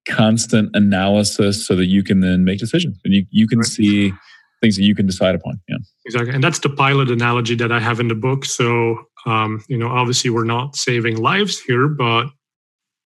constant 0.09 0.71
analysis 0.75 1.67
so 1.67 1.77
that 1.77 1.87
you 1.87 2.03
can 2.03 2.21
then 2.21 2.45
make 2.45 2.59
decisions 2.59 2.99
and 3.05 3.15
you 3.15 3.27
you 3.31 3.47
can 3.47 3.59
right. 3.59 3.67
see 3.67 4.13
things 4.61 4.77
that 4.77 4.83
you 4.83 4.95
can 4.95 5.07
decide 5.07 5.35
upon. 5.35 5.61
Yeah, 5.69 5.79
exactly. 6.05 6.35
And 6.35 6.45
that's 6.45 6.59
the 6.59 6.69
pilot 6.69 7.11
analogy 7.11 7.55
that 7.57 7.73
I 7.73 7.81
have 7.81 8.01
in 8.01 8.09
the 8.09 8.15
book. 8.15 8.45
So, 8.45 8.99
um, 9.27 9.65
you 9.69 9.79
know, 9.79 9.89
obviously 9.89 10.31
we're 10.31 10.45
not 10.45 10.77
saving 10.77 11.17
lives 11.17 11.59
here, 11.59 11.89
but 11.89 12.27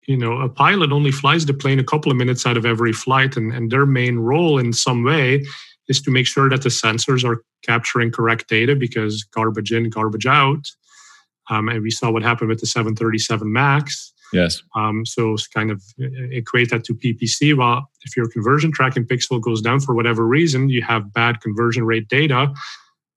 you 0.07 0.17
know, 0.17 0.39
a 0.41 0.49
pilot 0.49 0.91
only 0.91 1.11
flies 1.11 1.45
the 1.45 1.53
plane 1.53 1.77
a 1.77 1.83
couple 1.83 2.11
of 2.11 2.17
minutes 2.17 2.47
out 2.47 2.57
of 2.57 2.65
every 2.65 2.93
flight, 2.93 3.37
and, 3.37 3.53
and 3.53 3.71
their 3.71 3.85
main 3.85 4.17
role 4.17 4.57
in 4.57 4.73
some 4.73 5.03
way 5.03 5.43
is 5.87 6.01
to 6.01 6.11
make 6.11 6.25
sure 6.25 6.49
that 6.49 6.63
the 6.63 6.69
sensors 6.69 7.23
are 7.23 7.43
capturing 7.63 8.11
correct 8.11 8.47
data 8.47 8.75
because 8.75 9.23
garbage 9.23 9.71
in, 9.71 9.89
garbage 9.89 10.25
out. 10.25 10.65
Um, 11.51 11.69
and 11.69 11.81
we 11.83 11.91
saw 11.91 12.09
what 12.11 12.23
happened 12.23 12.49
with 12.49 12.59
the 12.59 12.65
737 12.65 13.51
Max. 13.51 14.13
Yes. 14.31 14.61
Um, 14.75 15.05
so 15.05 15.35
kind 15.53 15.71
of 15.71 15.83
uh, 16.01 16.05
equate 16.31 16.69
that 16.69 16.83
to 16.85 16.93
PPC. 16.93 17.55
Well, 17.57 17.89
if 18.03 18.15
your 18.15 18.29
conversion 18.29 18.71
tracking 18.71 19.05
pixel 19.05 19.41
goes 19.41 19.61
down 19.61 19.79
for 19.79 19.95
whatever 19.95 20.25
reason, 20.25 20.69
you 20.69 20.81
have 20.83 21.13
bad 21.13 21.41
conversion 21.41 21.83
rate 21.85 22.07
data, 22.07 22.53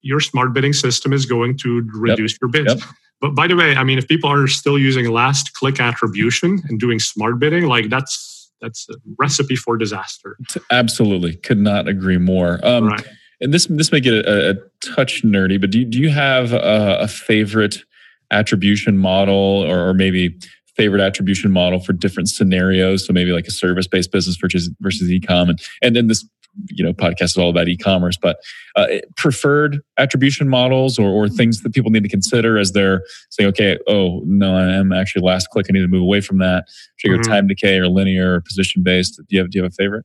your 0.00 0.20
smart 0.20 0.52
bidding 0.52 0.72
system 0.72 1.12
is 1.12 1.26
going 1.26 1.56
to 1.58 1.88
reduce 1.94 2.32
yep. 2.32 2.38
your 2.40 2.50
bids. 2.50 2.74
Yep. 2.74 2.94
But 3.20 3.34
by 3.34 3.46
the 3.46 3.54
way, 3.54 3.76
I 3.76 3.84
mean, 3.84 3.98
if 3.98 4.08
people 4.08 4.30
are 4.30 4.48
still 4.48 4.78
using 4.78 5.08
last 5.10 5.54
click 5.54 5.80
attribution 5.80 6.60
and 6.68 6.80
doing 6.80 6.98
smart 6.98 7.38
bidding, 7.38 7.66
like 7.66 7.88
that's 7.88 8.50
that's 8.60 8.88
a 8.90 8.94
recipe 9.18 9.56
for 9.56 9.76
disaster. 9.76 10.36
Absolutely, 10.70 11.36
could 11.36 11.58
not 11.58 11.88
agree 11.88 12.18
more. 12.18 12.64
Um, 12.64 12.88
right. 12.88 13.06
And 13.40 13.54
this 13.54 13.66
this 13.66 13.92
may 13.92 14.00
get 14.00 14.14
a, 14.14 14.50
a 14.50 14.54
touch 14.94 15.22
nerdy, 15.22 15.60
but 15.60 15.70
do 15.70 15.80
you, 15.80 15.84
do 15.84 15.98
you 15.98 16.10
have 16.10 16.52
a, 16.52 16.98
a 17.00 17.08
favorite 17.08 17.84
attribution 18.32 18.96
model 18.96 19.34
or, 19.34 19.88
or 19.88 19.94
maybe 19.94 20.36
favorite 20.76 21.02
attribution 21.02 21.50
model 21.50 21.80
for 21.80 21.92
different 21.92 22.28
scenarios. 22.28 23.06
So 23.06 23.12
maybe 23.12 23.32
like 23.32 23.46
a 23.46 23.50
service 23.50 23.86
based 23.86 24.12
business 24.12 24.36
versus 24.36 24.70
versus 24.80 25.10
ecom, 25.10 25.50
and 25.50 25.60
and 25.82 25.96
then 25.96 26.08
this 26.08 26.26
you 26.68 26.84
know 26.84 26.92
podcast 26.92 27.22
is 27.22 27.36
all 27.36 27.50
about 27.50 27.68
e-commerce, 27.68 28.16
but 28.20 28.38
uh, 28.76 28.86
preferred 29.16 29.80
attribution 29.98 30.48
models 30.48 30.98
or 30.98 31.08
or 31.08 31.28
things 31.28 31.62
that 31.62 31.72
people 31.72 31.90
need 31.90 32.02
to 32.02 32.08
consider 32.08 32.58
as 32.58 32.72
they're 32.72 33.02
saying, 33.30 33.48
okay, 33.48 33.78
oh 33.88 34.22
no, 34.24 34.56
I 34.56 34.72
am 34.72 34.92
actually 34.92 35.22
last 35.22 35.48
click. 35.50 35.66
I 35.68 35.72
need 35.72 35.80
to 35.80 35.88
move 35.88 36.02
away 36.02 36.20
from 36.20 36.38
that. 36.38 36.64
Should 36.96 37.10
mm-hmm. 37.10 37.22
go 37.22 37.28
time 37.28 37.46
decay 37.46 37.78
or 37.78 37.88
linear 37.88 38.34
or 38.34 38.40
position 38.40 38.82
based? 38.82 39.16
Do 39.16 39.24
you 39.28 39.40
have 39.40 39.50
do 39.50 39.58
you 39.58 39.64
have 39.64 39.72
a 39.72 39.74
favorite? 39.74 40.04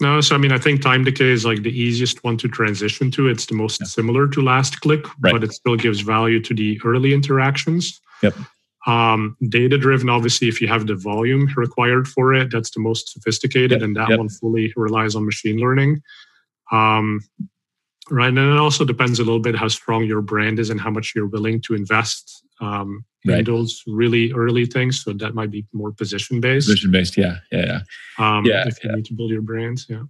No, 0.00 0.20
so 0.20 0.36
I 0.36 0.38
mean, 0.38 0.52
I 0.52 0.58
think 0.58 0.80
time 0.80 1.02
decay 1.02 1.30
is 1.30 1.44
like 1.44 1.62
the 1.62 1.76
easiest 1.76 2.22
one 2.22 2.36
to 2.38 2.48
transition 2.48 3.10
to. 3.12 3.28
It's 3.28 3.46
the 3.46 3.54
most 3.54 3.80
yeah. 3.80 3.86
similar 3.86 4.28
to 4.28 4.40
last 4.40 4.80
click, 4.80 5.04
right. 5.20 5.32
but 5.32 5.42
it 5.42 5.52
still 5.52 5.76
gives 5.76 6.00
value 6.00 6.40
to 6.42 6.54
the 6.54 6.80
early 6.84 7.12
interactions. 7.12 8.00
Yep. 8.22 8.34
Um, 8.88 9.36
data 9.50 9.76
driven, 9.76 10.08
obviously, 10.08 10.48
if 10.48 10.62
you 10.62 10.68
have 10.68 10.86
the 10.86 10.96
volume 10.96 11.46
required 11.56 12.08
for 12.08 12.32
it, 12.32 12.50
that's 12.50 12.70
the 12.70 12.80
most 12.80 13.12
sophisticated, 13.12 13.72
yep. 13.72 13.82
and 13.82 13.94
that 13.96 14.08
yep. 14.08 14.18
one 14.18 14.30
fully 14.30 14.72
relies 14.76 15.14
on 15.14 15.26
machine 15.26 15.58
learning. 15.58 16.00
Um, 16.72 17.20
right, 18.10 18.28
and 18.28 18.38
it 18.38 18.56
also 18.56 18.86
depends 18.86 19.20
a 19.20 19.24
little 19.24 19.40
bit 19.40 19.54
how 19.54 19.68
strong 19.68 20.04
your 20.04 20.22
brand 20.22 20.58
is 20.58 20.70
and 20.70 20.80
how 20.80 20.88
much 20.88 21.12
you're 21.14 21.26
willing 21.26 21.60
to 21.62 21.74
invest 21.74 22.42
um, 22.62 23.04
right. 23.26 23.40
in 23.40 23.44
those 23.44 23.82
really 23.86 24.32
early 24.32 24.64
things. 24.64 25.02
So 25.02 25.12
that 25.12 25.34
might 25.34 25.50
be 25.50 25.66
more 25.74 25.92
position 25.92 26.40
based. 26.40 26.68
Position 26.68 26.90
based, 26.90 27.18
yeah, 27.18 27.36
yeah, 27.52 27.66
yeah. 27.66 28.36
Um, 28.38 28.46
yeah 28.46 28.66
if 28.66 28.82
you 28.82 28.88
yeah. 28.88 28.96
need 28.96 29.04
to 29.04 29.14
build 29.14 29.30
your 29.30 29.42
brands, 29.42 29.84
yeah. 29.90 30.04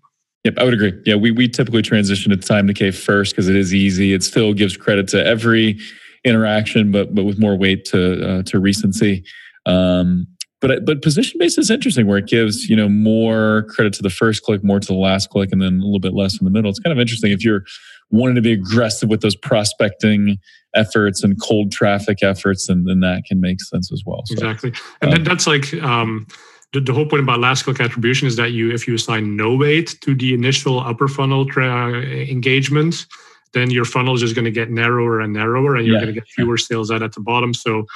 Yep, 0.44 0.54
I 0.56 0.62
would 0.62 0.74
agree. 0.74 0.92
Yeah, 1.04 1.16
we 1.16 1.32
we 1.32 1.48
typically 1.48 1.82
transition 1.82 2.30
to 2.30 2.36
time 2.36 2.68
decay 2.68 2.92
first 2.92 3.32
because 3.32 3.48
it 3.48 3.56
is 3.56 3.74
easy. 3.74 4.12
It 4.12 4.22
still 4.22 4.54
gives 4.54 4.76
credit 4.76 5.08
to 5.08 5.26
every 5.26 5.80
interaction, 6.24 6.90
but 6.92 7.14
but 7.14 7.24
with 7.24 7.38
more 7.38 7.56
weight 7.56 7.84
to 7.86 8.28
uh, 8.28 8.42
to 8.44 8.58
recency. 8.58 9.24
Um, 9.66 10.26
but 10.60 10.84
but 10.84 11.02
position 11.02 11.38
based 11.38 11.58
is 11.58 11.70
interesting 11.70 12.06
where 12.06 12.18
it 12.18 12.26
gives 12.26 12.68
you 12.68 12.76
know 12.76 12.88
more 12.88 13.64
credit 13.68 13.92
to 13.94 14.02
the 14.02 14.10
first 14.10 14.42
click 14.42 14.64
more 14.64 14.80
to 14.80 14.86
the 14.86 14.94
last 14.94 15.30
click 15.30 15.50
and 15.52 15.62
then 15.62 15.74
a 15.74 15.84
little 15.84 16.00
bit 16.00 16.14
less 16.14 16.38
in 16.38 16.44
the 16.44 16.50
middle. 16.50 16.70
It's 16.70 16.80
kind 16.80 16.92
of 16.92 17.00
interesting 17.00 17.30
if 17.32 17.44
you're 17.44 17.64
wanting 18.10 18.34
to 18.34 18.40
be 18.40 18.52
aggressive 18.52 19.08
with 19.08 19.20
those 19.20 19.36
prospecting 19.36 20.38
efforts 20.74 21.22
and 21.22 21.40
cold 21.40 21.72
traffic 21.72 22.22
efforts 22.22 22.68
and 22.68 22.88
then 22.88 23.00
that 23.00 23.22
can 23.26 23.40
make 23.40 23.60
sense 23.60 23.92
as 23.92 24.02
well. 24.04 24.22
So, 24.26 24.34
exactly. 24.34 24.72
And 25.00 25.14
um, 25.14 25.24
that's 25.24 25.46
like 25.46 25.72
um, 25.82 26.26
the, 26.72 26.80
the, 26.80 26.92
whole 26.92 27.06
point 27.06 27.22
about 27.22 27.40
last 27.40 27.64
click 27.64 27.80
attribution 27.80 28.26
is 28.26 28.36
that 28.36 28.52
you 28.52 28.70
if 28.72 28.86
you 28.86 28.94
assign 28.94 29.36
no 29.36 29.54
weight 29.54 29.96
to 30.02 30.14
the 30.14 30.34
initial 30.34 30.80
upper 30.80 31.08
funnel 31.08 31.46
tra- 31.46 32.02
engagement 32.02 33.06
then 33.54 33.70
your 33.70 33.84
funnel 33.84 34.14
is 34.14 34.20
just 34.20 34.34
going 34.34 34.44
to 34.44 34.50
get 34.50 34.70
narrower 34.70 35.20
and 35.20 35.32
narrower 35.32 35.76
and 35.76 35.86
you're 35.86 35.96
yeah. 35.96 36.02
going 36.02 36.14
to 36.14 36.20
get 36.20 36.28
fewer 36.28 36.56
sales 36.56 36.90
out 36.90 37.02
at 37.02 37.12
the 37.12 37.20
bottom 37.20 37.54
so 37.54 37.86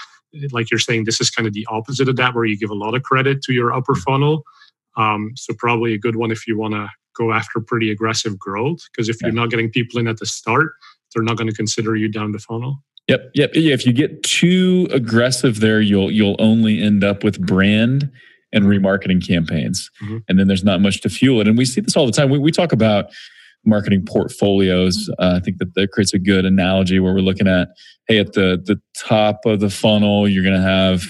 like 0.50 0.70
you're 0.70 0.80
saying, 0.80 1.04
this 1.04 1.20
is 1.20 1.30
kind 1.30 1.46
of 1.46 1.52
the 1.52 1.66
opposite 1.70 2.08
of 2.08 2.16
that, 2.16 2.34
where 2.34 2.44
you 2.44 2.58
give 2.58 2.70
a 2.70 2.74
lot 2.74 2.94
of 2.94 3.02
credit 3.02 3.42
to 3.42 3.52
your 3.52 3.72
upper 3.72 3.94
funnel. 3.94 4.44
Um, 4.96 5.32
so 5.36 5.54
probably 5.58 5.94
a 5.94 5.98
good 5.98 6.16
one 6.16 6.30
if 6.30 6.46
you 6.46 6.58
want 6.58 6.74
to 6.74 6.88
go 7.16 7.32
after 7.32 7.60
pretty 7.60 7.90
aggressive 7.90 8.38
growth, 8.38 8.80
because 8.90 9.08
if 9.08 9.16
yeah. 9.20 9.28
you're 9.28 9.34
not 9.34 9.50
getting 9.50 9.70
people 9.70 9.98
in 10.00 10.08
at 10.08 10.18
the 10.18 10.26
start, 10.26 10.72
they're 11.14 11.22
not 11.22 11.36
going 11.36 11.48
to 11.48 11.54
consider 11.54 11.96
you 11.96 12.08
down 12.08 12.32
the 12.32 12.38
funnel. 12.38 12.82
Yep, 13.08 13.30
yep. 13.34 13.50
If 13.54 13.84
you 13.84 13.92
get 13.92 14.22
too 14.22 14.88
aggressive 14.92 15.60
there, 15.60 15.80
you'll 15.80 16.10
you'll 16.10 16.36
only 16.38 16.80
end 16.80 17.02
up 17.02 17.24
with 17.24 17.44
brand 17.44 18.10
and 18.52 18.66
remarketing 18.66 19.26
campaigns, 19.26 19.90
mm-hmm. 20.00 20.18
and 20.28 20.38
then 20.38 20.46
there's 20.46 20.62
not 20.62 20.80
much 20.80 21.00
to 21.00 21.08
fuel 21.08 21.40
it. 21.40 21.48
And 21.48 21.58
we 21.58 21.64
see 21.64 21.80
this 21.80 21.96
all 21.96 22.06
the 22.06 22.12
time. 22.12 22.30
We 22.30 22.38
we 22.38 22.52
talk 22.52 22.72
about 22.72 23.06
marketing 23.64 24.04
portfolios. 24.06 25.10
Uh, 25.18 25.34
I 25.36 25.40
think 25.40 25.58
that 25.58 25.74
that 25.74 25.92
creates 25.92 26.14
a 26.14 26.18
good 26.18 26.44
analogy 26.44 26.98
where 26.98 27.14
we're 27.14 27.20
looking 27.20 27.48
at, 27.48 27.68
hey, 28.08 28.18
at 28.18 28.32
the 28.32 28.62
the 28.64 28.80
top 28.96 29.40
of 29.46 29.60
the 29.60 29.70
funnel, 29.70 30.28
you're 30.28 30.44
going 30.44 30.60
to 30.60 30.66
have 30.66 31.02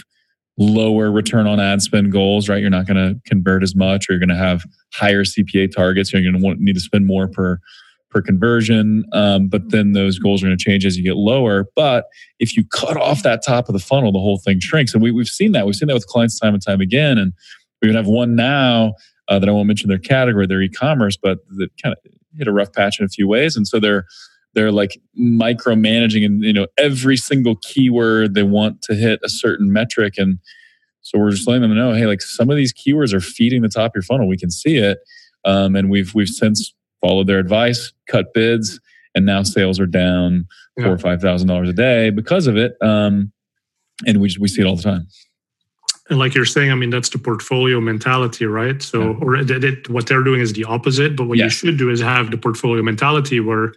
lower 0.59 1.11
return 1.11 1.47
on 1.47 1.59
ad 1.59 1.83
spend 1.83 2.13
goals, 2.13 2.49
right? 2.49 2.61
You're 2.61 2.71
not 2.71 2.87
going 2.87 2.97
to 2.97 3.21
convert 3.27 3.63
as 3.63 3.75
much, 3.75 4.09
or 4.09 4.13
you're 4.13 4.21
going 4.21 4.29
to 4.29 4.37
have 4.37 4.65
higher 4.93 5.25
CPA 5.25 5.75
targets. 5.75 6.13
You're 6.13 6.23
going 6.23 6.41
to 6.41 6.63
need 6.63 6.75
to 6.75 6.81
spend 6.81 7.07
more 7.07 7.29
per 7.29 7.59
per 8.13 8.21
conversion. 8.21 9.05
Um, 9.13 9.49
but 9.49 9.71
then 9.71 9.93
those 9.93 10.19
goals 10.19 10.43
are 10.43 10.47
going 10.47 10.57
to 10.57 10.63
change 10.63 10.85
as 10.85 10.97
you 10.97 11.03
get 11.03 11.17
lower. 11.17 11.67
But 11.75 12.05
if 12.39 12.57
you 12.57 12.65
cut 12.65 12.97
off 12.97 13.23
that 13.23 13.43
top 13.43 13.69
of 13.69 13.73
the 13.73 13.79
funnel, 13.79 14.13
the 14.13 14.19
whole 14.19 14.39
thing 14.39 14.61
shrinks. 14.61 14.93
And 14.93 15.03
we, 15.03 15.11
we've 15.11 15.29
seen 15.29 15.53
that. 15.53 15.65
We've 15.67 15.75
seen 15.75 15.89
that 15.89 15.95
with 15.95 16.07
clients 16.07 16.39
time 16.39 16.55
and 16.55 16.63
time 16.63 16.81
again. 16.81 17.17
And 17.17 17.33
we 17.81 17.89
even 17.89 17.97
have 17.97 18.07
one 18.07 18.37
now 18.37 18.95
uh, 19.29 19.39
that 19.39 19.49
I 19.49 19.53
won't 19.53 19.67
mention 19.67 19.89
their 19.89 19.99
category, 19.99 20.47
their 20.47 20.61
e-commerce, 20.61 21.17
but 21.17 21.39
that 21.57 21.71
kind 21.83 21.95
of 21.95 22.12
hit 22.37 22.49
a 22.49 22.53
rough 22.53 22.73
patch 22.73 22.99
in 22.99 23.07
a 23.07 23.09
few 23.09 23.29
ways, 23.29 23.57
and 23.57 23.67
so 23.67 23.81
they're 23.81 24.07
they're 24.55 24.73
like 24.73 25.01
micromanaging 25.19 26.25
and 26.25 26.43
you 26.43 26.53
know 26.53 26.67
every 26.79 27.17
single 27.17 27.57
keyword 27.63 28.35
they 28.35 28.43
want 28.43 28.83
to 28.83 28.95
hit 28.95 29.21
a 29.25 29.29
certain 29.29 29.73
metric. 29.73 30.15
And 30.19 30.39
so 31.01 31.19
we're 31.19 31.31
just 31.31 31.49
letting 31.49 31.63
them 31.63 31.75
know 31.75 31.95
hey 31.95 32.07
like 32.07 32.23
some 32.23 32.51
of 32.51 32.57
these 32.57 32.73
keywords 32.73 33.13
are 33.13 33.21
feeding 33.21 33.63
the 33.63 33.69
top 33.69 33.93
of 33.93 33.97
your 33.97 34.03
funnel. 34.03 34.29
We 34.29 34.39
can 34.39 34.51
see 34.51 34.77
it. 34.77 34.99
Um, 35.45 35.75
and 35.75 35.91
we've 35.91 36.15
we've 36.15 36.29
since 36.29 36.75
followed 37.01 37.27
their 37.27 37.39
advice 37.39 37.93
cut 38.09 38.33
bids 38.35 38.79
and 39.15 39.27
now 39.27 39.43
sales 39.43 39.81
are 39.81 39.87
down 39.87 40.47
four 40.81 40.93
or 40.93 40.99
five 40.99 41.21
thousand 41.21 41.49
dollars 41.49 41.69
a 41.69 41.73
day 41.73 42.11
because 42.11 42.47
of 42.47 42.57
it. 42.57 42.77
Um, 42.81 43.33
and 44.07 44.21
we 44.21 44.29
just, 44.29 44.41
we 44.41 44.49
see 44.49 44.63
it 44.63 44.67
all 44.67 44.77
the 44.77 44.83
time 44.83 45.07
and 46.11 46.19
like 46.19 46.35
you're 46.35 46.45
saying, 46.45 46.73
I 46.73 46.75
mean, 46.75 46.91
that's 46.91 47.09
the 47.09 47.19
portfolio 47.19 47.81
mentality, 47.81 48.45
right? 48.45 48.83
So, 48.83 49.13
yeah. 49.13 49.17
or 49.21 49.37
what 49.89 50.07
they're 50.07 50.23
doing 50.23 50.41
is 50.41 50.53
the 50.53 50.65
opposite. 50.65 51.17
But 51.17 51.29
what 51.29 51.39
you 51.39 51.49
should 51.49 51.79
do 51.79 51.91
is 51.91 52.01
have 52.01 52.31
the 52.31 52.39
portfolio 52.39 52.83
mentality 52.83 53.39
where, 53.39 53.73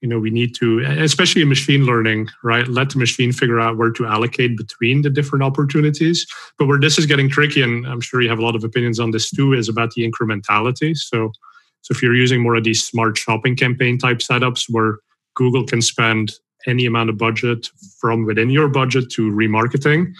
you 0.00 0.08
know, 0.08 0.20
we 0.20 0.30
need 0.30 0.54
to, 0.56 0.80
especially 0.80 1.42
in 1.42 1.48
machine 1.48 1.84
learning, 1.84 2.28
right? 2.44 2.66
Let 2.68 2.90
the 2.90 2.98
machine 2.98 3.32
figure 3.32 3.60
out 3.60 3.76
where 3.76 3.90
to 3.90 4.06
allocate 4.06 4.56
between 4.56 5.02
the 5.02 5.10
different 5.10 5.42
opportunities. 5.42 6.26
But 6.58 6.68
where 6.68 6.78
this 6.78 6.96
is 6.96 7.06
getting 7.06 7.28
tricky, 7.28 7.60
and 7.60 7.86
I'm 7.86 8.00
sure 8.00 8.22
you 8.22 8.28
have 8.28 8.38
a 8.38 8.44
lot 8.44 8.54
of 8.54 8.62
opinions 8.62 9.00
on 9.00 9.10
this 9.10 9.30
too, 9.30 9.52
is 9.52 9.68
about 9.68 9.90
the 9.92 10.08
incrementality. 10.08 10.96
So, 10.96 11.32
so 11.80 11.92
if 11.92 12.02
you're 12.02 12.14
using 12.14 12.40
more 12.40 12.54
of 12.54 12.62
these 12.62 12.84
smart 12.84 13.18
shopping 13.18 13.56
campaign 13.56 13.98
type 13.98 14.18
setups 14.18 14.66
where 14.70 14.98
Google 15.34 15.66
can 15.66 15.82
spend 15.82 16.32
any 16.68 16.86
amount 16.86 17.10
of 17.10 17.18
budget 17.18 17.68
from 17.98 18.24
within 18.26 18.48
your 18.48 18.68
budget 18.68 19.10
to 19.10 19.30
remarketing 19.32 20.14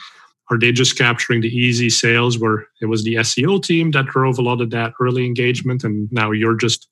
are 0.52 0.58
they 0.58 0.70
just 0.70 0.98
capturing 0.98 1.40
the 1.40 1.48
easy 1.48 1.88
sales 1.88 2.38
where 2.38 2.66
it 2.82 2.86
was 2.86 3.04
the 3.04 3.14
SEO 3.14 3.62
team 3.62 3.90
that 3.92 4.06
drove 4.06 4.38
a 4.38 4.42
lot 4.42 4.60
of 4.60 4.70
that 4.70 4.92
early 5.00 5.24
engagement 5.24 5.82
and 5.82 6.12
now 6.12 6.30
you're 6.30 6.56
just 6.56 6.88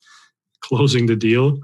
closing 0.61 1.05
the 1.05 1.15
deal? 1.15 1.59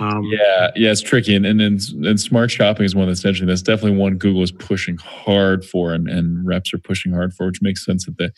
Um, 0.00 0.22
yeah, 0.24 0.70
yeah, 0.74 0.90
it's 0.90 1.00
tricky, 1.00 1.34
and 1.34 1.46
and, 1.46 1.60
and 1.60 2.20
smart 2.20 2.50
shopping 2.50 2.84
is 2.84 2.94
one 2.94 3.08
that's 3.08 3.24
interesting. 3.24 3.48
That's 3.48 3.62
definitely 3.62 3.98
one 3.98 4.16
Google 4.16 4.42
is 4.42 4.52
pushing 4.52 4.98
hard 4.98 5.64
for, 5.64 5.92
and, 5.92 6.08
and 6.08 6.46
reps 6.46 6.74
are 6.74 6.78
pushing 6.78 7.12
hard 7.12 7.32
for, 7.32 7.46
which 7.46 7.62
makes 7.62 7.84
sense 7.84 8.04
that 8.04 8.18
they 8.18 8.30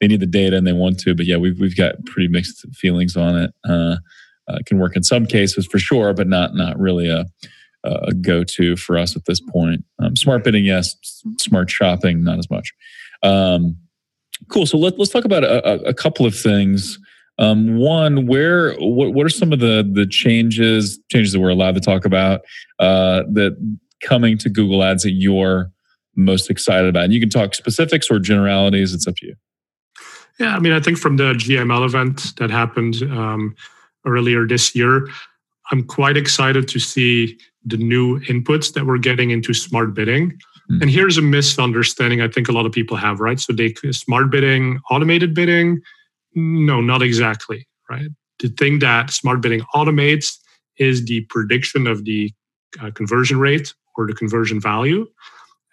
they 0.00 0.06
need 0.06 0.20
the 0.20 0.26
data 0.26 0.56
and 0.56 0.66
they 0.66 0.72
want 0.72 1.00
to. 1.00 1.14
But 1.14 1.26
yeah, 1.26 1.36
we've 1.36 1.58
we've 1.58 1.76
got 1.76 2.04
pretty 2.04 2.28
mixed 2.28 2.64
feelings 2.74 3.16
on 3.16 3.36
it. 3.36 3.54
Uh, 3.66 3.96
uh, 4.48 4.58
can 4.66 4.78
work 4.78 4.96
in 4.96 5.02
some 5.02 5.26
cases 5.26 5.66
for 5.66 5.78
sure, 5.78 6.12
but 6.12 6.28
not 6.28 6.54
not 6.54 6.78
really 6.78 7.08
a 7.08 7.24
a 7.84 8.12
go-to 8.12 8.76
for 8.76 8.98
us 8.98 9.16
at 9.16 9.24
this 9.26 9.40
point. 9.40 9.84
Um, 9.98 10.16
smart 10.16 10.44
bidding, 10.44 10.64
yes. 10.64 10.96
Smart 11.38 11.70
shopping, 11.70 12.24
not 12.24 12.38
as 12.38 12.50
much. 12.50 12.72
Um, 13.22 13.76
cool. 14.48 14.66
So 14.66 14.78
let, 14.78 14.98
us 14.98 15.08
talk 15.08 15.24
about 15.24 15.44
a, 15.44 15.84
a, 15.84 15.94
couple 15.94 16.26
of 16.26 16.34
things. 16.34 16.98
Um, 17.38 17.76
one, 17.78 18.26
where 18.26 18.74
what, 18.74 19.14
what 19.14 19.24
are 19.26 19.30
some 19.30 19.52
of 19.52 19.60
the 19.60 19.88
the 19.90 20.06
changes 20.06 20.98
changes 21.10 21.32
that 21.32 21.40
we're 21.40 21.50
allowed 21.50 21.74
to 21.76 21.80
talk 21.80 22.04
about 22.04 22.40
uh, 22.78 23.22
that 23.32 23.56
coming 24.02 24.38
to 24.38 24.50
Google 24.50 24.82
Ads 24.82 25.04
that 25.04 25.12
you're 25.12 25.70
most 26.16 26.50
excited 26.50 26.88
about? 26.88 27.04
And 27.04 27.12
you 27.12 27.20
can 27.20 27.30
talk 27.30 27.54
specifics 27.54 28.10
or 28.10 28.18
generalities. 28.18 28.92
It's 28.92 29.06
up 29.06 29.16
to 29.16 29.26
you. 29.26 29.34
Yeah, 30.40 30.54
I 30.54 30.60
mean, 30.60 30.72
I 30.72 30.80
think 30.80 30.98
from 30.98 31.16
the 31.16 31.32
GML 31.32 31.84
event 31.84 32.36
that 32.36 32.50
happened 32.50 33.02
um, 33.02 33.56
earlier 34.06 34.46
this 34.46 34.74
year, 34.74 35.08
I'm 35.70 35.84
quite 35.84 36.16
excited 36.16 36.68
to 36.68 36.78
see 36.78 37.38
the 37.68 37.76
new 37.76 38.20
inputs 38.20 38.72
that 38.74 38.86
we're 38.86 38.98
getting 38.98 39.30
into 39.30 39.54
smart 39.54 39.94
bidding. 39.94 40.30
Mm-hmm. 40.30 40.82
And 40.82 40.90
here's 40.90 41.18
a 41.18 41.22
misunderstanding 41.22 42.20
I 42.20 42.28
think 42.28 42.48
a 42.48 42.52
lot 42.52 42.66
of 42.66 42.72
people 42.72 42.96
have, 42.96 43.20
right? 43.20 43.40
So 43.40 43.52
they 43.52 43.74
smart 43.92 44.30
bidding, 44.30 44.80
automated 44.90 45.34
bidding, 45.34 45.80
no, 46.34 46.80
not 46.80 47.02
exactly, 47.02 47.66
right? 47.90 48.08
The 48.38 48.48
thing 48.48 48.78
that 48.80 49.10
smart 49.10 49.40
bidding 49.40 49.60
automates 49.74 50.36
is 50.76 51.04
the 51.04 51.22
prediction 51.30 51.86
of 51.86 52.04
the 52.04 52.32
uh, 52.80 52.90
conversion 52.92 53.38
rate 53.38 53.74
or 53.96 54.06
the 54.06 54.14
conversion 54.14 54.60
value. 54.60 55.06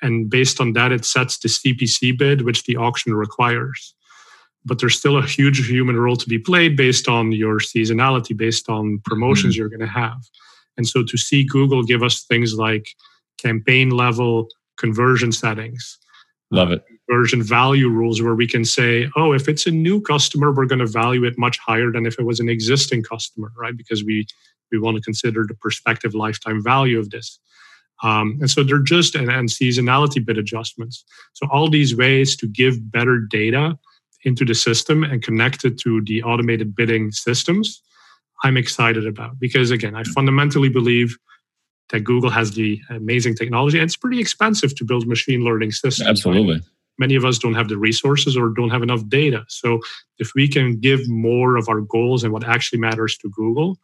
And 0.01 0.29
based 0.29 0.59
on 0.59 0.73
that, 0.73 0.91
it 0.91 1.05
sets 1.05 1.37
the 1.39 1.47
CPC 1.47 2.17
bid, 2.17 2.41
which 2.41 2.63
the 2.63 2.75
auction 2.77 3.13
requires. 3.13 3.93
But 4.65 4.79
there's 4.79 4.97
still 4.97 5.17
a 5.17 5.25
huge 5.25 5.67
human 5.67 5.95
role 5.95 6.15
to 6.15 6.27
be 6.27 6.39
played 6.39 6.75
based 6.75 7.07
on 7.07 7.31
your 7.31 7.59
seasonality, 7.59 8.35
based 8.35 8.67
on 8.67 8.99
promotions 9.05 9.53
mm-hmm. 9.53 9.59
you're 9.59 9.69
going 9.69 9.79
to 9.81 9.87
have. 9.87 10.17
And 10.77 10.87
so 10.87 11.03
to 11.03 11.17
see 11.17 11.43
Google 11.43 11.83
give 11.83 12.03
us 12.03 12.23
things 12.23 12.55
like 12.55 12.87
campaign 13.37 13.91
level 13.91 14.47
conversion 14.77 15.31
settings, 15.31 15.97
love 16.51 16.71
it, 16.71 16.83
conversion 17.07 17.41
value 17.41 17.89
rules, 17.89 18.21
where 18.21 18.35
we 18.35 18.47
can 18.47 18.65
say, 18.65 19.09
oh, 19.15 19.33
if 19.33 19.47
it's 19.47 19.65
a 19.65 19.71
new 19.71 20.01
customer, 20.01 20.51
we're 20.51 20.65
going 20.65 20.79
to 20.79 20.87
value 20.87 21.23
it 21.23 21.37
much 21.37 21.57
higher 21.59 21.91
than 21.91 22.05
if 22.05 22.19
it 22.19 22.25
was 22.25 22.39
an 22.39 22.49
existing 22.49 23.03
customer, 23.03 23.51
right? 23.57 23.77
Because 23.77 24.03
we 24.03 24.27
we 24.71 24.79
want 24.79 24.97
to 24.97 25.01
consider 25.01 25.45
the 25.47 25.53
prospective 25.53 26.15
lifetime 26.15 26.61
value 26.61 26.99
of 26.99 27.11
this. 27.11 27.39
Um, 28.03 28.37
and 28.41 28.49
so 28.49 28.63
they're 28.63 28.79
just 28.79 29.15
and, 29.15 29.29
and 29.29 29.47
seasonality 29.47 30.25
bid 30.25 30.37
adjustments. 30.37 31.05
So 31.33 31.47
all 31.51 31.69
these 31.69 31.95
ways 31.95 32.35
to 32.37 32.47
give 32.47 32.91
better 32.91 33.19
data 33.19 33.77
into 34.23 34.43
the 34.43 34.55
system 34.55 35.03
and 35.03 35.23
connect 35.23 35.63
it 35.63 35.77
to 35.81 36.01
the 36.01 36.23
automated 36.23 36.75
bidding 36.75 37.11
systems 37.11 37.81
I'm 38.43 38.57
excited 38.57 39.07
about 39.07 39.39
because 39.39 39.71
again, 39.71 39.95
I 39.95 40.03
fundamentally 40.03 40.69
believe 40.69 41.17
that 41.89 42.01
Google 42.03 42.29
has 42.29 42.51
the 42.51 42.79
amazing 42.89 43.35
technology 43.35 43.77
and 43.77 43.85
it's 43.85 43.95
pretty 43.95 44.19
expensive 44.19 44.75
to 44.75 44.85
build 44.85 45.07
machine 45.07 45.43
learning 45.43 45.71
systems. 45.71 46.07
Absolutely. 46.07 46.55
Right? 46.55 46.63
Many 46.97 47.15
of 47.15 47.25
us 47.25 47.37
don't 47.37 47.55
have 47.55 47.67
the 47.67 47.77
resources 47.77 48.37
or 48.37 48.49
don't 48.49 48.69
have 48.69 48.81
enough 48.81 49.07
data. 49.07 49.43
So 49.49 49.79
if 50.17 50.31
we 50.33 50.47
can 50.47 50.79
give 50.79 51.07
more 51.09 51.57
of 51.57 51.67
our 51.67 51.81
goals 51.81 52.23
and 52.23 52.31
what 52.31 52.45
actually 52.47 52.79
matters 52.79 53.17
to 53.17 53.29
Google, 53.29 53.77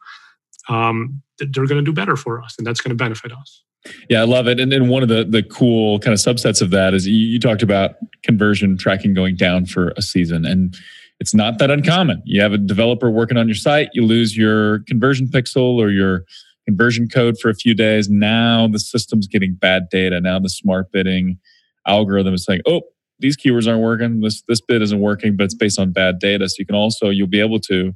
um, 0.68 1.22
they're 1.38 1.66
going 1.66 1.82
to 1.82 1.82
do 1.82 1.92
better 1.92 2.16
for 2.16 2.42
us 2.42 2.54
and 2.56 2.66
that's 2.66 2.80
going 2.80 2.90
to 2.90 2.96
benefit 2.96 3.32
us. 3.32 3.62
Yeah, 4.08 4.20
I 4.20 4.24
love 4.24 4.46
it. 4.46 4.60
And 4.60 4.70
then 4.70 4.88
one 4.88 5.02
of 5.02 5.08
the 5.08 5.24
the 5.24 5.42
cool 5.42 5.98
kind 5.98 6.12
of 6.12 6.20
subsets 6.20 6.62
of 6.62 6.70
that 6.70 6.94
is 6.94 7.06
you, 7.06 7.14
you 7.14 7.40
talked 7.40 7.62
about 7.62 7.96
conversion 8.22 8.78
tracking 8.78 9.12
going 9.12 9.36
down 9.36 9.66
for 9.66 9.92
a 9.96 10.02
season. 10.02 10.44
And 10.44 10.76
it's 11.22 11.32
not 11.32 11.60
that 11.60 11.70
uncommon. 11.70 12.20
You 12.24 12.42
have 12.42 12.52
a 12.52 12.58
developer 12.58 13.08
working 13.08 13.36
on 13.36 13.46
your 13.46 13.54
site, 13.54 13.90
you 13.92 14.04
lose 14.04 14.36
your 14.36 14.80
conversion 14.88 15.28
pixel 15.28 15.76
or 15.76 15.88
your 15.88 16.24
conversion 16.66 17.06
code 17.08 17.38
for 17.38 17.48
a 17.48 17.54
few 17.54 17.74
days. 17.74 18.10
Now 18.10 18.66
the 18.66 18.80
system's 18.80 19.28
getting 19.28 19.54
bad 19.54 19.84
data. 19.88 20.20
Now 20.20 20.40
the 20.40 20.48
smart 20.48 20.90
bidding 20.90 21.38
algorithm 21.86 22.34
is 22.34 22.44
saying, 22.44 22.62
"Oh, 22.66 22.82
these 23.20 23.36
keywords 23.36 23.68
aren't 23.68 23.82
working. 23.82 24.20
This 24.20 24.42
this 24.48 24.60
bid 24.60 24.82
isn't 24.82 24.98
working, 24.98 25.36
but 25.36 25.44
it's 25.44 25.54
based 25.54 25.78
on 25.78 25.92
bad 25.92 26.18
data." 26.18 26.48
So 26.48 26.56
you 26.58 26.66
can 26.66 26.74
also 26.74 27.08
you'll 27.10 27.28
be 27.28 27.38
able 27.38 27.60
to 27.60 27.92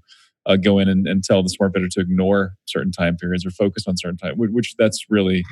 uh, 0.47 0.55
go 0.55 0.79
in 0.79 0.89
and, 0.89 1.09
and, 1.09 1.24
tell 1.24 1.43
the 1.43 1.49
smart 1.49 1.72
bidder 1.72 1.89
to 1.89 2.01
ignore 2.01 2.53
certain 2.66 2.93
time 2.93 3.16
periods 3.16 3.45
or 3.45 3.51
focus 3.51 3.89
on 3.89 3.97
certain 3.97 4.18
time, 4.18 4.35
which 4.37 4.77
that's 4.79 5.07
really 5.11 5.45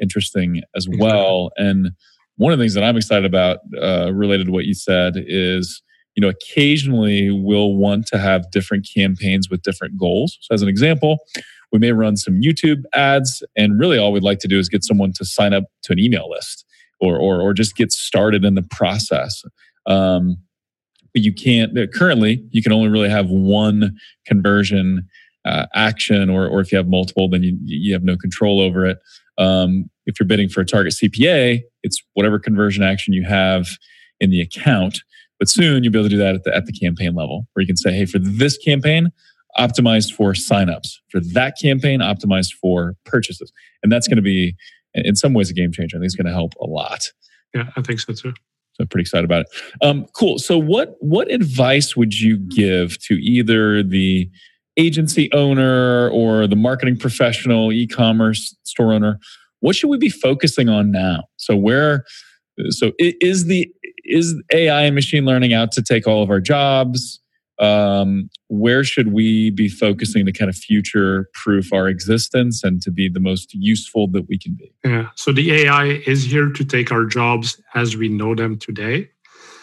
interesting 0.00 0.62
as 0.76 0.86
well. 0.88 1.50
And 1.56 1.90
one 2.36 2.52
of 2.52 2.58
the 2.60 2.62
things 2.62 2.74
that 2.74 2.84
I'm 2.84 2.96
excited 2.96 3.24
about 3.24 3.58
uh, 3.82 4.12
related 4.14 4.46
to 4.46 4.52
what 4.52 4.66
you 4.66 4.74
said 4.74 5.14
is 5.16 5.82
you 6.16 6.20
know 6.20 6.28
occasionally 6.28 7.30
we'll 7.30 7.74
want 7.74 8.06
to 8.08 8.18
have 8.18 8.50
different 8.50 8.88
campaigns 8.92 9.48
with 9.48 9.62
different 9.62 9.96
goals. 9.98 10.38
So 10.40 10.54
as 10.54 10.62
an 10.62 10.68
example 10.68 11.18
we 11.72 11.80
may 11.80 11.90
run 11.90 12.16
some 12.16 12.40
youtube 12.40 12.84
ads 12.94 13.42
and 13.56 13.78
really 13.78 13.98
all 13.98 14.12
we'd 14.12 14.22
like 14.22 14.38
to 14.38 14.46
do 14.46 14.56
is 14.56 14.68
get 14.68 14.84
someone 14.84 15.12
to 15.12 15.24
sign 15.24 15.52
up 15.52 15.64
to 15.82 15.92
an 15.92 15.98
email 15.98 16.30
list 16.30 16.64
or 17.00 17.18
or, 17.18 17.40
or 17.40 17.52
just 17.52 17.76
get 17.76 17.92
started 17.92 18.44
in 18.44 18.54
the 18.54 18.62
process. 18.62 19.42
Um, 19.86 20.38
but 21.12 21.22
you 21.22 21.32
can't 21.32 21.76
uh, 21.78 21.86
currently 21.86 22.44
you 22.50 22.62
can 22.62 22.72
only 22.72 22.88
really 22.88 23.08
have 23.08 23.30
one 23.30 23.96
conversion 24.26 25.06
uh, 25.44 25.66
action 25.74 26.28
or 26.28 26.46
or 26.46 26.60
if 26.60 26.72
you 26.72 26.78
have 26.78 26.88
multiple 26.88 27.28
then 27.28 27.42
you, 27.42 27.56
you 27.62 27.92
have 27.92 28.02
no 28.02 28.16
control 28.16 28.60
over 28.60 28.84
it. 28.86 28.98
Um, 29.38 29.90
if 30.06 30.18
you're 30.18 30.26
bidding 30.26 30.48
for 30.48 30.62
a 30.62 30.64
target 30.64 30.94
cpa 30.94 31.60
it's 31.82 32.02
whatever 32.14 32.38
conversion 32.38 32.82
action 32.82 33.12
you 33.12 33.24
have 33.24 33.68
in 34.18 34.30
the 34.30 34.40
account 34.40 35.00
but 35.38 35.48
soon 35.48 35.84
you'll 35.84 35.92
be 35.92 35.98
able 35.98 36.08
to 36.08 36.14
do 36.14 36.18
that 36.18 36.34
at 36.34 36.44
the, 36.44 36.54
at 36.54 36.66
the 36.66 36.72
campaign 36.72 37.14
level 37.14 37.46
where 37.52 37.62
you 37.62 37.66
can 37.66 37.76
say, 37.76 37.92
hey, 37.92 38.06
for 38.06 38.18
this 38.18 38.56
campaign, 38.58 39.10
optimized 39.58 40.12
for 40.12 40.32
signups. 40.32 40.96
For 41.10 41.20
that 41.20 41.54
campaign, 41.60 42.00
optimized 42.00 42.52
for 42.60 42.94
purchases. 43.04 43.52
And 43.82 43.90
that's 43.90 44.06
going 44.06 44.16
to 44.16 44.22
be, 44.22 44.54
in 44.94 45.16
some 45.16 45.34
ways, 45.34 45.50
a 45.50 45.54
game 45.54 45.72
changer. 45.72 45.96
I 45.96 46.00
think 46.00 46.06
it's 46.06 46.14
going 46.14 46.26
to 46.26 46.32
help 46.32 46.54
a 46.60 46.66
lot. 46.66 47.10
Yeah, 47.54 47.70
I 47.76 47.82
think 47.82 48.00
so 48.00 48.12
too. 48.12 48.32
So 48.74 48.82
I'm 48.82 48.88
pretty 48.88 49.02
excited 49.02 49.24
about 49.24 49.42
it. 49.42 49.46
Um, 49.80 50.06
cool. 50.12 50.38
So 50.38 50.58
what 50.58 50.96
what 51.00 51.30
advice 51.30 51.96
would 51.96 52.20
you 52.20 52.36
give 52.36 52.98
to 53.04 53.14
either 53.14 53.82
the 53.82 54.30
agency 54.76 55.32
owner 55.32 56.10
or 56.10 56.46
the 56.46 56.56
marketing 56.56 56.98
professional, 56.98 57.72
e-commerce 57.72 58.54
store 58.64 58.92
owner? 58.92 59.18
What 59.60 59.74
should 59.74 59.88
we 59.88 59.96
be 59.96 60.10
focusing 60.10 60.68
on 60.68 60.90
now? 60.90 61.24
So 61.38 61.56
where 61.56 62.04
so 62.70 62.92
is 62.98 63.46
the 63.46 63.70
is 64.04 64.34
AI 64.52 64.82
and 64.82 64.94
machine 64.94 65.24
learning 65.24 65.52
out 65.52 65.72
to 65.72 65.82
take 65.82 66.06
all 66.06 66.22
of 66.22 66.30
our 66.30 66.40
jobs? 66.40 67.20
Um, 67.58 68.28
where 68.48 68.84
should 68.84 69.12
we 69.12 69.50
be 69.50 69.68
focusing 69.68 70.26
to 70.26 70.32
kind 70.32 70.50
of 70.50 70.56
future 70.56 71.30
proof 71.32 71.72
our 71.72 71.88
existence 71.88 72.62
and 72.62 72.82
to 72.82 72.90
be 72.90 73.08
the 73.08 73.20
most 73.20 73.54
useful 73.54 74.08
that 74.08 74.28
we 74.28 74.38
can 74.38 74.54
be? 74.54 74.72
Yeah. 74.84 75.08
So 75.14 75.32
the 75.32 75.52
AI 75.52 76.02
is 76.06 76.24
here 76.24 76.50
to 76.50 76.64
take 76.64 76.92
our 76.92 77.06
jobs 77.06 77.60
as 77.74 77.96
we 77.96 78.08
know 78.08 78.34
them 78.34 78.58
today. 78.58 79.08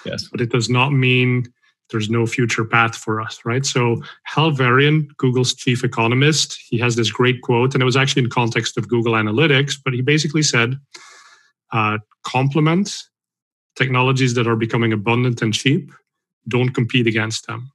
Yes. 0.06 0.28
But 0.30 0.42
it 0.42 0.50
does 0.50 0.70
not 0.70 0.90
mean 0.90 1.46
there's 1.92 2.10
no 2.10 2.26
future 2.26 2.66
path 2.66 2.98
for 2.98 3.22
us, 3.22 3.40
right? 3.46 3.66
So 3.66 4.02
Hal 4.24 4.52
Varian, 4.52 5.08
Google's 5.18 5.54
chief 5.54 5.84
economist, 5.84 6.60
he 6.68 6.80
has 6.80 6.96
this 6.96 7.12
great 7.12 7.42
quote, 7.42 7.76
and 7.76 7.82
it 7.82 7.86
was 7.86 7.96
actually 7.96 8.24
in 8.24 8.30
context 8.30 8.78
of 8.78 8.88
Google 8.88 9.14
Analytics, 9.14 9.76
but 9.84 9.94
he 9.94 10.02
basically 10.02 10.42
said, 10.42 10.80
uh, 11.74 11.98
complement 12.24 13.04
technologies 13.76 14.36
that 14.36 14.48
are 14.48 14.56
becoming 14.56 14.94
abundant 14.94 15.42
and 15.42 15.54
cheap 15.54 15.92
don't 16.48 16.70
compete 16.70 17.08
against 17.08 17.48
them. 17.48 17.72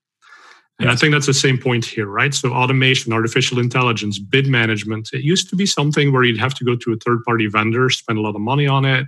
And 0.79 0.89
yes. 0.89 0.97
i 0.97 1.01
think 1.01 1.13
that's 1.13 1.27
the 1.27 1.35
same 1.35 1.59
point 1.59 1.85
here 1.85 2.07
right? 2.07 2.33
So 2.33 2.53
automation 2.53 3.13
artificial 3.13 3.59
intelligence 3.59 4.19
bid 4.19 4.47
management 4.47 5.11
it 5.13 5.23
used 5.23 5.51
to 5.51 5.57
be 5.57 5.67
something 5.67 6.13
where 6.13 6.23
you'd 6.23 6.39
have 6.39 6.55
to 6.55 6.65
go 6.65 6.77
to 6.77 6.93
a 6.93 6.97
third 6.97 7.25
party 7.25 7.49
vendor 7.49 7.91
spend 7.91 8.19
a 8.19 8.23
lot 8.23 8.37
of 8.37 8.41
money 8.41 8.67
on 8.67 8.85
it. 8.85 9.07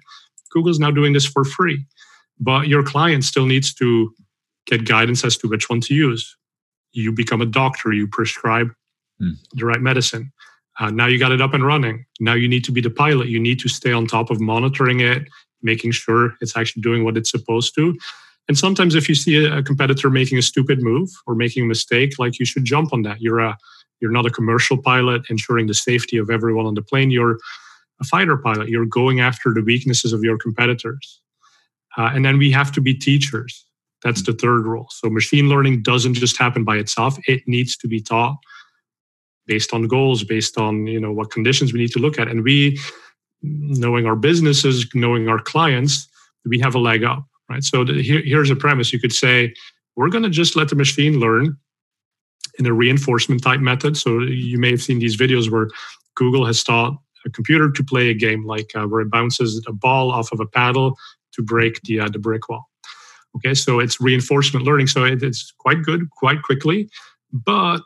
Google's 0.51 0.81
now 0.81 0.91
doing 0.91 1.13
this 1.13 1.27
for 1.27 1.45
free. 1.45 1.87
But 2.41 2.67
your 2.67 2.83
client 2.83 3.23
still 3.25 3.47
needs 3.47 3.73
to 3.75 4.13
get 4.67 4.89
guidance 4.89 5.25
as 5.25 5.37
to 5.39 5.49
which 5.49 5.71
one 5.71 5.81
to 5.83 5.95
use. 5.95 6.37
You 6.93 7.13
become 7.13 7.41
a 7.41 7.47
doctor 7.47 7.93
you 7.93 8.09
prescribe 8.09 8.73
mm. 9.23 9.35
the 9.53 9.65
right 9.65 9.81
medicine 9.81 10.33
uh, 10.81 10.91
now 10.91 11.07
you 11.07 11.19
got 11.19 11.33
it 11.33 11.41
up 11.41 11.55
and 11.55 11.65
running 11.65 12.05
now 12.19 12.35
you 12.35 12.49
need 12.49 12.65
to 12.65 12.73
be 12.73 12.81
the 12.81 12.91
pilot 12.91 13.29
you 13.29 13.39
need 13.39 13.61
to 13.61 13.69
stay 13.69 13.93
on 13.93 14.07
top 14.07 14.31
of 14.31 14.41
monitoring 14.41 15.01
it 15.01 15.29
making 15.63 15.93
sure 15.93 16.35
it's 16.41 16.57
actually 16.57 16.83
doing 16.83 17.05
what 17.05 17.17
it's 17.17 17.31
supposed 17.31 17.75
to. 17.75 17.97
And 18.49 18.59
sometimes 18.59 18.95
if 18.95 19.09
you 19.09 19.15
see 19.15 19.45
a 19.45 19.63
competitor 19.63 20.11
making 20.11 20.39
a 20.39 20.43
stupid 20.43 20.83
move 20.83 21.09
or 21.27 21.35
making 21.35 21.65
a 21.65 21.67
mistake, 21.67 22.19
like 22.19 22.39
you 22.39 22.47
should 22.47 22.65
jump 22.65 22.93
on 22.93 23.03
that. 23.03 23.21
You're 23.21 23.41
a 23.41 23.57
you're 24.01 24.11
not 24.11 24.27
a 24.27 24.31
commercial 24.31 24.79
pilot 24.79 25.23
ensuring 25.29 25.67
the 25.67 25.75
safety 25.75 26.17
of 26.17 26.31
everyone 26.31 26.65
on 26.65 26.75
the 26.75 26.83
plane. 26.83 27.11
You're 27.11 27.39
a 28.01 28.05
fighter 28.05 28.39
pilot. 28.39 28.71
You're 28.71 28.87
going 28.87 29.21
after 29.21 29.53
the 29.53 29.63
weaknesses 29.63 30.15
of 30.15 30.25
your 30.25 30.39
competitors. 30.39 31.21
Uh, 31.99 32.11
and 32.15 32.25
then 32.25 32.39
we 32.39 32.51
have 32.51 32.73
to 32.73 32.81
be 32.81 32.95
teachers. 32.95 33.67
That's 34.03 34.23
the 34.23 34.33
third 34.33 34.65
rule. 34.65 34.87
So 34.91 35.11
machine 35.11 35.51
learning 35.51 35.83
doesn't 35.83 36.15
just 36.15 36.39
happen 36.39 36.65
by 36.65 36.77
itself. 36.77 37.19
It 37.29 37.43
needs 37.47 37.77
to 37.77 37.89
be 37.89 38.01
taught 38.01 38.37
based 39.51 39.75
on 39.75 39.89
goals, 39.89 40.23
based 40.23 40.57
on 40.57 40.87
you 40.87 41.01
know 41.01 41.13
what 41.13 41.33
conditions 41.33 41.73
we 41.73 41.81
need 41.81 41.91
to 41.91 41.99
look 41.99 42.19
at. 42.21 42.29
And 42.29 42.45
we 42.45 42.79
knowing 43.43 44.07
our 44.07 44.17
businesses, 44.17 44.87
knowing 44.95 45.29
our 45.29 45.41
clients, 45.41 46.09
we 46.47 46.61
have 46.61 46.75
a 46.75 46.79
leg 46.79 47.03
up, 47.03 47.25
right? 47.49 47.65
So 47.65 47.85
the, 47.85 48.01
here, 48.01 48.23
here's 48.25 48.51
a 48.51 48.57
premise. 48.57 48.93
You 48.93 49.01
could 49.01 49.13
say, 49.13 49.55
we're 49.97 50.11
going 50.11 50.25
to 50.25 50.31
just 50.31 50.57
let 50.57 50.69
the 50.69 50.77
machine 50.77 51.19
learn 51.19 51.57
in 52.59 52.67
a 52.67 52.73
reinforcement 52.73 53.43
type 53.43 53.61
method. 53.61 53.97
So 53.97 54.21
you 54.21 54.59
may 54.59 54.71
have 54.71 54.83
seen 54.83 54.99
these 54.99 55.17
videos 55.17 55.51
where 55.51 55.69
Google 56.15 56.47
has 56.47 56.63
taught 56.63 56.95
a 57.27 57.31
computer 57.31 57.71
to 57.71 57.85
play 57.85 58.11
a 58.11 58.15
game 58.15 58.47
like 58.47 58.71
uh, 58.75 58.87
where 58.87 59.01
it 59.01 59.11
bounces 59.11 59.65
a 59.67 59.73
ball 59.73 60.13
off 60.13 60.33
of 60.33 60.41
a 60.41 60.47
paddle 60.47 60.97
to 61.33 61.43
break 61.43 61.81
the, 61.83 62.01
uh, 62.01 62.09
the 62.09 62.19
brick 62.19 62.49
wall. 62.49 62.65
Okay, 63.37 63.55
so 63.55 63.81
it's 63.81 64.01
reinforcement 64.01 64.67
learning. 64.67 64.89
So 64.89 65.05
it, 65.05 65.23
it's 65.23 65.53
quite 65.59 65.83
good, 65.83 66.11
quite 66.11 66.43
quickly. 66.43 66.89
But 67.33 67.81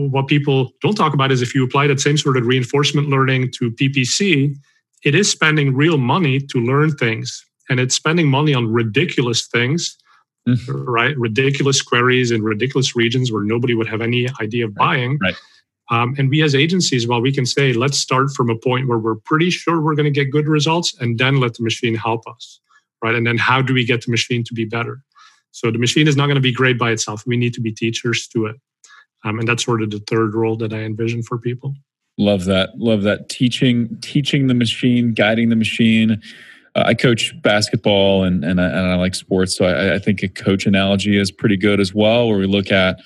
what 0.00 0.28
people 0.28 0.72
don't 0.82 0.94
talk 0.94 1.14
about 1.14 1.32
is 1.32 1.42
if 1.42 1.54
you 1.54 1.64
apply 1.64 1.86
that 1.86 2.00
same 2.00 2.16
sort 2.16 2.36
of 2.36 2.46
reinforcement 2.46 3.08
learning 3.08 3.50
to 3.58 3.70
PPC, 3.70 4.54
it 5.04 5.14
is 5.14 5.30
spending 5.30 5.74
real 5.74 5.98
money 5.98 6.40
to 6.40 6.58
learn 6.58 6.92
things 6.92 7.44
and 7.68 7.80
it's 7.80 7.94
spending 7.94 8.28
money 8.28 8.54
on 8.54 8.68
ridiculous 8.68 9.46
things 9.46 9.96
mm-hmm. 10.48 10.84
right? 10.84 11.16
Ridiculous 11.18 11.82
queries 11.82 12.30
in 12.30 12.42
ridiculous 12.42 12.94
regions 12.94 13.32
where 13.32 13.42
nobody 13.42 13.74
would 13.74 13.88
have 13.88 14.00
any 14.00 14.28
idea 14.40 14.66
of 14.66 14.74
buying. 14.74 15.18
right. 15.20 15.34
Um, 15.88 16.16
and 16.18 16.28
we 16.30 16.42
as 16.42 16.54
agencies 16.54 17.06
while 17.06 17.20
we 17.20 17.32
can 17.32 17.46
say 17.46 17.72
let's 17.72 17.96
start 17.96 18.30
from 18.30 18.50
a 18.50 18.56
point 18.56 18.88
where 18.88 18.98
we're 18.98 19.14
pretty 19.14 19.50
sure 19.50 19.80
we're 19.80 19.94
going 19.94 20.04
to 20.04 20.10
get 20.10 20.32
good 20.32 20.48
results 20.48 20.96
and 21.00 21.16
then 21.16 21.38
let 21.38 21.54
the 21.54 21.62
machine 21.62 21.94
help 21.94 22.26
us 22.26 22.60
right? 23.02 23.14
And 23.14 23.26
then 23.26 23.38
how 23.38 23.62
do 23.62 23.74
we 23.74 23.84
get 23.84 24.04
the 24.04 24.10
machine 24.10 24.42
to 24.44 24.54
be 24.54 24.64
better? 24.64 25.00
So 25.52 25.70
the 25.70 25.78
machine 25.78 26.08
is 26.08 26.16
not 26.16 26.26
going 26.26 26.36
to 26.36 26.40
be 26.40 26.52
great 26.52 26.78
by 26.78 26.90
itself. 26.90 27.24
We 27.26 27.36
need 27.36 27.54
to 27.54 27.60
be 27.60 27.72
teachers 27.72 28.26
to 28.28 28.46
it 28.46 28.56
um, 29.24 29.38
and 29.38 29.48
that's 29.48 29.64
sort 29.64 29.82
of 29.82 29.90
the 29.90 30.00
third 30.08 30.34
role 30.34 30.56
that 30.56 30.72
i 30.72 30.78
envision 30.78 31.22
for 31.22 31.38
people 31.38 31.74
Love 32.18 32.46
that. 32.46 32.70
Love 32.78 33.02
that. 33.02 33.28
Teaching, 33.28 33.96
teaching 34.00 34.46
the 34.46 34.54
machine, 34.54 35.12
guiding 35.12 35.50
the 35.50 35.56
machine. 35.56 36.22
Uh, 36.74 36.84
I 36.86 36.94
coach 36.94 37.34
basketball 37.42 38.24
and 38.24 38.44
and 38.44 38.60
I, 38.60 38.66
and 38.66 38.90
I 38.92 38.94
like 38.96 39.14
sports, 39.14 39.56
so 39.56 39.66
I, 39.66 39.96
I, 39.96 39.98
think 39.98 40.22
a 40.22 40.28
coach 40.28 40.66
analogy 40.66 41.18
is 41.18 41.30
pretty 41.30 41.56
good 41.56 41.78
as 41.78 41.94
well. 41.94 42.28
Where 42.28 42.38
we 42.38 42.46
look 42.46 42.70
at, 42.70 43.00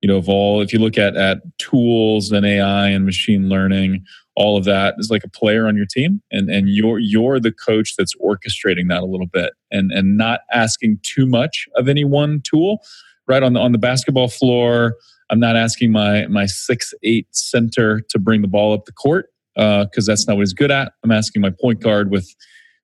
you 0.00 0.08
know, 0.08 0.16
of 0.16 0.28
all 0.28 0.60
if 0.60 0.72
you 0.72 0.78
look 0.78 0.96
at 0.96 1.16
at 1.16 1.38
tools 1.58 2.30
and 2.30 2.46
AI 2.46 2.88
and 2.88 3.04
machine 3.04 3.48
learning, 3.48 4.04
all 4.36 4.56
of 4.56 4.64
that 4.64 4.94
is 4.98 5.10
like 5.10 5.24
a 5.24 5.28
player 5.28 5.66
on 5.66 5.76
your 5.76 5.86
team, 5.86 6.22
and 6.30 6.48
and 6.48 6.68
you're 6.68 7.00
you're 7.00 7.40
the 7.40 7.52
coach 7.52 7.96
that's 7.96 8.14
orchestrating 8.16 8.88
that 8.90 9.02
a 9.02 9.06
little 9.06 9.26
bit, 9.26 9.54
and 9.72 9.90
and 9.90 10.16
not 10.16 10.40
asking 10.52 11.00
too 11.02 11.26
much 11.26 11.68
of 11.74 11.88
any 11.88 12.04
one 12.04 12.40
tool. 12.44 12.80
Right 13.28 13.42
on 13.42 13.52
the 13.52 13.60
on 13.60 13.72
the 13.72 13.78
basketball 13.78 14.28
floor, 14.28 14.96
I'm 15.32 15.40
not 15.40 15.56
asking 15.56 15.90
my 15.90 16.26
my 16.26 16.46
six 16.46 16.94
eight 17.02 17.26
center 17.30 18.00
to 18.10 18.18
bring 18.18 18.42
the 18.42 18.48
ball 18.48 18.74
up 18.74 18.84
the 18.84 18.92
court 18.92 19.30
because 19.54 20.08
uh, 20.08 20.12
that's 20.12 20.28
not 20.28 20.36
what 20.36 20.42
he's 20.42 20.52
good 20.52 20.70
at. 20.70 20.92
I'm 21.02 21.10
asking 21.10 21.42
my 21.42 21.50
point 21.50 21.80
guard 21.80 22.10
with 22.10 22.28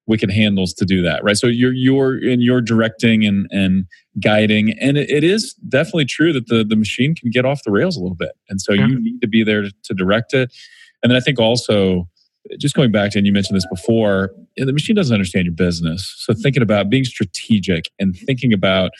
wicked 0.07 0.30
handles 0.30 0.72
to 0.72 0.86
do 0.86 1.03
that, 1.03 1.22
right? 1.22 1.36
So 1.36 1.46
you're 1.46 1.72
you're 1.72 2.18
in 2.18 2.40
your 2.40 2.62
directing 2.62 3.26
and 3.26 3.46
and 3.53 3.84
guiding, 4.20 4.72
and 4.80 4.96
it, 4.96 5.11
it 5.11 5.22
is 5.22 5.55
definitely 5.68 6.07
true 6.07 6.32
that 6.32 6.46
the 6.46 6.64
the 6.64 6.76
machine 6.76 7.14
can 7.14 7.30
get 7.30 7.44
off 7.44 7.62
the 7.64 7.70
rails 7.70 7.96
a 7.96 8.01
little 8.01 8.16
bit, 8.16 8.32
and 8.49 8.61
so 8.61 8.72
yeah. 8.72 8.86
you 8.86 9.01
need 9.01 9.20
to 9.20 9.28
be 9.28 9.44
there 9.44 9.62
to, 9.62 9.72
to 9.84 9.94
direct 9.94 10.32
it. 10.32 10.51
And 11.03 11.12
then 11.12 11.16
I 11.16 11.20
think 11.20 11.38
also 11.38 12.09
just 12.59 12.74
going 12.74 12.90
back 12.90 13.12
to, 13.12 13.18
and 13.18 13.26
you 13.26 13.32
mentioned 13.32 13.57
this 13.57 13.66
before, 13.70 14.32
the 14.57 14.72
machine 14.72 14.96
doesn't 14.96 15.12
understand 15.12 15.44
your 15.44 15.55
business. 15.55 16.14
So 16.18 16.32
thinking 16.32 16.62
about 16.62 16.88
being 16.88 17.05
strategic 17.05 17.90
and 17.99 18.16
thinking 18.16 18.55
about 18.55 18.92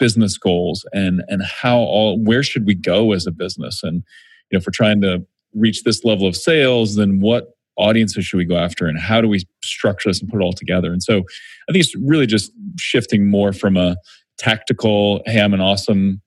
business 0.00 0.36
goals 0.36 0.84
and 0.92 1.22
and 1.28 1.42
how 1.44 1.78
all 1.78 2.18
where 2.20 2.42
should 2.42 2.66
we 2.66 2.74
go 2.74 3.12
as 3.12 3.26
a 3.26 3.30
business? 3.30 3.84
And 3.84 4.02
you 4.50 4.56
know 4.56 4.58
if 4.58 4.66
we're 4.66 4.72
trying 4.72 5.00
to 5.02 5.24
reach 5.54 5.84
this 5.84 6.04
level 6.04 6.26
of 6.26 6.36
sales 6.36 6.96
then 6.96 7.20
what 7.20 7.54
audiences 7.76 8.24
should 8.24 8.36
we 8.36 8.44
go 8.44 8.56
after 8.56 8.86
and 8.86 8.98
how 8.98 9.20
do 9.20 9.28
we 9.28 9.46
structure 9.62 10.08
this 10.08 10.20
and 10.20 10.28
put 10.30 10.40
it 10.40 10.44
all 10.44 10.52
together? 10.52 10.92
And 10.92 11.02
so 11.02 11.18
i 11.68 11.72
think 11.72 11.84
it's 11.84 11.94
really 11.96 12.26
just 12.26 12.50
shifting 12.78 13.30
more 13.30 13.52
from 13.52 13.76
a 13.76 13.96
tactical 14.38 15.22
hey 15.26 15.40
i'm 15.40 15.52
an 15.54 15.60
awesome 15.60 16.22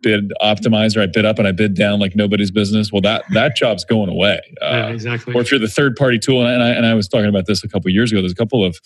bid 0.00 0.32
optimizer. 0.42 1.00
I 1.00 1.06
bid 1.06 1.24
up 1.24 1.38
and 1.38 1.48
i 1.48 1.52
bid 1.52 1.74
down 1.74 1.98
like 2.00 2.14
nobody's 2.14 2.50
business. 2.50 2.92
Well 2.92 3.00
that 3.02 3.24
that 3.32 3.56
job's 3.56 3.84
going 3.84 4.10
away. 4.10 4.40
Uh, 4.60 4.66
yeah, 4.70 4.88
exactly. 4.88 5.34
or 5.34 5.40
if 5.40 5.50
you're 5.50 5.60
the 5.60 5.68
third 5.68 5.96
party 5.96 6.18
tool 6.18 6.44
and 6.46 6.62
I, 6.62 6.70
and 6.70 6.86
I 6.86 6.94
was 6.94 7.08
talking 7.08 7.28
about 7.28 7.46
this 7.46 7.64
a 7.64 7.68
couple 7.68 7.90
years 7.90 8.12
ago 8.12 8.20
there's 8.20 8.32
a 8.32 8.36
couple 8.36 8.64
of 8.64 8.78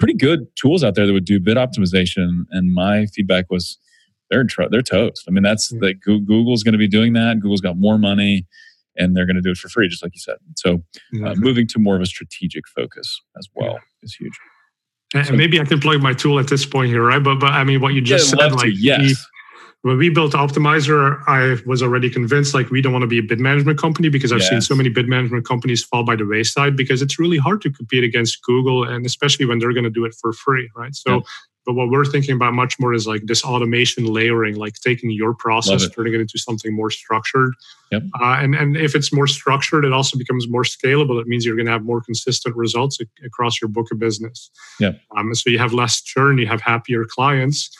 pretty 0.00 0.14
good 0.14 0.48
tools 0.56 0.82
out 0.82 0.96
there 0.96 1.06
that 1.06 1.12
would 1.12 1.24
do 1.24 1.38
bid 1.38 1.56
optimization. 1.56 2.46
And 2.50 2.74
my 2.74 3.06
feedback 3.06 3.50
was 3.50 3.78
they're 4.30 4.44
they're 4.70 4.82
toast. 4.82 5.24
I 5.28 5.30
mean, 5.30 5.42
that's 5.42 5.72
mm-hmm. 5.72 5.84
like 5.84 6.00
Google's 6.00 6.62
going 6.62 6.72
to 6.72 6.78
be 6.78 6.88
doing 6.88 7.12
that. 7.12 7.40
Google's 7.40 7.60
got 7.60 7.76
more 7.76 7.98
money, 7.98 8.46
and 8.96 9.16
they're 9.16 9.26
going 9.26 9.36
to 9.36 9.42
do 9.42 9.50
it 9.50 9.58
for 9.58 9.68
free, 9.68 9.88
just 9.88 10.02
like 10.02 10.12
you 10.14 10.20
said. 10.20 10.36
So, 10.56 10.82
uh, 11.24 11.34
moving 11.36 11.66
to 11.68 11.78
more 11.78 11.96
of 11.96 12.02
a 12.02 12.06
strategic 12.06 12.66
focus 12.68 13.20
as 13.38 13.48
well 13.54 13.72
yeah. 13.74 13.78
is 14.02 14.14
huge. 14.14 14.32
And 15.12 15.36
maybe 15.36 15.60
I 15.60 15.64
can 15.64 15.80
plug 15.80 16.00
my 16.00 16.12
tool 16.12 16.38
at 16.38 16.48
this 16.48 16.64
point 16.64 16.90
here, 16.90 17.04
right? 17.04 17.22
But 17.22 17.40
but 17.40 17.52
I 17.52 17.64
mean, 17.64 17.80
what 17.80 17.94
you 17.94 18.00
just 18.00 18.32
yeah, 18.32 18.48
said, 18.48 18.52
like 18.52 18.72
yes. 18.74 19.26
When 19.82 19.96
we 19.96 20.10
built 20.10 20.32
Optmyzr, 20.32 21.22
I 21.26 21.56
was 21.64 21.82
already 21.82 22.10
convinced 22.10 22.52
like 22.52 22.68
we 22.68 22.82
don't 22.82 22.92
want 22.92 23.02
to 23.02 23.08
be 23.08 23.18
a 23.18 23.22
bid 23.22 23.40
management 23.40 23.78
company 23.78 24.10
because 24.10 24.30
I've 24.30 24.40
yes. 24.40 24.50
seen 24.50 24.60
so 24.60 24.74
many 24.74 24.90
bid 24.90 25.08
management 25.08 25.46
companies 25.46 25.82
fall 25.82 26.04
by 26.04 26.16
the 26.16 26.26
wayside 26.26 26.76
because 26.76 27.00
it's 27.00 27.18
really 27.18 27.38
hard 27.38 27.62
to 27.62 27.70
compete 27.70 28.04
against 28.04 28.42
Google 28.42 28.84
and 28.84 29.06
especially 29.06 29.46
when 29.46 29.58
they're 29.58 29.72
going 29.72 29.84
to 29.84 29.90
do 29.90 30.04
it 30.04 30.14
for 30.20 30.34
free, 30.34 30.68
right? 30.76 30.94
So 30.94 31.14
yeah. 31.14 31.20
But 31.66 31.74
what 31.74 31.90
we're 31.90 32.06
thinking 32.06 32.34
about 32.34 32.54
much 32.54 32.80
more 32.80 32.94
is 32.94 33.06
like 33.06 33.22
this 33.24 33.44
automation 33.44 34.06
layering, 34.06 34.56
like 34.56 34.74
taking 34.80 35.10
your 35.10 35.34
process, 35.34 35.88
turning 35.90 36.14
it 36.14 36.20
into 36.20 36.38
something 36.38 36.74
more 36.74 36.90
structured. 36.90 37.52
Yep. 37.92 38.02
Uh, 38.20 38.36
and 38.40 38.54
and 38.54 38.76
if 38.76 38.94
it's 38.94 39.12
more 39.12 39.26
structured, 39.26 39.84
it 39.84 39.92
also 39.92 40.16
becomes 40.16 40.48
more 40.48 40.62
scalable. 40.62 41.20
It 41.20 41.26
means 41.26 41.44
you're 41.44 41.56
going 41.56 41.66
to 41.66 41.72
have 41.72 41.84
more 41.84 42.00
consistent 42.00 42.56
results 42.56 42.98
across 43.24 43.60
your 43.60 43.68
book 43.68 43.92
of 43.92 43.98
business. 43.98 44.50
Yep. 44.80 45.00
Um, 45.16 45.34
so 45.34 45.50
you 45.50 45.58
have 45.58 45.74
less 45.74 46.00
churn, 46.00 46.38
you 46.38 46.46
have 46.46 46.62
happier 46.62 47.04
clients. 47.04 47.70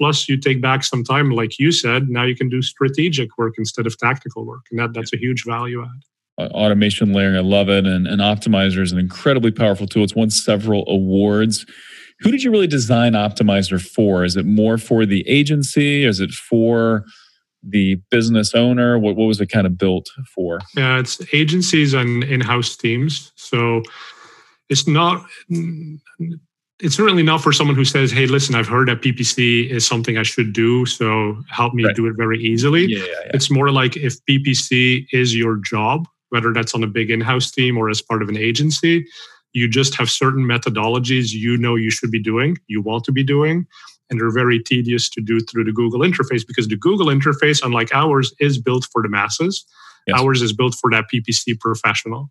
Plus, 0.00 0.28
you 0.28 0.38
take 0.38 0.62
back 0.62 0.82
some 0.82 1.04
time, 1.04 1.30
like 1.30 1.58
you 1.58 1.70
said. 1.70 2.08
Now 2.08 2.24
you 2.24 2.34
can 2.34 2.48
do 2.48 2.62
strategic 2.62 3.36
work 3.36 3.54
instead 3.58 3.86
of 3.86 3.98
tactical 3.98 4.46
work, 4.46 4.64
and 4.70 4.80
that 4.80 4.94
that's 4.94 5.12
a 5.12 5.18
huge 5.18 5.44
value 5.44 5.82
add 5.82 6.00
uh, 6.40 6.48
automation 6.52 7.12
layering. 7.12 7.36
I 7.36 7.40
love 7.40 7.68
it. 7.68 7.86
And, 7.86 8.06
and 8.06 8.20
Optmyzr 8.20 8.80
is 8.80 8.92
an 8.92 8.98
incredibly 8.98 9.50
powerful 9.50 9.86
tool. 9.86 10.04
It's 10.04 10.14
won 10.14 10.30
several 10.30 10.84
awards. 10.88 11.66
Who 12.20 12.30
did 12.30 12.42
you 12.42 12.50
really 12.50 12.66
design 12.66 13.12
Optmyzr 13.12 13.80
for? 13.80 14.24
Is 14.24 14.36
it 14.36 14.46
more 14.46 14.78
for 14.78 15.06
the 15.06 15.26
agency? 15.28 16.04
Is 16.04 16.20
it 16.20 16.30
for 16.30 17.04
the 17.62 17.96
business 18.10 18.54
owner? 18.54 18.98
What, 18.98 19.16
what 19.16 19.26
was 19.26 19.40
it 19.40 19.46
kind 19.46 19.66
of 19.66 19.76
built 19.76 20.10
for? 20.34 20.60
Yeah, 20.76 20.98
it's 20.98 21.20
agencies 21.34 21.94
and 21.94 22.24
in-house 22.24 22.76
teams. 22.76 23.32
So 23.36 23.82
it's 24.68 24.86
not 24.86 25.24
it's 26.80 26.96
certainly 26.96 27.22
not 27.22 27.42
for 27.42 27.52
someone 27.52 27.76
who 27.76 27.84
says, 27.84 28.10
"Hey, 28.10 28.26
listen, 28.26 28.54
I've 28.54 28.68
heard 28.68 28.88
that 28.88 29.02
PPC 29.02 29.70
is 29.70 29.86
something 29.86 30.16
I 30.16 30.22
should 30.22 30.52
do, 30.52 30.86
so 30.86 31.42
help 31.48 31.74
me 31.74 31.84
right. 31.84 31.94
do 31.94 32.06
it 32.06 32.14
very 32.16 32.42
easily." 32.42 32.86
Yeah, 32.86 32.98
yeah, 32.98 33.04
yeah. 33.06 33.30
It's 33.34 33.50
more 33.50 33.70
like 33.70 33.96
if 33.96 34.16
PPC 34.28 35.06
is 35.12 35.36
your 35.36 35.56
job, 35.56 36.06
whether 36.30 36.52
that's 36.52 36.74
on 36.74 36.82
a 36.82 36.86
big 36.86 37.10
in-house 37.10 37.50
team 37.50 37.76
or 37.76 37.90
as 37.90 38.02
part 38.02 38.22
of 38.22 38.28
an 38.28 38.36
agency, 38.36 39.06
you 39.52 39.68
just 39.68 39.94
have 39.96 40.10
certain 40.10 40.44
methodologies 40.44 41.32
you 41.32 41.56
know 41.56 41.74
you 41.74 41.90
should 41.90 42.10
be 42.10 42.22
doing, 42.22 42.56
you 42.68 42.80
want 42.80 43.04
to 43.04 43.12
be 43.12 43.24
doing, 43.24 43.66
and 44.08 44.20
they're 44.20 44.30
very 44.30 44.62
tedious 44.62 45.08
to 45.10 45.20
do 45.20 45.40
through 45.40 45.64
the 45.64 45.72
Google 45.72 46.00
interface 46.00 46.46
because 46.46 46.68
the 46.68 46.76
Google 46.76 47.06
interface, 47.06 47.62
unlike 47.64 47.92
ours, 47.94 48.34
is 48.40 48.58
built 48.58 48.86
for 48.92 49.02
the 49.02 49.08
masses. 49.08 49.64
Yes. 50.06 50.20
Ours 50.20 50.42
is 50.42 50.52
built 50.52 50.74
for 50.74 50.90
that 50.90 51.06
PPC 51.12 51.58
professional. 51.58 52.30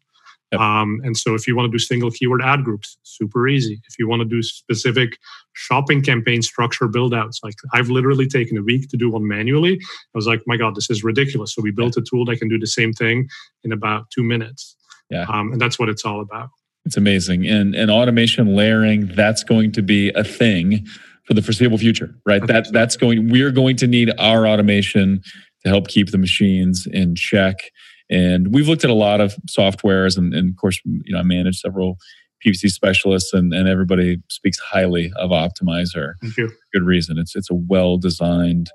Yep. 0.52 0.62
Um, 0.62 1.00
and 1.04 1.16
so 1.16 1.36
if 1.36 1.48
you 1.48 1.56
want 1.56 1.68
to 1.68 1.72
do 1.72 1.78
single 1.78 2.10
keyword 2.10 2.42
ad 2.42 2.64
groups, 2.64 2.98
super 3.04 3.48
easy. 3.48 3.80
If 3.88 4.00
you 4.00 4.08
want 4.08 4.22
to 4.22 4.26
do 4.26 4.42
specific 4.42 5.18
shopping 5.54 6.02
campaign 6.02 6.42
structure 6.42 6.88
build 6.88 7.14
outs, 7.14 7.40
like 7.44 7.56
I've 7.74 7.90
literally 7.90 8.28
taken 8.28 8.58
a 8.58 8.64
week 8.64 8.90
to 8.90 8.98
do 8.98 9.12
one 9.12 9.28
manually. 9.28 9.80
I 9.82 10.16
was 10.16 10.26
like, 10.26 10.42
my 10.48 10.58
God, 10.58 10.76
this 10.76 10.90
is 10.90 11.04
ridiculous. 11.04 11.54
So 11.54 11.62
we 11.62 11.72
built 11.72 11.98
a 11.98 12.02
tool 12.02 12.26
that 12.26 12.38
can 12.38 12.50
do 12.50 12.58
the 12.58 12.68
same 12.68 12.94
thing 12.94 13.28
in 13.64 13.72
about 13.72 14.10
two 14.10 14.24
minutes. 14.24 14.76
Yeah. 15.12 15.26
Um, 15.32 15.52
and 15.52 15.62
that's 15.62 15.78
what 15.78 15.90
it's 15.90 16.04
all 16.04 16.22
about. 16.22 16.50
It's 16.86 16.98
amazing. 16.98 17.46
And 17.46 17.76
and 17.76 17.92
automation 17.92 18.56
layering, 18.56 19.08
that's 19.08 19.44
going 19.44 19.72
to 19.74 19.82
be 19.82 20.10
a 20.12 20.24
thing 20.24 20.88
for 21.26 21.36
the 21.36 21.42
foreseeable 21.42 21.78
future, 21.78 22.16
right? 22.26 22.46
That 22.48 22.68
so. 22.68 22.72
that's 22.72 22.98
going 22.98 23.30
we're 23.30 23.52
going 23.52 23.76
to 23.78 23.88
need 23.88 24.12
our 24.18 24.48
automation 24.48 25.22
to 25.64 25.70
help 25.70 25.88
keep 25.88 26.12
the 26.12 26.18
machines 26.18 26.88
in 26.92 27.16
check. 27.16 27.72
And 28.10 28.54
we've 28.54 28.68
looked 28.68 28.84
at 28.84 28.90
a 28.90 28.96
lot 28.96 29.22
of 29.22 29.36
softwares 29.48 30.18
and, 30.18 30.34
and 30.34 30.50
of 30.50 30.58
course, 30.58 30.80
you 30.86 31.14
know, 31.14 31.20
I 31.20 31.24
manage 31.24 31.60
several 31.60 31.98
PPC 32.46 32.70
specialists 32.70 33.34
and, 33.34 33.54
and 33.54 33.68
everybody 33.68 34.18
speaks 34.30 34.58
highly 34.60 35.12
of 35.18 35.32
Optmyzr. 35.32 36.14
Thank 36.22 36.38
you. 36.38 36.52
Good 36.74 36.84
reason. 36.84 37.18
It's 37.18 37.36
it's 37.36 37.52
a 37.52 37.56
well 37.56 37.98
designed 37.98 38.70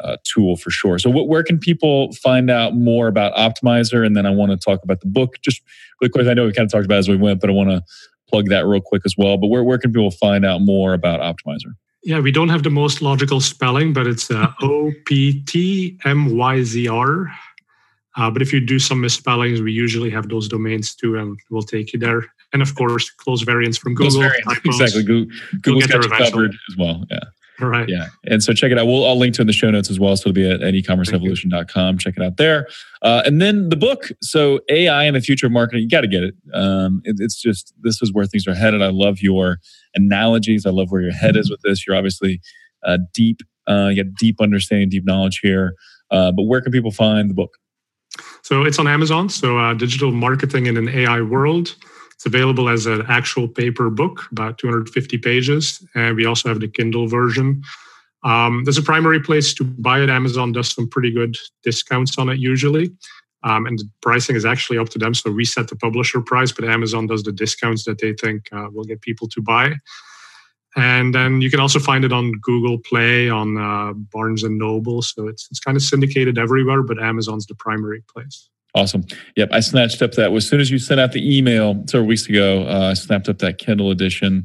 uh, 0.00 0.16
tool 0.24 0.56
for 0.56 0.70
sure. 0.70 0.98
So, 0.98 1.10
what, 1.10 1.28
where 1.28 1.42
can 1.42 1.58
people 1.58 2.12
find 2.12 2.50
out 2.50 2.74
more 2.74 3.08
about 3.08 3.34
Optmyzr? 3.34 4.04
And 4.04 4.16
then 4.16 4.26
I 4.26 4.30
want 4.30 4.52
to 4.52 4.56
talk 4.56 4.82
about 4.84 5.00
the 5.00 5.06
book 5.06 5.36
just 5.42 5.62
really 6.00 6.10
quick. 6.10 6.26
I 6.26 6.34
know 6.34 6.46
we 6.46 6.52
kind 6.52 6.66
of 6.66 6.72
talked 6.72 6.84
about 6.84 6.98
as 6.98 7.08
we 7.08 7.16
went, 7.16 7.40
but 7.40 7.50
I 7.50 7.52
want 7.52 7.70
to 7.70 7.82
plug 8.28 8.48
that 8.48 8.66
real 8.66 8.80
quick 8.80 9.02
as 9.04 9.14
well. 9.16 9.36
But 9.36 9.48
where, 9.48 9.64
where 9.64 9.78
can 9.78 9.92
people 9.92 10.10
find 10.10 10.44
out 10.44 10.60
more 10.62 10.92
about 10.92 11.20
Optmyzr? 11.20 11.72
Yeah, 12.04 12.20
we 12.20 12.30
don't 12.30 12.48
have 12.48 12.62
the 12.62 12.70
most 12.70 13.02
logical 13.02 13.40
spelling, 13.40 13.92
but 13.92 14.06
it's 14.06 14.30
uh, 14.30 14.52
O 14.62 14.92
P 15.04 15.42
T 15.42 15.98
M 16.04 16.36
Y 16.36 16.62
Z 16.62 16.88
R. 16.88 17.26
Uh, 18.18 18.30
but 18.30 18.42
if 18.42 18.52
you 18.52 18.60
do 18.60 18.78
some 18.78 19.00
misspellings, 19.00 19.62
we 19.62 19.72
usually 19.72 20.10
have 20.10 20.28
those 20.28 20.48
domains 20.48 20.94
too, 20.94 21.16
and 21.16 21.38
we'll 21.50 21.62
take 21.62 21.92
you 21.92 21.98
there. 21.98 22.24
And 22.52 22.62
of 22.62 22.74
course, 22.74 23.08
close 23.10 23.42
variants 23.42 23.78
from 23.78 23.94
Google. 23.94 24.20
Variants, 24.20 24.60
exactly. 24.64 25.04
Google, 25.04 25.34
Google's 25.62 25.86
got 25.86 26.02
you 26.02 26.10
covered 26.10 26.50
as 26.50 26.76
well. 26.76 27.04
Yeah. 27.10 27.20
Right. 27.60 27.88
Yeah. 27.88 28.06
And 28.24 28.42
so 28.42 28.52
check 28.52 28.70
it 28.70 28.78
out. 28.78 28.86
We'll, 28.86 29.04
I'll 29.04 29.18
link 29.18 29.34
to 29.34 29.40
it 29.40 29.42
in 29.42 29.46
the 29.48 29.52
show 29.52 29.70
notes 29.70 29.90
as 29.90 29.98
well. 29.98 30.16
So 30.16 30.28
it'll 30.28 30.34
be 30.34 30.48
at, 30.48 30.62
at 30.62 30.74
ecommerceevolution.com. 30.74 31.98
Check 31.98 32.14
it 32.16 32.22
out 32.22 32.36
there. 32.36 32.68
Uh, 33.02 33.22
and 33.26 33.40
then 33.40 33.68
the 33.68 33.76
book. 33.76 34.10
So 34.22 34.60
AI 34.68 35.04
and 35.04 35.16
the 35.16 35.20
future 35.20 35.46
of 35.46 35.52
marketing, 35.52 35.82
you 35.82 35.88
got 35.88 36.02
to 36.02 36.08
get 36.08 36.22
it. 36.22 36.34
Um, 36.54 37.02
it. 37.04 37.16
It's 37.18 37.40
just, 37.40 37.74
this 37.82 38.00
is 38.00 38.12
where 38.12 38.26
things 38.26 38.46
are 38.46 38.54
headed. 38.54 38.80
I 38.80 38.90
love 38.90 39.20
your 39.20 39.58
analogies. 39.94 40.66
I 40.66 40.70
love 40.70 40.92
where 40.92 41.02
your 41.02 41.12
head 41.12 41.36
is 41.36 41.50
with 41.50 41.60
this. 41.62 41.84
You're 41.84 41.96
obviously 41.96 42.40
uh, 42.84 42.98
deep, 43.12 43.40
uh, 43.68 43.88
you 43.92 44.04
got 44.04 44.14
deep 44.14 44.40
understanding, 44.40 44.88
deep 44.88 45.04
knowledge 45.04 45.40
here. 45.42 45.74
Uh, 46.12 46.30
but 46.30 46.44
where 46.44 46.60
can 46.60 46.70
people 46.70 46.92
find 46.92 47.28
the 47.28 47.34
book? 47.34 47.58
So 48.42 48.64
it's 48.64 48.78
on 48.78 48.86
Amazon. 48.86 49.28
So 49.28 49.58
uh, 49.58 49.74
digital 49.74 50.12
marketing 50.12 50.66
in 50.66 50.76
an 50.76 50.88
AI 50.88 51.20
world. 51.20 51.76
It's 52.14 52.26
available 52.26 52.68
as 52.68 52.86
an 52.86 53.04
actual 53.08 53.46
paper 53.46 53.90
book, 53.90 54.26
about 54.32 54.58
250 54.58 55.18
pages. 55.18 55.86
And 55.94 56.16
we 56.16 56.26
also 56.26 56.48
have 56.48 56.60
the 56.60 56.68
Kindle 56.68 57.06
version. 57.06 57.62
Um, 58.24 58.64
there's 58.64 58.78
a 58.78 58.82
primary 58.82 59.20
place 59.20 59.54
to 59.54 59.64
buy 59.64 60.00
it. 60.00 60.10
Amazon 60.10 60.52
does 60.52 60.74
some 60.74 60.88
pretty 60.88 61.12
good 61.12 61.36
discounts 61.62 62.18
on 62.18 62.28
it 62.28 62.38
usually. 62.38 62.90
Um, 63.44 63.66
and 63.66 63.78
the 63.78 63.88
pricing 64.02 64.34
is 64.34 64.44
actually 64.44 64.78
up 64.78 64.88
to 64.90 64.98
them. 64.98 65.14
So 65.14 65.30
we 65.30 65.44
set 65.44 65.68
the 65.68 65.76
publisher 65.76 66.20
price, 66.20 66.50
but 66.50 66.64
Amazon 66.64 67.06
does 67.06 67.22
the 67.22 67.32
discounts 67.32 67.84
that 67.84 68.00
they 68.00 68.12
think 68.14 68.48
uh, 68.52 68.68
will 68.72 68.84
get 68.84 69.00
people 69.00 69.28
to 69.28 69.40
buy. 69.40 69.74
And 70.78 71.14
then 71.14 71.40
you 71.40 71.50
can 71.50 71.60
also 71.60 71.78
find 71.78 72.04
it 72.04 72.12
on 72.12 72.32
Google 72.40 72.78
Play, 72.78 73.28
on 73.28 73.58
uh, 73.58 73.92
Barnes 73.94 74.44
and 74.44 74.58
Noble. 74.58 75.02
So 75.02 75.26
it's 75.26 75.48
it's 75.50 75.60
kind 75.60 75.76
of 75.76 75.82
syndicated 75.82 76.38
everywhere, 76.38 76.82
but 76.82 77.02
Amazon's 77.02 77.46
the 77.46 77.54
primary 77.54 78.02
place. 78.12 78.48
Awesome. 78.74 79.04
Yep, 79.36 79.48
I 79.50 79.60
snatched 79.60 80.02
up 80.02 80.12
that 80.12 80.32
as 80.32 80.46
soon 80.46 80.60
as 80.60 80.70
you 80.70 80.78
sent 80.78 81.00
out 81.00 81.12
the 81.12 81.36
email 81.36 81.82
several 81.88 82.06
weeks 82.06 82.28
ago. 82.28 82.62
Uh, 82.62 82.90
I 82.90 82.94
snapped 82.94 83.28
up 83.28 83.38
that 83.38 83.58
Kindle 83.58 83.90
edition 83.90 84.44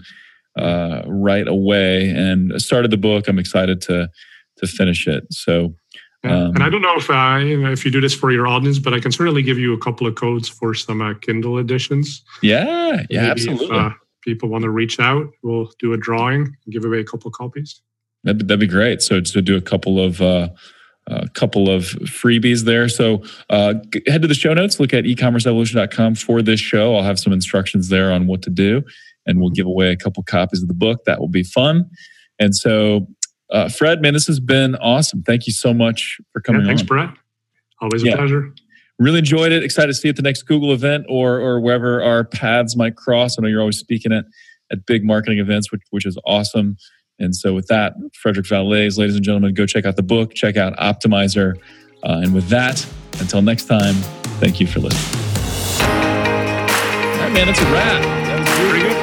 uh, 0.57 1.03
right 1.05 1.47
away 1.47 2.09
and 2.09 2.59
started 2.61 2.89
the 2.89 2.97
book. 2.97 3.27
I'm 3.27 3.39
excited 3.39 3.81
to 3.81 4.09
to 4.57 4.67
finish 4.67 5.07
it. 5.07 5.25
So, 5.31 5.75
um, 6.23 6.55
and 6.55 6.63
I 6.63 6.69
don't 6.69 6.81
know 6.81 6.95
if 6.95 7.09
uh, 7.09 7.37
if 7.71 7.85
you 7.85 7.91
do 7.91 8.01
this 8.01 8.15
for 8.15 8.31
your 8.31 8.47
audience, 8.47 8.79
but 8.79 8.93
I 8.93 8.99
can 8.99 9.11
certainly 9.11 9.43
give 9.43 9.59
you 9.59 9.73
a 9.73 9.77
couple 9.77 10.07
of 10.07 10.15
codes 10.15 10.47
for 10.47 10.73
some 10.73 11.01
uh, 11.01 11.13
Kindle 11.15 11.57
editions. 11.57 12.23
Yeah, 12.41 13.03
yeah, 13.09 13.21
Maybe 13.21 13.31
absolutely. 13.31 13.65
If, 13.65 13.71
uh, 13.71 13.89
people 14.23 14.49
want 14.49 14.63
to 14.63 14.69
reach 14.69 14.99
out, 14.99 15.27
we'll 15.41 15.71
do 15.79 15.93
a 15.93 15.97
drawing 15.97 16.43
and 16.43 16.73
give 16.73 16.85
away 16.85 16.99
a 16.99 17.03
couple 17.03 17.27
of 17.27 17.33
copies. 17.33 17.81
That'd, 18.23 18.47
that'd 18.47 18.59
be 18.59 18.67
great. 18.67 19.01
So 19.01 19.19
to 19.19 19.41
do 19.41 19.55
a 19.55 19.61
couple 19.61 19.99
of 19.99 20.21
uh, 20.21 20.49
a 21.07 21.27
couple 21.29 21.69
of 21.69 21.83
freebies 21.83 22.63
there. 22.63 22.87
So 22.87 23.23
uh, 23.49 23.75
head 24.07 24.21
to 24.21 24.27
the 24.27 24.33
show 24.33 24.53
notes, 24.53 24.79
look 24.79 24.93
at 24.93 25.03
ecommerceevolution.com 25.03 26.15
for 26.15 26.41
this 26.41 26.59
show. 26.59 26.95
I'll 26.95 27.03
have 27.03 27.19
some 27.19 27.33
instructions 27.33 27.89
there 27.89 28.11
on 28.11 28.27
what 28.27 28.41
to 28.43 28.49
do, 28.49 28.83
and 29.25 29.41
we'll 29.41 29.49
give 29.49 29.65
away 29.65 29.91
a 29.91 29.97
couple 29.97 30.23
copies 30.23 30.61
of 30.61 30.69
the 30.69 30.73
book. 30.73 31.03
That 31.05 31.19
will 31.19 31.27
be 31.27 31.43
fun. 31.43 31.89
And 32.39 32.55
so, 32.55 33.07
uh, 33.51 33.69
Fred, 33.69 34.01
man, 34.01 34.13
this 34.13 34.27
has 34.27 34.39
been 34.39 34.75
awesome. 34.75 35.23
Thank 35.23 35.45
you 35.45 35.53
so 35.53 35.73
much 35.73 36.19
for 36.31 36.41
coming 36.41 36.61
yeah, 36.61 36.67
thanks, 36.67 36.81
on. 36.83 36.87
Brett. 36.87 37.09
Always 37.81 38.03
a 38.03 38.07
yeah. 38.07 38.15
pleasure. 38.15 38.53
Really 38.99 39.19
enjoyed 39.19 39.51
it. 39.51 39.63
Excited 39.63 39.87
to 39.87 39.93
see 39.93 40.07
you 40.07 40.11
at 40.11 40.15
the 40.15 40.21
next 40.21 40.43
Google 40.43 40.71
event 40.71 41.05
or 41.09 41.39
or 41.39 41.59
wherever 41.59 42.01
our 42.01 42.23
paths 42.23 42.75
might 42.75 42.95
cross. 42.95 43.37
I 43.37 43.41
know 43.41 43.47
you're 43.47 43.61
always 43.61 43.79
speaking 43.79 44.11
at 44.11 44.25
at 44.71 44.85
big 44.85 45.03
marketing 45.03 45.39
events, 45.39 45.71
which 45.71 45.81
which 45.89 46.05
is 46.05 46.17
awesome. 46.25 46.77
And 47.19 47.35
so, 47.35 47.53
with 47.53 47.67
that, 47.67 47.93
Frederick 48.21 48.45
Vallaeys, 48.45 48.97
ladies 48.97 49.15
and 49.15 49.23
gentlemen, 49.23 49.53
go 49.53 49.65
check 49.65 49.85
out 49.85 49.95
the 49.95 50.03
book, 50.03 50.33
check 50.33 50.57
out 50.57 50.75
Optmyzr. 50.77 51.55
Uh, 52.03 52.21
and 52.23 52.33
with 52.33 52.49
that, 52.49 52.85
until 53.19 53.41
next 53.41 53.65
time, 53.65 53.95
thank 54.39 54.59
you 54.59 54.67
for 54.67 54.79
listening. 54.79 55.21
All 55.83 55.89
right, 57.19 57.31
man, 57.33 57.47
that's 57.47 57.61
a 57.61 57.65
wrap. 57.65 58.01
That 58.01 58.39
was 58.39 58.71
pretty 58.71 58.89
good. 58.89 59.02